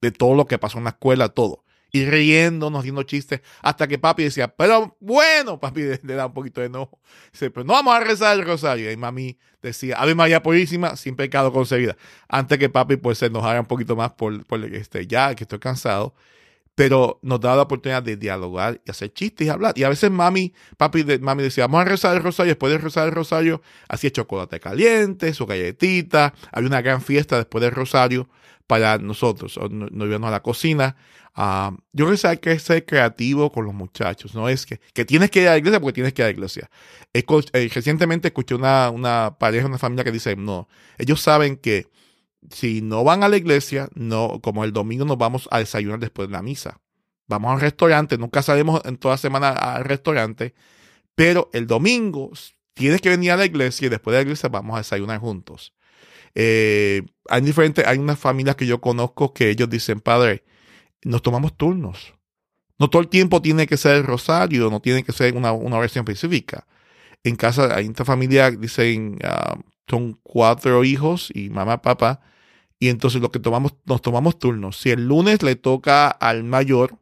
de 0.00 0.10
todo 0.10 0.34
lo 0.34 0.46
que 0.46 0.58
pasó 0.58 0.78
en 0.78 0.84
la 0.84 0.90
escuela, 0.90 1.28
todo 1.28 1.64
y 1.94 2.06
riéndonos, 2.06 2.80
haciendo 2.80 3.02
chistes, 3.02 3.42
hasta 3.60 3.86
que 3.86 3.98
papi 3.98 4.24
decía, 4.24 4.48
pero 4.48 4.96
bueno, 4.98 5.60
papi 5.60 5.82
le, 6.02 6.14
da 6.14 6.26
un 6.26 6.32
poquito 6.32 6.62
de 6.62 6.68
enojo. 6.68 6.98
Dice, 7.30 7.50
pero 7.50 7.64
no 7.64 7.74
vamos 7.74 7.94
a 7.94 8.00
rezar 8.00 8.38
el 8.38 8.46
rosario. 8.46 8.90
Y 8.90 8.96
mami 8.96 9.38
decía, 9.60 9.96
Ave 9.98 10.14
María 10.14 10.42
Purísima, 10.42 10.96
sin 10.96 11.14
pecado 11.16 11.52
concebida. 11.52 11.96
Antes 12.28 12.58
que 12.58 12.70
papi 12.70 12.96
pues 12.96 13.18
se 13.18 13.26
enojara 13.26 13.60
un 13.60 13.66
poquito 13.66 13.94
más 13.94 14.12
por, 14.12 14.44
por 14.46 14.64
este, 14.64 15.06
ya 15.06 15.34
que 15.34 15.44
estoy 15.44 15.58
cansado. 15.58 16.14
Pero 16.74 17.18
nos 17.20 17.38
daba 17.38 17.56
la 17.56 17.62
oportunidad 17.62 18.02
de 18.02 18.16
dialogar 18.16 18.80
y 18.86 18.90
hacer 18.90 19.12
chistes 19.12 19.46
y 19.46 19.50
hablar. 19.50 19.74
Y 19.76 19.84
a 19.84 19.90
veces 19.90 20.10
mami, 20.10 20.54
papi, 20.78 21.02
de, 21.02 21.18
mami 21.18 21.42
decía, 21.42 21.66
vamos 21.66 21.82
a 21.82 21.90
rezar 21.90 22.16
el 22.16 22.22
rosario. 22.22 22.52
Después 22.52 22.72
de 22.72 22.78
rezar 22.78 23.06
el 23.06 23.14
rosario, 23.14 23.60
hacía 23.88 24.10
chocolate 24.10 24.58
caliente, 24.58 25.34
su 25.34 25.44
galletita. 25.44 26.32
Había 26.50 26.68
una 26.68 26.80
gran 26.80 27.02
fiesta 27.02 27.36
después 27.36 27.60
del 27.60 27.72
rosario 27.72 28.30
para 28.66 28.98
nosotros. 28.98 29.58
Nos 29.70 30.08
íbamos 30.08 30.28
a 30.28 30.32
la 30.32 30.42
cocina 30.42 30.96
Ah, 31.34 31.74
yo 31.92 32.06
creo 32.06 32.18
que 32.18 32.26
hay 32.26 32.36
que 32.38 32.58
ser 32.58 32.84
creativo 32.84 33.50
con 33.50 33.64
los 33.64 33.72
muchachos, 33.72 34.34
no 34.34 34.50
es 34.50 34.66
que, 34.66 34.80
que 34.92 35.06
tienes 35.06 35.30
que 35.30 35.40
ir 35.40 35.48
a 35.48 35.52
la 35.52 35.58
iglesia 35.58 35.80
porque 35.80 35.94
tienes 35.94 36.12
que 36.12 36.20
ir 36.20 36.24
a 36.24 36.28
la 36.28 36.32
iglesia. 36.32 36.70
Eh, 37.14 37.24
recientemente 37.72 38.28
escuché 38.28 38.54
una, 38.54 38.90
una 38.90 39.36
pareja, 39.38 39.66
una 39.66 39.78
familia 39.78 40.04
que 40.04 40.12
dice, 40.12 40.36
no, 40.36 40.68
ellos 40.98 41.22
saben 41.22 41.56
que 41.56 41.86
si 42.50 42.82
no 42.82 43.02
van 43.04 43.22
a 43.22 43.28
la 43.28 43.38
iglesia, 43.38 43.88
no, 43.94 44.40
como 44.42 44.64
el 44.64 44.72
domingo 44.72 45.04
nos 45.06 45.16
vamos 45.16 45.48
a 45.50 45.58
desayunar 45.58 46.00
después 46.00 46.28
de 46.28 46.32
la 46.32 46.42
misa. 46.42 46.80
Vamos 47.28 47.50
a 47.50 47.54
un 47.54 47.60
restaurante, 47.60 48.18
nunca 48.18 48.42
salimos 48.42 48.82
en 48.84 48.98
toda 48.98 49.16
semana 49.16 49.50
al 49.50 49.84
restaurante, 49.84 50.54
pero 51.14 51.48
el 51.54 51.66
domingo 51.66 52.30
tienes 52.74 53.00
que 53.00 53.08
venir 53.08 53.30
a 53.32 53.36
la 53.36 53.46
iglesia 53.46 53.86
y 53.86 53.88
después 53.88 54.12
de 54.12 54.18
la 54.18 54.22
iglesia 54.22 54.50
vamos 54.50 54.74
a 54.74 54.78
desayunar 54.78 55.18
juntos. 55.18 55.72
Eh, 56.34 57.02
hay 57.28 57.40
diferentes, 57.42 57.86
hay 57.86 57.98
unas 57.98 58.18
familias 58.18 58.56
que 58.56 58.66
yo 58.66 58.80
conozco 58.80 59.32
que 59.32 59.50
ellos 59.50 59.68
dicen, 59.68 60.00
padre, 60.00 60.44
nos 61.02 61.22
tomamos 61.22 61.56
turnos. 61.56 62.14
No 62.78 62.90
todo 62.90 63.02
el 63.02 63.08
tiempo 63.08 63.42
tiene 63.42 63.66
que 63.66 63.76
ser 63.76 64.04
rosario, 64.04 64.70
no 64.70 64.80
tiene 64.80 65.04
que 65.04 65.12
ser 65.12 65.36
una, 65.36 65.52
una 65.52 65.78
versión 65.78 66.04
específica. 66.08 66.66
En 67.22 67.36
casa, 67.36 67.74
hay 67.76 67.86
esta 67.86 68.04
familia, 68.04 68.50
dicen, 68.50 69.18
ah, 69.22 69.58
son 69.88 70.18
cuatro 70.22 70.84
hijos 70.84 71.30
y 71.34 71.50
mamá, 71.50 71.82
papá. 71.82 72.20
Y 72.78 72.88
entonces 72.88 73.20
lo 73.20 73.30
que 73.30 73.38
tomamos, 73.38 73.74
nos 73.84 74.02
tomamos 74.02 74.38
turnos. 74.38 74.78
Si 74.78 74.90
el 74.90 75.06
lunes 75.06 75.42
le 75.42 75.54
toca 75.54 76.08
al 76.08 76.42
mayor 76.42 76.98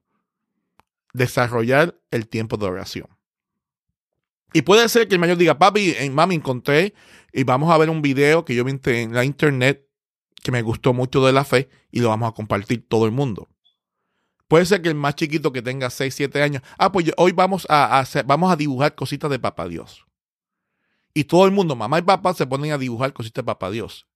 desarrollar 1.14 1.98
el 2.10 2.28
tiempo 2.28 2.56
de 2.56 2.66
oración. 2.66 3.06
Y 4.52 4.62
puede 4.62 4.88
ser 4.88 5.08
que 5.08 5.14
el 5.14 5.20
mayor 5.20 5.36
diga, 5.36 5.58
papi, 5.58 5.90
eh, 5.90 6.10
mami, 6.10 6.34
encontré 6.34 6.94
y 7.32 7.44
vamos 7.44 7.70
a 7.70 7.78
ver 7.78 7.90
un 7.90 8.02
video 8.02 8.44
que 8.44 8.54
yo 8.54 8.64
vi 8.64 8.78
en 8.84 9.14
la 9.14 9.24
internet 9.24 9.86
que 10.42 10.50
me 10.50 10.62
gustó 10.62 10.92
mucho 10.92 11.24
de 11.24 11.32
la 11.32 11.44
fe 11.44 11.68
y 11.90 12.00
lo 12.00 12.08
vamos 12.08 12.28
a 12.28 12.32
compartir 12.32 12.86
todo 12.88 13.06
el 13.06 13.12
mundo. 13.12 13.48
Puede 14.48 14.66
ser 14.66 14.82
que 14.82 14.88
el 14.88 14.96
más 14.96 15.14
chiquito 15.14 15.52
que 15.52 15.62
tenga 15.62 15.90
6, 15.90 16.12
7 16.12 16.42
años, 16.42 16.62
ah, 16.76 16.90
pues 16.90 17.12
hoy 17.16 17.30
vamos 17.30 17.66
a, 17.68 18.00
hacer, 18.00 18.24
vamos 18.24 18.50
a 18.50 18.56
dibujar 18.56 18.96
cositas 18.96 19.30
de 19.30 19.38
Papá 19.38 19.68
Dios. 19.68 20.04
Y 21.14 21.24
todo 21.24 21.44
el 21.44 21.52
mundo, 21.52 21.76
mamá 21.76 21.98
y 21.98 22.02
papá, 22.02 22.34
se 22.34 22.46
ponen 22.46 22.72
a 22.72 22.78
dibujar 22.78 23.12
cositas 23.12 23.44
de 23.44 23.46
Papá 23.46 23.70
Dios. 23.70 24.08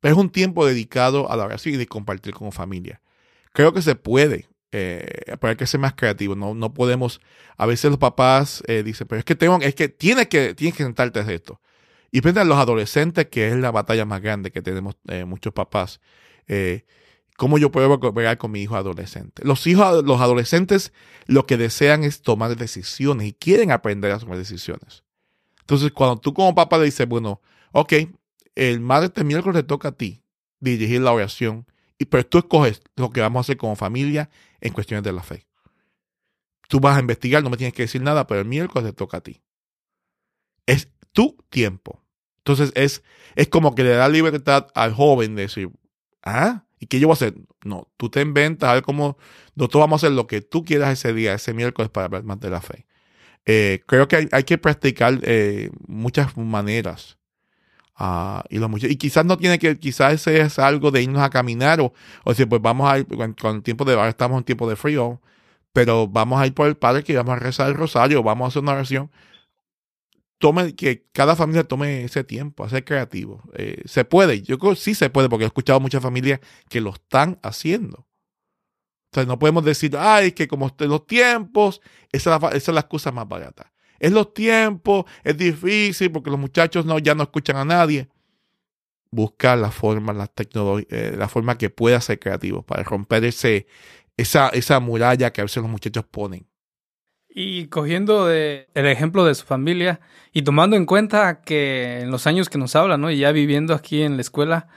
Pero 0.00 0.14
es 0.14 0.20
un 0.20 0.30
tiempo 0.30 0.64
dedicado 0.66 1.30
a 1.30 1.36
la 1.36 1.44
oración 1.44 1.74
y 1.74 1.78
de 1.78 1.86
compartir 1.86 2.32
con 2.32 2.52
familia. 2.52 3.02
Creo 3.52 3.72
que 3.72 3.82
se 3.82 3.96
puede, 3.96 4.48
eh, 4.72 5.06
pero 5.40 5.50
hay 5.50 5.56
que 5.56 5.66
ser 5.66 5.80
más 5.80 5.94
creativo. 5.94 6.34
No, 6.36 6.54
no 6.54 6.74
podemos, 6.74 7.20
a 7.56 7.66
veces 7.66 7.90
los 7.90 7.98
papás 7.98 8.62
eh, 8.66 8.82
dicen, 8.82 9.06
pero 9.06 9.18
es 9.18 9.24
que 9.24 9.34
tengo, 9.34 9.58
es 9.60 9.74
que 9.74 9.88
tienes 9.88 10.28
que, 10.28 10.54
tienes 10.54 10.76
que 10.76 10.84
sentarte 10.84 11.20
a 11.20 11.30
esto. 11.30 11.60
Y 12.12 12.20
piensa 12.22 12.44
los 12.44 12.58
adolescentes, 12.58 13.26
que 13.26 13.48
es 13.48 13.56
la 13.56 13.70
batalla 13.70 14.04
más 14.04 14.20
grande 14.20 14.50
que 14.50 14.62
tenemos 14.62 14.96
eh, 15.08 15.24
muchos 15.24 15.52
papás. 15.52 16.00
Eh, 16.48 16.84
¿Cómo 17.36 17.56
yo 17.56 17.70
puedo 17.70 17.98
pegar 18.12 18.36
con 18.36 18.50
mi 18.50 18.62
hijo 18.62 18.76
adolescente? 18.76 19.42
Los 19.44 19.66
hijos, 19.66 20.04
los 20.04 20.20
adolescentes 20.20 20.92
lo 21.26 21.46
que 21.46 21.56
desean 21.56 22.04
es 22.04 22.20
tomar 22.20 22.54
decisiones 22.56 23.28
y 23.28 23.32
quieren 23.32 23.70
aprender 23.70 24.12
a 24.12 24.18
tomar 24.18 24.36
decisiones. 24.36 25.04
Entonces, 25.60 25.92
cuando 25.92 26.18
tú 26.18 26.34
como 26.34 26.54
papá 26.54 26.76
le 26.78 26.84
dices, 26.86 27.06
bueno, 27.08 27.40
ok, 27.72 27.94
el 28.56 28.80
martes 28.80 29.24
miércoles 29.24 29.56
le 29.56 29.62
toca 29.62 29.88
a 29.88 29.92
ti 29.92 30.22
dirigir 30.58 31.00
la 31.00 31.12
oración, 31.12 31.66
pero 32.10 32.26
tú 32.26 32.38
escoges 32.38 32.82
lo 32.96 33.10
que 33.10 33.20
vamos 33.20 33.40
a 33.40 33.42
hacer 33.42 33.56
como 33.56 33.76
familia 33.76 34.28
en 34.60 34.72
cuestiones 34.72 35.04
de 35.04 35.12
la 35.12 35.22
fe. 35.22 35.46
Tú 36.68 36.80
vas 36.80 36.96
a 36.96 37.00
investigar, 37.00 37.42
no 37.42 37.50
me 37.50 37.56
tienes 37.56 37.74
que 37.74 37.82
decir 37.82 38.02
nada, 38.02 38.26
pero 38.26 38.40
el 38.40 38.46
miércoles 38.46 38.84
le 38.84 38.92
toca 38.92 39.18
a 39.18 39.20
ti. 39.20 39.42
Es 40.66 40.88
tu 41.12 41.36
tiempo. 41.50 42.04
Entonces 42.38 42.72
es, 42.74 43.02
es 43.34 43.48
como 43.48 43.74
que 43.74 43.84
le 43.84 43.90
da 43.90 44.08
libertad 44.08 44.68
al 44.74 44.94
joven 44.94 45.34
de 45.34 45.42
decir, 45.42 45.70
ah, 46.22 46.64
¿y 46.78 46.86
qué 46.86 46.98
yo 46.98 47.08
voy 47.08 47.14
a 47.14 47.14
hacer? 47.14 47.34
No, 47.64 47.90
tú 47.96 48.08
te 48.08 48.20
inventas, 48.22 48.70
a 48.70 48.74
ver 48.74 48.82
cómo, 48.82 49.18
nosotros 49.54 49.80
vamos 49.80 50.02
a 50.02 50.06
hacer 50.06 50.16
lo 50.16 50.26
que 50.26 50.40
tú 50.40 50.64
quieras 50.64 50.92
ese 50.92 51.12
día, 51.12 51.34
ese 51.34 51.52
miércoles 51.52 51.90
para 51.90 52.06
hablar 52.06 52.24
más 52.24 52.40
de 52.40 52.50
la 52.50 52.60
fe. 52.60 52.86
Eh, 53.46 53.82
creo 53.86 54.08
que 54.08 54.28
hay, 54.30 54.44
que 54.44 54.58
practicar 54.58 55.18
eh, 55.22 55.70
muchas 55.86 56.36
maneras. 56.36 57.18
Y, 58.48 58.58
los 58.58 58.84
y 58.84 58.96
quizás 58.96 59.26
no 59.26 59.36
tiene 59.36 59.58
que, 59.58 59.78
quizás 59.78 60.14
ese 60.14 60.40
es 60.40 60.58
algo 60.58 60.90
de 60.90 61.02
irnos 61.02 61.22
a 61.22 61.30
caminar 61.30 61.80
o, 61.80 61.92
o 62.24 62.30
decir, 62.30 62.48
pues 62.48 62.62
vamos 62.62 62.90
a 62.90 62.98
ir 62.98 63.06
con, 63.06 63.56
el 63.56 63.62
tiempo 63.62 63.84
de, 63.84 63.94
ahora 63.94 64.08
estamos 64.08 64.38
en 64.38 64.44
tiempo 64.44 64.68
de 64.68 64.76
frío, 64.76 65.20
pero 65.72 66.08
vamos 66.08 66.40
a 66.40 66.46
ir 66.46 66.54
por 66.54 66.66
el 66.66 66.76
Padre 66.76 67.04
que 67.04 67.16
vamos 67.16 67.34
a 67.34 67.38
rezar 67.38 67.68
el 67.68 67.74
rosario, 67.74 68.22
vamos 68.22 68.46
a 68.46 68.48
hacer 68.48 68.62
una 68.62 68.72
oración 68.72 69.10
tome, 70.40 70.74
que 70.74 71.06
cada 71.12 71.36
familia 71.36 71.64
tome 71.64 72.04
ese 72.04 72.24
tiempo 72.24 72.64
a 72.64 72.70
ser 72.70 72.84
creativo. 72.84 73.42
Eh, 73.54 73.82
se 73.84 74.04
puede, 74.04 74.42
yo 74.42 74.58
creo 74.58 74.72
que 74.72 74.80
sí 74.80 74.94
se 74.94 75.10
puede, 75.10 75.28
porque 75.28 75.44
he 75.44 75.46
escuchado 75.46 75.78
muchas 75.80 76.02
familias 76.02 76.40
que 76.68 76.80
lo 76.80 76.94
están 76.94 77.38
haciendo. 77.42 78.08
O 79.12 79.14
sea, 79.14 79.24
no 79.26 79.38
podemos 79.38 79.64
decir, 79.64 79.96
ay, 79.98 80.32
que 80.32 80.48
como 80.48 80.74
los 80.78 81.06
tiempos, 81.06 81.82
esa 82.10 82.34
es, 82.36 82.42
la, 82.42 82.48
esa 82.48 82.70
es 82.70 82.74
la 82.74 82.80
excusa 82.80 83.12
más 83.12 83.28
barata. 83.28 83.69
Es 84.00 84.12
los 84.12 84.34
tiempos, 84.34 85.04
es 85.22 85.36
difícil 85.36 86.10
porque 86.10 86.30
los 86.30 86.38
muchachos 86.38 86.86
no, 86.86 86.98
ya 86.98 87.14
no 87.14 87.22
escuchan 87.22 87.56
a 87.56 87.64
nadie. 87.64 88.08
Buscar 89.12 89.58
la 89.58 89.70
forma, 89.70 90.12
la 90.12 90.30
eh, 90.88 91.14
la 91.16 91.28
forma 91.28 91.58
que 91.58 91.68
pueda 91.68 92.00
ser 92.00 92.18
creativo 92.18 92.62
para 92.62 92.82
romper 92.82 93.24
ese, 93.24 93.66
esa, 94.16 94.48
esa 94.48 94.80
muralla 94.80 95.32
que 95.32 95.42
a 95.42 95.44
veces 95.44 95.62
los 95.62 95.70
muchachos 95.70 96.04
ponen. 96.10 96.46
Y 97.28 97.66
cogiendo 97.66 98.26
de, 98.26 98.68
el 98.74 98.86
ejemplo 98.86 99.24
de 99.24 99.34
su 99.34 99.44
familia 99.44 100.00
y 100.32 100.42
tomando 100.42 100.76
en 100.76 100.86
cuenta 100.86 101.42
que 101.42 102.00
en 102.00 102.10
los 102.10 102.26
años 102.26 102.48
que 102.48 102.58
nos 102.58 102.74
habla, 102.74 102.96
¿no? 102.96 103.10
Y 103.10 103.18
ya 103.18 103.30
viviendo 103.30 103.74
aquí 103.74 104.02
en 104.02 104.16
la 104.16 104.22
escuela, 104.22 104.68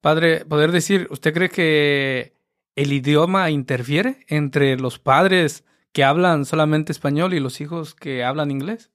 padre, 0.00 0.44
poder 0.44 0.72
decir, 0.72 1.06
¿usted 1.10 1.34
cree 1.34 1.50
que 1.50 2.32
el 2.76 2.92
idioma 2.92 3.50
interfiere 3.50 4.24
entre 4.28 4.78
los 4.78 4.98
padres 4.98 5.64
que 5.98 6.04
hablan 6.04 6.44
solamente 6.44 6.92
español 6.92 7.34
y 7.34 7.40
los 7.40 7.60
hijos 7.60 7.96
que 7.96 8.22
hablan 8.22 8.52
inglés? 8.52 8.92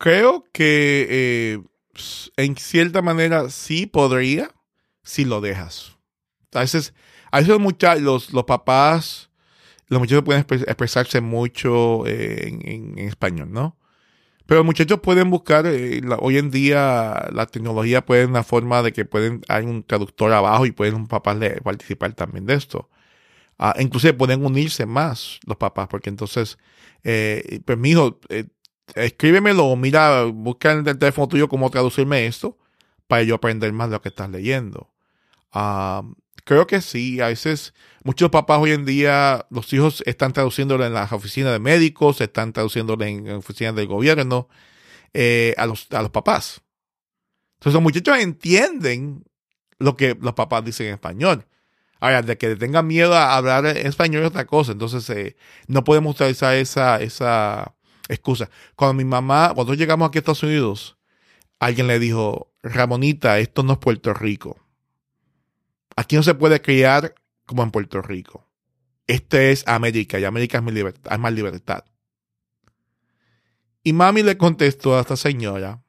Creo 0.00 0.42
que 0.52 1.06
eh, 1.08 1.62
en 2.36 2.56
cierta 2.56 3.02
manera 3.02 3.48
sí 3.50 3.86
podría 3.86 4.50
si 5.04 5.24
lo 5.24 5.40
dejas. 5.40 5.96
A 6.54 6.58
veces, 6.58 6.92
a 7.30 7.38
veces 7.38 7.56
los, 8.00 8.32
los 8.32 8.44
papás 8.46 9.30
los 9.86 10.00
muchachos 10.00 10.24
pueden 10.24 10.40
expresarse 10.40 11.20
mucho 11.20 12.04
eh, 12.04 12.48
en, 12.48 12.98
español, 12.98 13.52
¿no? 13.52 13.76
Pero 14.46 14.58
los 14.58 14.66
muchachos 14.66 14.98
pueden 14.98 15.30
buscar, 15.30 15.68
eh, 15.68 16.02
hoy 16.18 16.38
en 16.38 16.50
día 16.50 17.28
la 17.32 17.46
tecnología 17.46 18.04
puede 18.04 18.26
una 18.26 18.42
forma 18.42 18.82
de 18.82 18.92
que 18.92 19.04
pueden, 19.04 19.42
hay 19.46 19.64
un 19.66 19.84
traductor 19.84 20.32
abajo 20.32 20.66
y 20.66 20.72
pueden 20.72 20.94
los 20.94 21.08
papás 21.08 21.38
participar 21.62 22.12
también 22.14 22.44
de 22.44 22.54
esto. 22.54 22.90
Ah, 23.58 23.74
inclusive 23.78 24.14
pueden 24.14 24.44
unirse 24.44 24.86
más 24.86 25.38
los 25.46 25.56
papás, 25.56 25.88
porque 25.88 26.10
entonces, 26.10 26.58
eh, 27.04 27.60
pues 27.64 27.78
mi 27.78 27.90
hijo, 27.90 28.20
eh, 28.28 28.46
escríbemelo, 28.94 29.74
mira, 29.76 30.24
busca 30.24 30.72
en 30.72 30.86
el 30.86 30.98
teléfono 30.98 31.28
tuyo 31.28 31.48
cómo 31.48 31.70
traducirme 31.70 32.26
esto 32.26 32.58
para 33.06 33.22
yo 33.22 33.36
aprender 33.36 33.72
más 33.72 33.88
de 33.90 33.96
lo 33.96 34.02
que 34.02 34.08
estás 34.08 34.30
leyendo. 34.30 34.92
Ah, 35.52 36.02
creo 36.44 36.66
que 36.66 36.80
sí, 36.80 37.20
a 37.20 37.28
veces 37.28 37.74
Muchos 38.06 38.28
papás 38.28 38.58
hoy 38.60 38.72
en 38.72 38.84
día, 38.84 39.46
los 39.48 39.72
hijos 39.72 40.02
están 40.04 40.34
traduciéndolo 40.34 40.84
en 40.84 40.92
las 40.92 41.10
oficinas 41.10 41.52
de 41.52 41.58
médicos, 41.58 42.20
están 42.20 42.52
traduciéndolo 42.52 43.02
en 43.02 43.30
oficinas 43.30 43.74
del 43.74 43.86
gobierno, 43.86 44.46
eh, 45.14 45.54
a, 45.56 45.64
los, 45.64 45.86
a 45.90 46.02
los 46.02 46.10
papás. 46.10 46.60
Entonces 47.54 47.72
los 47.72 47.82
muchachos 47.82 48.18
entienden 48.18 49.24
lo 49.78 49.96
que 49.96 50.18
los 50.20 50.34
papás 50.34 50.66
dicen 50.66 50.88
en 50.88 50.92
español. 50.92 51.46
Ahora, 52.04 52.20
de 52.20 52.36
que 52.36 52.54
tengan 52.56 52.86
miedo 52.86 53.14
a 53.14 53.34
hablar 53.34 53.64
español 53.64 54.24
es 54.24 54.28
otra 54.28 54.44
cosa. 54.44 54.72
Entonces, 54.72 55.08
eh, 55.08 55.36
no 55.68 55.84
podemos 55.84 56.14
utilizar 56.14 56.54
esa, 56.54 57.00
esa 57.00 57.74
excusa. 58.10 58.50
Cuando 58.76 58.92
mi 58.92 59.06
mamá, 59.06 59.52
cuando 59.54 59.72
llegamos 59.72 60.06
aquí 60.06 60.18
a 60.18 60.20
Estados 60.20 60.42
Unidos, 60.42 60.98
alguien 61.58 61.86
le 61.86 61.98
dijo, 61.98 62.52
Ramonita, 62.62 63.38
esto 63.38 63.62
no 63.62 63.72
es 63.72 63.78
Puerto 63.78 64.12
Rico. 64.12 64.58
Aquí 65.96 66.16
no 66.16 66.22
se 66.22 66.34
puede 66.34 66.60
criar 66.60 67.14
como 67.46 67.62
en 67.62 67.70
Puerto 67.70 68.02
Rico. 68.02 68.46
Este 69.06 69.50
es 69.50 69.66
América 69.66 70.18
y 70.18 70.26
América 70.26 70.58
es, 70.58 70.64
mi 70.64 70.72
libertad, 70.72 71.10
es 71.10 71.18
más 71.18 71.32
libertad. 71.32 71.86
Y 73.82 73.94
mami 73.94 74.22
le 74.22 74.36
contestó 74.36 74.98
a 74.98 75.00
esta 75.00 75.16
señora, 75.16 75.82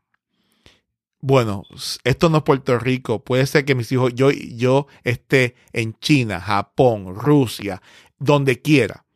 bueno, 1.28 1.64
esto 2.04 2.30
no 2.30 2.38
es 2.38 2.44
Puerto 2.44 2.78
Rico, 2.78 3.24
puede 3.24 3.48
ser 3.48 3.66
que 3.66 3.74
mis 3.74 3.92
hijos, 3.92 4.14
yo, 4.14 4.30
yo 4.30 4.86
esté 5.04 5.56
en 5.74 5.98
China, 5.98 6.40
Japón, 6.40 7.16
Rusia, 7.16 7.82
donde 8.20 8.62
quiera, 8.62 9.08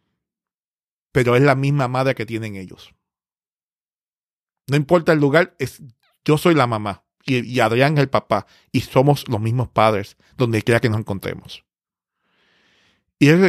pero 1.12 1.36
es 1.36 1.44
la 1.44 1.54
misma 1.54 1.88
madre 1.88 2.16
que 2.16 2.26
tienen 2.26 2.56
ellos. 2.56 2.96
No 4.66 4.76
importa 4.76 5.14
el 5.14 5.20
lugar, 5.20 5.56
es, 5.60 5.84
yo 6.26 6.40
soy 6.40 6.56
la 6.56 6.66
mamá 6.66 7.04
y, 7.28 7.60
Adrián 7.60 7.94
es 7.94 8.00
el 8.00 8.10
papá 8.10 8.48
y 8.72 8.82
somos 8.82 9.28
los 9.28 9.40
mismos 9.40 9.70
padres 9.70 10.18
donde 10.36 10.64
quiera 10.64 10.80
que 10.80 10.90
nos 10.90 11.02
encontremos. 11.02 11.64
Y 13.20 13.28
es, 13.28 13.40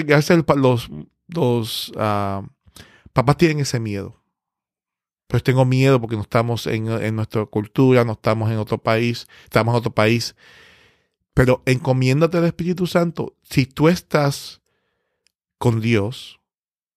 los, 0.57 0.91
los 1.29 1.89
uh, 1.97 2.47
papás 3.15 3.37
tienen 3.39 3.61
ese 3.61 3.81
miedo. 3.81 4.20
Pues 5.31 5.45
tengo 5.45 5.65
miedo 5.65 6.01
porque 6.01 6.17
no 6.17 6.23
estamos 6.23 6.67
en, 6.67 6.89
en, 6.89 7.15
nuestra 7.15 7.47
cultura, 7.47 8.05
no 8.05 8.13
estamos 8.13 8.51
en 8.51 8.59
otro 8.59 8.79
país, 8.79 9.29
estamos 9.45 9.73
en 9.73 9.79
otro 9.79 9.95
país. 9.95 10.35
Pero 11.35 11.63
encomiéndate 11.67 12.37
al 12.37 12.47
Espíritu 12.47 12.89
Santo. 12.89 13.37
Si 13.45 13.65
tú 13.65 13.89
estás 13.89 14.61
con 15.57 15.81
Dios, 15.81 16.41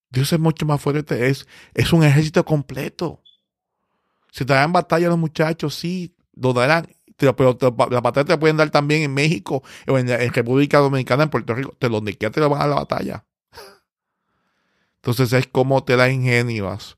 Dios 0.09 0.33
es 0.33 0.39
mucho 0.39 0.65
más 0.65 0.81
fuerte, 0.81 1.27
es, 1.27 1.47
es 1.75 1.93
un 1.93 2.03
ejército 2.03 2.43
completo. 2.43 3.21
Si 4.31 4.45
te 4.45 4.53
dan 4.53 4.73
batalla 4.73 5.09
los 5.09 5.19
muchachos, 5.19 5.75
sí, 5.75 6.15
lo 6.33 6.53
darán 6.53 6.87
pero, 7.15 7.55
la 7.91 8.01
batalla 8.01 8.25
te 8.25 8.37
pueden 8.39 8.57
dar 8.57 8.71
también 8.71 9.03
en 9.03 9.13
México, 9.13 9.61
o 9.87 9.97
en, 9.99 10.07
República 10.33 10.79
Dominicana, 10.79 11.23
en 11.23 11.29
Puerto 11.29 11.53
Rico, 11.53 11.75
te 11.77 11.87
donde 11.87 12.17
quiera 12.17 12.31
te 12.31 12.39
lo 12.39 12.49
van 12.49 12.63
a 12.63 12.67
la 12.67 12.75
batalla. 12.75 13.25
Entonces 14.95 15.31
es 15.33 15.47
como 15.47 15.83
te 15.83 15.95
la 15.95 16.09
ingenias 16.09 16.97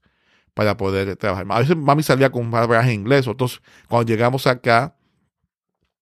para 0.55 0.77
poder 0.77 1.15
trabajar. 1.17 1.45
A 1.49 1.59
veces 1.59 1.77
mami 1.77 2.01
salía 2.01 2.31
con 2.31 2.49
palabras 2.49 2.87
en 2.87 2.93
inglés, 2.93 3.27
otros 3.27 3.61
cuando 3.87 4.11
llegamos 4.11 4.47
acá, 4.47 4.97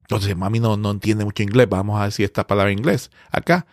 Entonces, 0.01 0.36
mami 0.38 0.60
no, 0.60 0.78
no 0.78 0.91
entiende 0.91 1.26
mucho 1.26 1.43
inglés. 1.43 1.68
Vamos 1.70 1.99
a 1.99 2.06
decir 2.06 2.26
esta 2.26 2.45
palabra 2.45 2.72
en 2.72 2.80
inglés 2.80 3.10
acá. 3.32 3.66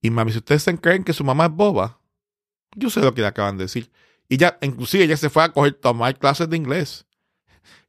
Y 0.00 0.10
mami, 0.10 0.32
si 0.32 0.38
ustedes 0.38 0.64
creen 0.80 1.04
que 1.04 1.12
su 1.12 1.24
mamá 1.24 1.46
es 1.46 1.52
boba, 1.52 2.00
yo 2.76 2.90
sé 2.90 3.00
lo 3.00 3.12
que 3.14 3.22
le 3.22 3.26
acaban 3.26 3.58
de 3.58 3.64
decir. 3.64 3.90
Y 4.28 4.36
ya, 4.36 4.58
inclusive, 4.62 5.04
ella 5.04 5.16
se 5.16 5.30
fue 5.30 5.42
a 5.42 5.52
tomar 5.80 6.18
clases 6.18 6.48
de 6.48 6.56
inglés. 6.56 7.06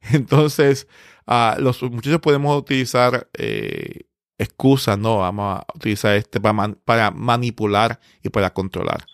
Entonces, 0.12 0.88
uh, 1.26 1.60
los 1.60 1.82
muchachos 1.82 2.20
podemos 2.20 2.58
utilizar 2.58 3.28
eh, 3.34 4.06
excusas, 4.38 4.98
¿no? 4.98 5.18
Vamos 5.18 5.60
a 5.60 5.66
utilizar 5.74 6.16
este 6.16 6.40
para, 6.40 6.52
man, 6.54 6.78
para 6.84 7.10
manipular 7.10 8.00
y 8.22 8.30
para 8.30 8.50
controlar. 8.52 9.06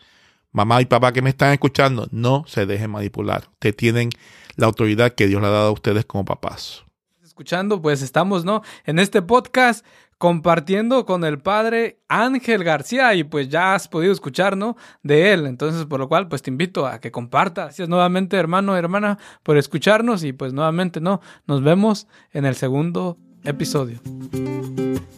Mamá 0.57 0.81
y 0.81 0.87
papá 0.87 1.13
que 1.13 1.21
me 1.21 1.29
están 1.29 1.53
escuchando, 1.53 2.09
no 2.13 2.45
se 2.47 2.65
dejen 2.65 2.91
manipular. 2.91 3.51
Ustedes 3.53 3.77
tienen 3.77 4.09
la 4.57 4.65
autoridad 4.65 5.13
que 5.13 5.27
Dios 5.27 5.43
le 5.43 5.49
ha 5.49 5.51
dado 5.51 5.69
a 5.69 5.73
ustedes 5.73 6.07
como 6.07 6.25
papás. 6.25 6.83
Escuchando, 7.23 7.83
pues 7.83 8.01
estamos, 8.01 8.47
¿no? 8.47 8.63
En 8.87 8.99
este 8.99 9.21
podcast 9.21 9.85
compartiendo 10.17 11.05
con 11.05 11.25
el 11.25 11.41
padre 11.41 12.01
Ángel 12.09 12.65
García 12.65 13.13
y 13.13 13.25
pues 13.25 13.51
ya 13.51 13.75
has 13.75 13.87
podido 13.87 14.15
escuchar, 14.15 14.57
¿no? 14.57 14.79
De 15.03 15.35
él. 15.35 15.45
Entonces, 15.45 15.85
por 15.85 16.01
lo 16.01 16.09
cual, 16.09 16.27
pues 16.29 16.41
te 16.41 16.51
invito 16.51 16.87
a 16.87 17.01
que 17.01 17.11
compartas. 17.11 17.67
Gracias 17.67 17.91
nuevamente, 17.91 18.39
hermano, 18.39 18.79
hermana, 18.79 19.19
por 19.43 19.59
escucharnos 19.59 20.25
y 20.25 20.33
pues 20.33 20.55
nuevamente, 20.55 21.03
¿no? 21.03 21.21
Nos 21.47 21.63
vemos 21.63 22.07
en 22.33 22.47
el 22.47 22.55
segundo 22.55 23.19
episodio. 23.45 24.01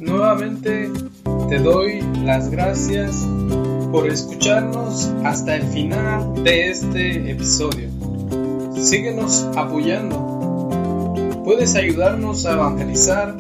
Nuevamente 0.01 0.91
te 1.49 1.59
doy 1.61 2.01
las 2.25 2.51
gracias 2.51 3.25
por 3.93 4.07
escucharnos 4.09 5.13
hasta 5.25 5.57
el 5.57 5.63
final 5.69 6.45
de 6.45 6.71
este 6.71 7.31
episodio. 7.31 7.89
Síguenos 8.77 9.47
apoyando. 9.57 11.43
Puedes 11.45 11.75
ayudarnos 11.75 12.45
a 12.47 12.53
evangelizar 12.53 13.37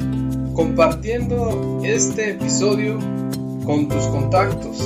compartiendo 0.54 1.80
este 1.84 2.30
episodio 2.30 2.98
con 3.64 3.88
tus 3.88 4.02
contactos. 4.06 4.78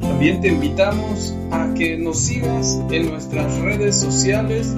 También 0.00 0.40
te 0.40 0.48
invitamos 0.48 1.34
a 1.50 1.72
que 1.74 1.96
nos 1.96 2.18
sigas 2.18 2.78
en 2.90 3.10
nuestras 3.10 3.58
redes 3.60 3.98
sociales 3.98 4.74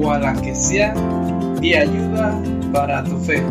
o 0.00 0.10
a 0.10 0.18
la 0.18 0.34
que 0.40 0.54
sea 0.54 0.94
de 1.60 1.78
ayuda 1.78 2.42
para 2.72 3.02
tu 3.04 3.16
fe. 3.18 3.42